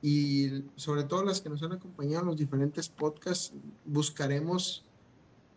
Y 0.03 0.65
sobre 0.77 1.05
todo 1.05 1.25
las 1.25 1.41
que 1.41 1.49
nos 1.49 1.63
han 1.63 1.73
acompañado 1.73 2.21
en 2.21 2.27
los 2.27 2.37
diferentes 2.37 2.89
podcasts, 2.89 3.53
buscaremos 3.85 4.85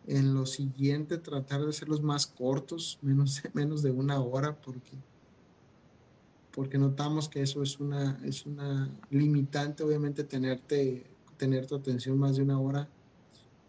en 0.07 0.33
lo 0.33 0.45
siguiente 0.45 1.17
tratar 1.17 1.61
de 1.61 1.69
hacerlos 1.69 2.01
más 2.01 2.25
cortos, 2.25 2.99
menos, 3.01 3.41
menos 3.53 3.83
de 3.83 3.91
una 3.91 4.19
hora, 4.19 4.59
porque 4.59 4.91
porque 6.59 6.77
notamos 6.77 7.29
que 7.29 7.41
eso 7.41 7.63
es 7.63 7.79
una, 7.79 8.19
es 8.25 8.45
una 8.45 8.91
limitante, 9.11 9.81
obviamente 9.81 10.25
tenerte, 10.25 11.05
tener 11.37 11.65
tu 11.65 11.75
atención 11.75 12.19
más 12.19 12.35
de 12.35 12.43
una 12.43 12.59
hora 12.59 12.89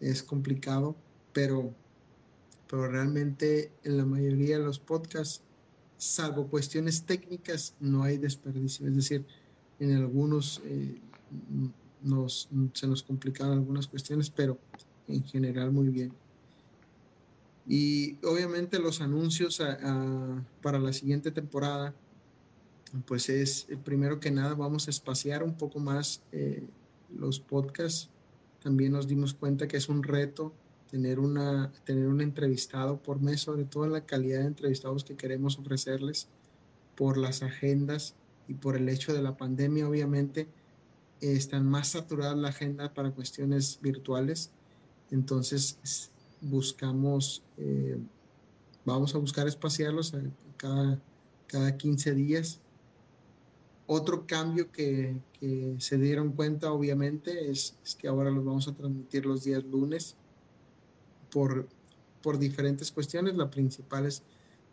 es 0.01 0.21
complicado, 0.21 0.93
pero, 1.31 1.73
pero 2.67 2.89
realmente 2.89 3.71
en 3.85 3.95
la 3.95 4.03
mayoría 4.03 4.57
de 4.57 4.65
los 4.65 4.77
podcasts, 4.77 5.41
salvo 5.95 6.47
cuestiones 6.47 7.03
técnicas, 7.03 7.75
no 7.79 8.03
hay 8.03 8.17
desperdicio, 8.17 8.85
es 8.85 8.95
decir, 8.97 9.25
en 9.79 9.95
algunos 9.95 10.61
eh, 10.65 10.99
nos, 12.03 12.49
se 12.73 12.87
nos 12.87 13.03
complicaron 13.03 13.53
algunas 13.53 13.87
cuestiones, 13.87 14.29
pero 14.29 14.59
en 15.07 15.23
general 15.23 15.71
muy 15.71 15.87
bien. 15.87 16.11
Y 17.65 18.17
obviamente 18.25 18.79
los 18.79 18.99
anuncios 18.99 19.61
para 20.61 20.77
la 20.77 20.91
siguiente 20.91 21.31
temporada 21.31 21.95
pues 23.05 23.29
es, 23.29 23.67
eh, 23.69 23.77
primero 23.77 24.19
que 24.19 24.31
nada, 24.31 24.53
vamos 24.53 24.87
a 24.87 24.91
espaciar 24.91 25.43
un 25.43 25.55
poco 25.55 25.79
más 25.79 26.21
eh, 26.31 26.63
los 27.15 27.39
podcasts. 27.39 28.09
También 28.61 28.91
nos 28.91 29.07
dimos 29.07 29.33
cuenta 29.33 29.67
que 29.67 29.77
es 29.77 29.89
un 29.89 30.03
reto 30.03 30.53
tener, 30.89 31.19
una, 31.19 31.71
tener 31.85 32.07
un 32.07 32.21
entrevistado 32.21 33.01
por 33.01 33.21
mes, 33.21 33.41
sobre 33.41 33.63
todo 33.63 33.85
en 33.85 33.93
la 33.93 34.05
calidad 34.05 34.39
de 34.39 34.47
entrevistados 34.47 35.03
que 35.03 35.15
queremos 35.15 35.57
ofrecerles, 35.57 36.27
por 36.95 37.17
las 37.17 37.41
agendas 37.43 38.15
y 38.47 38.55
por 38.55 38.75
el 38.75 38.89
hecho 38.89 39.13
de 39.13 39.21
la 39.21 39.37
pandemia, 39.37 39.87
obviamente, 39.87 40.47
están 41.21 41.65
más 41.65 41.89
saturadas 41.89 42.37
la 42.37 42.49
agenda 42.49 42.93
para 42.93 43.11
cuestiones 43.11 43.79
virtuales. 43.81 44.51
Entonces, 45.11 46.11
buscamos, 46.41 47.41
eh, 47.57 47.97
vamos 48.83 49.15
a 49.15 49.19
buscar 49.19 49.47
espaciarlos 49.47 50.13
cada, 50.57 50.99
cada 51.47 51.77
15 51.77 52.13
días 52.13 52.59
otro 53.93 54.25
cambio 54.25 54.71
que, 54.71 55.17
se 55.79 55.97
dieron 55.97 56.31
cuenta, 56.31 56.71
obviamente, 56.71 57.51
es, 57.51 57.75
que 57.97 58.07
ahora 58.07 58.29
los 58.29 58.45
vamos 58.45 58.67
a 58.69 58.73
transmitir 58.73 59.25
los 59.25 59.43
días 59.43 59.65
lunes 59.65 60.15
por, 61.29 61.67
por 62.21 62.37
diferentes 62.39 62.91
cuestiones. 62.91 63.35
La 63.35 63.49
principal 63.49 64.05
es 64.05 64.23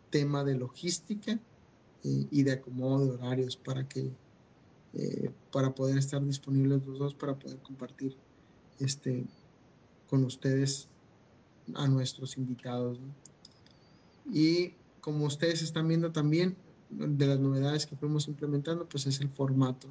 tema 0.09 0.45
de 0.45 0.55
logística 0.55 1.37
y, 2.01 2.43
de 2.43 2.53
acomodo 2.53 3.05
de 3.05 3.11
horarios 3.11 3.57
para 3.57 3.89
que 3.89 4.09
eh, 4.93 5.31
para 5.51 5.75
poder 5.75 5.97
estar 5.97 6.25
disponibles 6.25 6.83
los 6.87 6.97
dos 6.97 7.13
para 7.13 7.37
poder 7.37 7.59
compartir 7.59 8.15
este 8.79 9.25
con 10.09 10.23
ustedes 10.23 10.87
a 11.75 11.87
nuestros 11.87 12.37
invitados 12.37 12.97
y 14.31 14.73
como 15.01 15.25
ustedes 15.25 15.61
están 15.61 15.87
viendo 15.87 16.11
también 16.11 16.55
de 16.89 17.27
las 17.27 17.39
novedades 17.39 17.85
que 17.85 17.95
fuimos 17.95 18.27
implementando, 18.27 18.87
pues 18.87 19.05
es 19.07 19.19
el 19.21 19.29
formato. 19.29 19.87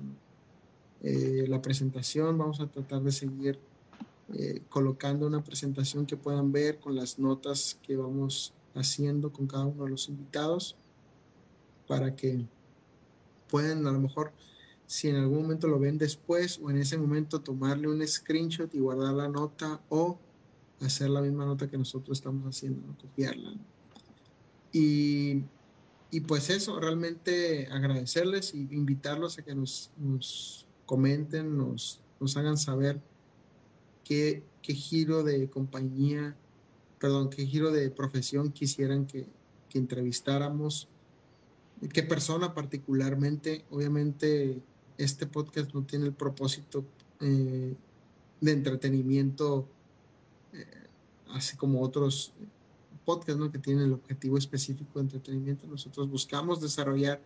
eh, 1.03 1.47
la 1.49 1.63
presentación. 1.63 2.37
Vamos 2.39 2.61
a 2.61 2.67
tratar 2.67 3.03
de 3.03 3.13
seguir 3.13 3.59
eh, 4.35 4.63
colocando 4.69 5.27
una 5.27 5.43
presentación 5.43 6.07
que 6.07 6.17
puedan 6.17 6.53
ver 6.53 6.81
con 6.81 6.97
las 6.97 7.19
notas 7.19 7.79
que 7.83 7.97
vamos 7.97 8.53
haciendo 8.75 9.33
con 9.33 9.47
cada 9.47 9.65
uno 9.65 9.85
de 9.85 9.91
los 9.91 10.09
invitados 10.09 10.77
para 11.87 12.15
que 12.15 12.45
puedan 13.49 13.87
a 13.87 13.93
lo 13.93 14.01
mejor 14.01 14.33
si 14.87 15.09
en 15.09 15.17
algún 15.17 15.43
momento 15.43 15.69
lo 15.69 15.79
ven 15.79 15.99
después 15.99 16.61
o 16.63 16.71
en 16.71 16.79
ese 16.79 16.99
momento 16.99 17.41
tomarle 17.41 17.89
un 17.89 18.07
screenshot 18.07 18.75
y 18.75 18.81
guardar 18.81 19.15
la 19.15 19.29
nota 19.29 19.81
o 19.89 20.19
hacer 20.81 21.11
la 21.11 21.21
misma 21.21 21.45
nota 21.45 21.69
que 21.69 21.79
nosotros 21.79 22.19
estamos 22.19 22.45
haciendo, 22.45 22.95
copiarla. 23.01 23.53
Y, 24.73 25.43
y, 26.11 26.21
pues 26.21 26.51
eso, 26.51 26.81
realmente 26.81 27.69
agradecerles 27.71 28.55
y 28.55 28.69
invitarlos 28.71 29.39
a 29.39 29.43
que 29.43 29.55
nos, 29.55 29.91
nos 29.99 30.67
comenten, 30.87 31.57
nos, 31.57 32.01
nos 32.19 32.37
hagan 32.37 32.57
saber 32.57 33.01
qué, 34.05 34.43
qué 34.63 34.75
giro 34.75 35.23
de 35.23 35.51
compañía, 35.51 36.37
perdón, 36.99 37.29
qué 37.31 37.47
giro 37.47 37.71
de 37.71 37.91
profesión 37.91 38.53
quisieran 38.53 39.07
que, 39.07 39.27
que 39.69 39.79
entrevistáramos, 39.79 40.89
qué 41.93 42.03
persona 42.03 42.55
particularmente. 42.55 43.65
Obviamente 43.71 44.63
este 44.97 45.27
podcast 45.27 45.73
no 45.75 45.85
tiene 45.85 46.07
el 46.07 46.13
propósito 46.13 46.85
eh, 47.21 47.75
de 48.41 48.53
entretenimiento, 48.53 49.69
eh, 50.53 50.65
así 51.31 51.57
como 51.57 51.83
otros 51.83 52.33
podcasts 53.09 53.41
¿no? 53.41 53.51
que 53.51 53.59
tienen 53.59 53.85
el 53.85 53.95
objetivo 53.95 54.37
específico 54.37 54.99
de 54.99 55.05
entretenimiento. 55.05 55.67
Nosotros 55.67 56.11
buscamos 56.11 56.61
desarrollar 56.61 57.23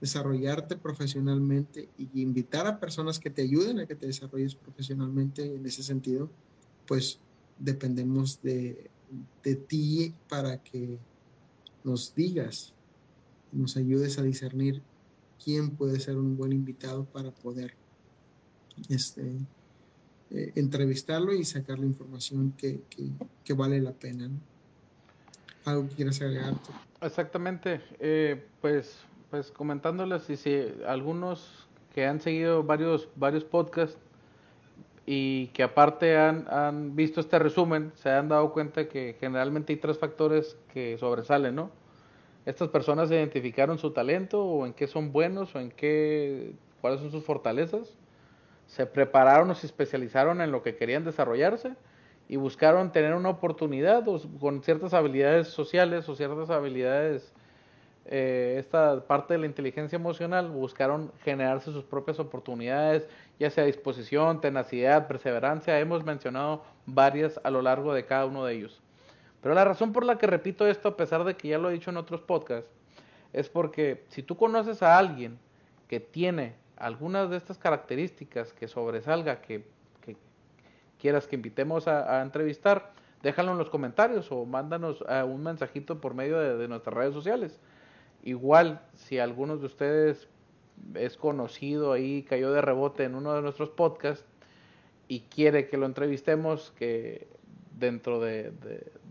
desarrollarte 0.00 0.76
profesionalmente 0.76 1.88
y 1.96 2.20
invitar 2.20 2.66
a 2.66 2.78
personas 2.78 3.18
que 3.18 3.30
te 3.30 3.40
ayuden 3.42 3.78
a 3.78 3.86
que 3.86 3.94
te 3.94 4.06
desarrolles 4.06 4.54
profesionalmente 4.54 5.54
en 5.54 5.64
ese 5.64 5.82
sentido, 5.82 6.28
pues 6.86 7.18
dependemos 7.58 8.42
de, 8.42 8.90
de 9.42 9.56
ti 9.56 10.14
para 10.28 10.62
que 10.62 10.98
nos 11.82 12.14
digas, 12.14 12.74
nos 13.52 13.78
ayudes 13.78 14.18
a 14.18 14.22
discernir 14.22 14.82
quién 15.42 15.70
puede 15.70 15.98
ser 15.98 16.18
un 16.18 16.36
buen 16.36 16.52
invitado 16.52 17.06
para 17.06 17.30
poder 17.30 17.72
este, 18.90 19.22
eh, 20.30 20.52
entrevistarlo 20.56 21.32
y 21.32 21.42
sacar 21.44 21.78
la 21.78 21.86
información 21.86 22.52
que, 22.58 22.82
que 23.42 23.52
vale 23.54 23.80
la 23.80 23.92
pena. 23.92 24.30
¿Algo 25.66 25.88
que 25.88 25.96
quieras 25.96 26.20
agregar? 26.22 26.54
Exactamente. 27.02 27.80
Eh, 28.00 28.42
pues 28.60 28.98
pues 29.30 29.50
comentándoles 29.50 30.30
y 30.30 30.36
si 30.36 30.74
algunos 30.86 31.66
que 31.94 32.06
han 32.06 32.20
seguido 32.20 32.62
varios 32.62 33.08
varios 33.16 33.44
podcasts 33.44 33.98
y 35.04 35.48
que 35.48 35.62
aparte 35.62 36.16
han, 36.16 36.46
han 36.48 36.96
visto 36.96 37.20
este 37.20 37.38
resumen, 37.38 37.92
se 37.96 38.10
han 38.10 38.28
dado 38.28 38.52
cuenta 38.52 38.88
que 38.88 39.16
generalmente 39.20 39.72
hay 39.72 39.78
tres 39.78 39.98
factores 39.98 40.56
que 40.72 40.96
sobresalen, 40.98 41.54
¿no? 41.54 41.70
Estas 42.44 42.68
personas 42.68 43.10
identificaron 43.10 43.78
su 43.78 43.90
talento 43.90 44.44
o 44.44 44.66
en 44.66 44.72
qué 44.72 44.86
son 44.86 45.12
buenos 45.12 45.54
o 45.54 45.60
en 45.60 45.70
qué 45.70 46.54
cuáles 46.80 47.00
son 47.00 47.10
sus 47.10 47.24
fortalezas. 47.24 47.96
Se 48.66 48.86
prepararon 48.86 49.50
o 49.50 49.54
se 49.54 49.66
especializaron 49.66 50.40
en 50.40 50.52
lo 50.52 50.62
que 50.62 50.76
querían 50.76 51.04
desarrollarse 51.04 51.74
y 52.28 52.36
buscaron 52.36 52.92
tener 52.92 53.14
una 53.14 53.28
oportunidad 53.28 54.06
o, 54.08 54.20
con 54.40 54.62
ciertas 54.62 54.94
habilidades 54.94 55.48
sociales 55.48 56.08
o 56.08 56.14
ciertas 56.14 56.50
habilidades 56.50 57.32
eh, 58.08 58.54
esta 58.58 59.00
parte 59.00 59.34
de 59.34 59.38
la 59.38 59.46
inteligencia 59.46 59.96
emocional 59.96 60.48
buscaron 60.48 61.10
generarse 61.24 61.72
sus 61.72 61.82
propias 61.82 62.20
oportunidades, 62.20 63.08
ya 63.40 63.50
sea 63.50 63.64
disposición, 63.64 64.40
tenacidad, 64.40 65.08
perseverancia. 65.08 65.78
Hemos 65.80 66.04
mencionado 66.04 66.62
varias 66.86 67.40
a 67.42 67.50
lo 67.50 67.62
largo 67.62 67.92
de 67.92 68.04
cada 68.04 68.26
uno 68.26 68.44
de 68.44 68.54
ellos. 68.54 68.80
Pero 69.42 69.54
la 69.54 69.64
razón 69.64 69.92
por 69.92 70.04
la 70.04 70.18
que 70.18 70.26
repito 70.26 70.66
esto, 70.68 70.88
a 70.88 70.96
pesar 70.96 71.24
de 71.24 71.36
que 71.36 71.48
ya 71.48 71.58
lo 71.58 71.68
he 71.68 71.72
dicho 71.72 71.90
en 71.90 71.96
otros 71.96 72.20
podcasts, 72.20 72.70
es 73.32 73.48
porque 73.48 74.04
si 74.08 74.22
tú 74.22 74.36
conoces 74.36 74.82
a 74.82 74.96
alguien 74.96 75.38
que 75.88 75.98
tiene 75.98 76.54
algunas 76.76 77.28
de 77.28 77.36
estas 77.36 77.58
características 77.58 78.52
que 78.52 78.68
sobresalga, 78.68 79.42
que, 79.42 79.64
quieras 81.00 81.26
que 81.26 81.36
invitemos 81.36 81.88
a, 81.88 82.22
entrevistar, 82.22 82.92
déjalo 83.22 83.52
en 83.52 83.58
los 83.58 83.70
comentarios 83.70 84.30
o 84.30 84.44
mándanos 84.44 85.04
eh, 85.08 85.22
un 85.22 85.42
mensajito 85.42 86.00
por 86.00 86.14
medio 86.14 86.38
de 86.58 86.68
nuestras 86.68 86.94
redes 86.94 87.14
sociales. 87.14 87.58
Igual, 88.22 88.80
si 88.94 89.18
algunos 89.18 89.60
de 89.60 89.66
ustedes 89.66 90.28
es 90.94 91.16
conocido 91.16 91.92
ahí, 91.92 92.22
cayó 92.22 92.52
de 92.52 92.60
rebote 92.60 93.04
en 93.04 93.14
uno 93.14 93.34
de 93.34 93.42
nuestros 93.42 93.70
podcasts 93.70 94.26
y 95.08 95.20
quiere 95.20 95.68
que 95.68 95.76
lo 95.76 95.86
entrevistemos, 95.86 96.72
que 96.76 97.28
dentro 97.76 98.20
de, 98.20 98.52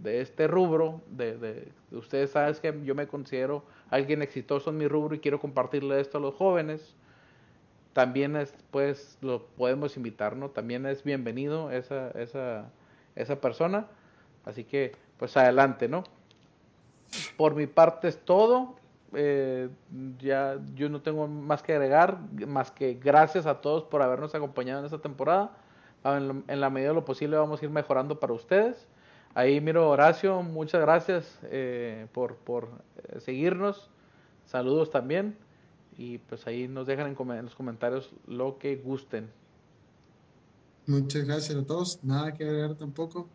este 0.04 0.48
rubro, 0.48 1.02
de, 1.08 1.72
ustedes 1.92 2.32
saben 2.32 2.56
que 2.56 2.74
yo 2.84 2.96
me 2.96 3.08
considero 3.08 3.64
alguien 3.90 4.22
exitoso 4.22 4.72
en 4.72 4.78
mi 4.78 4.88
rubro 4.88 5.16
y 5.16 5.20
quiero 5.20 5.40
compartirle 5.40 6.00
esto 6.00 6.18
a 6.18 6.22
los 6.22 6.34
jóvenes, 6.36 6.96
también 7.96 8.36
es, 8.36 8.54
pues 8.72 9.18
lo 9.22 9.46
podemos 9.48 9.96
invitar, 9.96 10.36
¿no? 10.36 10.50
También 10.50 10.86
es 10.86 11.02
bienvenido 11.06 11.72
esa, 11.72 12.12
esa, 12.12 12.66
esa 13.16 13.40
persona, 13.40 13.88
así 14.44 14.66
que 14.66 14.92
pues 15.18 15.38
adelante, 15.38 15.88
¿no? 15.88 16.04
Por 17.38 17.56
mi 17.56 17.68
parte 17.68 18.10
es 18.10 18.20
todo 18.20 18.76
eh, 19.14 19.70
ya 20.20 20.60
yo 20.74 20.90
no 20.90 21.02
tengo 21.02 21.26
más 21.26 21.64
que 21.64 21.72
agregar, 21.72 22.18
más 22.46 22.70
que 22.70 22.96
gracias 22.96 23.46
a 23.46 23.62
todos 23.62 23.86
por 23.86 24.02
habernos 24.02 24.36
acompañado 24.36 24.80
en 24.80 24.86
esta 24.88 25.00
temporada. 25.00 25.52
En, 26.04 26.44
la 26.48 26.70
medida 26.70 26.90
de 26.90 26.96
lo 26.96 27.06
posible 27.06 27.38
vamos 27.38 27.62
a 27.62 27.66
ir 27.66 27.72
mejorando 27.72 28.20
para 28.20 28.34
ustedes. 28.34 28.90
Ahí 29.36 29.62
miro 29.62 29.90
Horacio, 29.90 30.42
muchas 30.42 30.82
gracias 30.82 31.40
eh, 31.44 32.08
por, 32.12 32.36
por 32.36 32.68
eh, 33.08 33.22
seguirnos. 33.22 33.90
Saludos 34.44 34.92
también. 34.92 35.38
Y 35.98 36.18
pues 36.18 36.46
ahí 36.48 36.68
nos 36.68 36.88
dejan 36.88 37.08
en, 37.08 37.32
en 37.32 37.46
los 37.46 37.56
comentarios 37.56 38.12
lo 38.28 38.58
que 38.58 38.76
gusten. 38.76 39.30
Muchas 40.88 41.26
gracias 41.26 41.58
a 41.58 41.66
todos. 41.66 42.04
Nada 42.04 42.34
que 42.34 42.44
agregar 42.44 42.76
tampoco. 42.76 43.28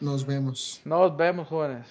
Nos 0.00 0.24
vemos. 0.24 0.80
Nos 0.84 1.16
vemos, 1.16 1.48
jóvenes. 1.48 1.86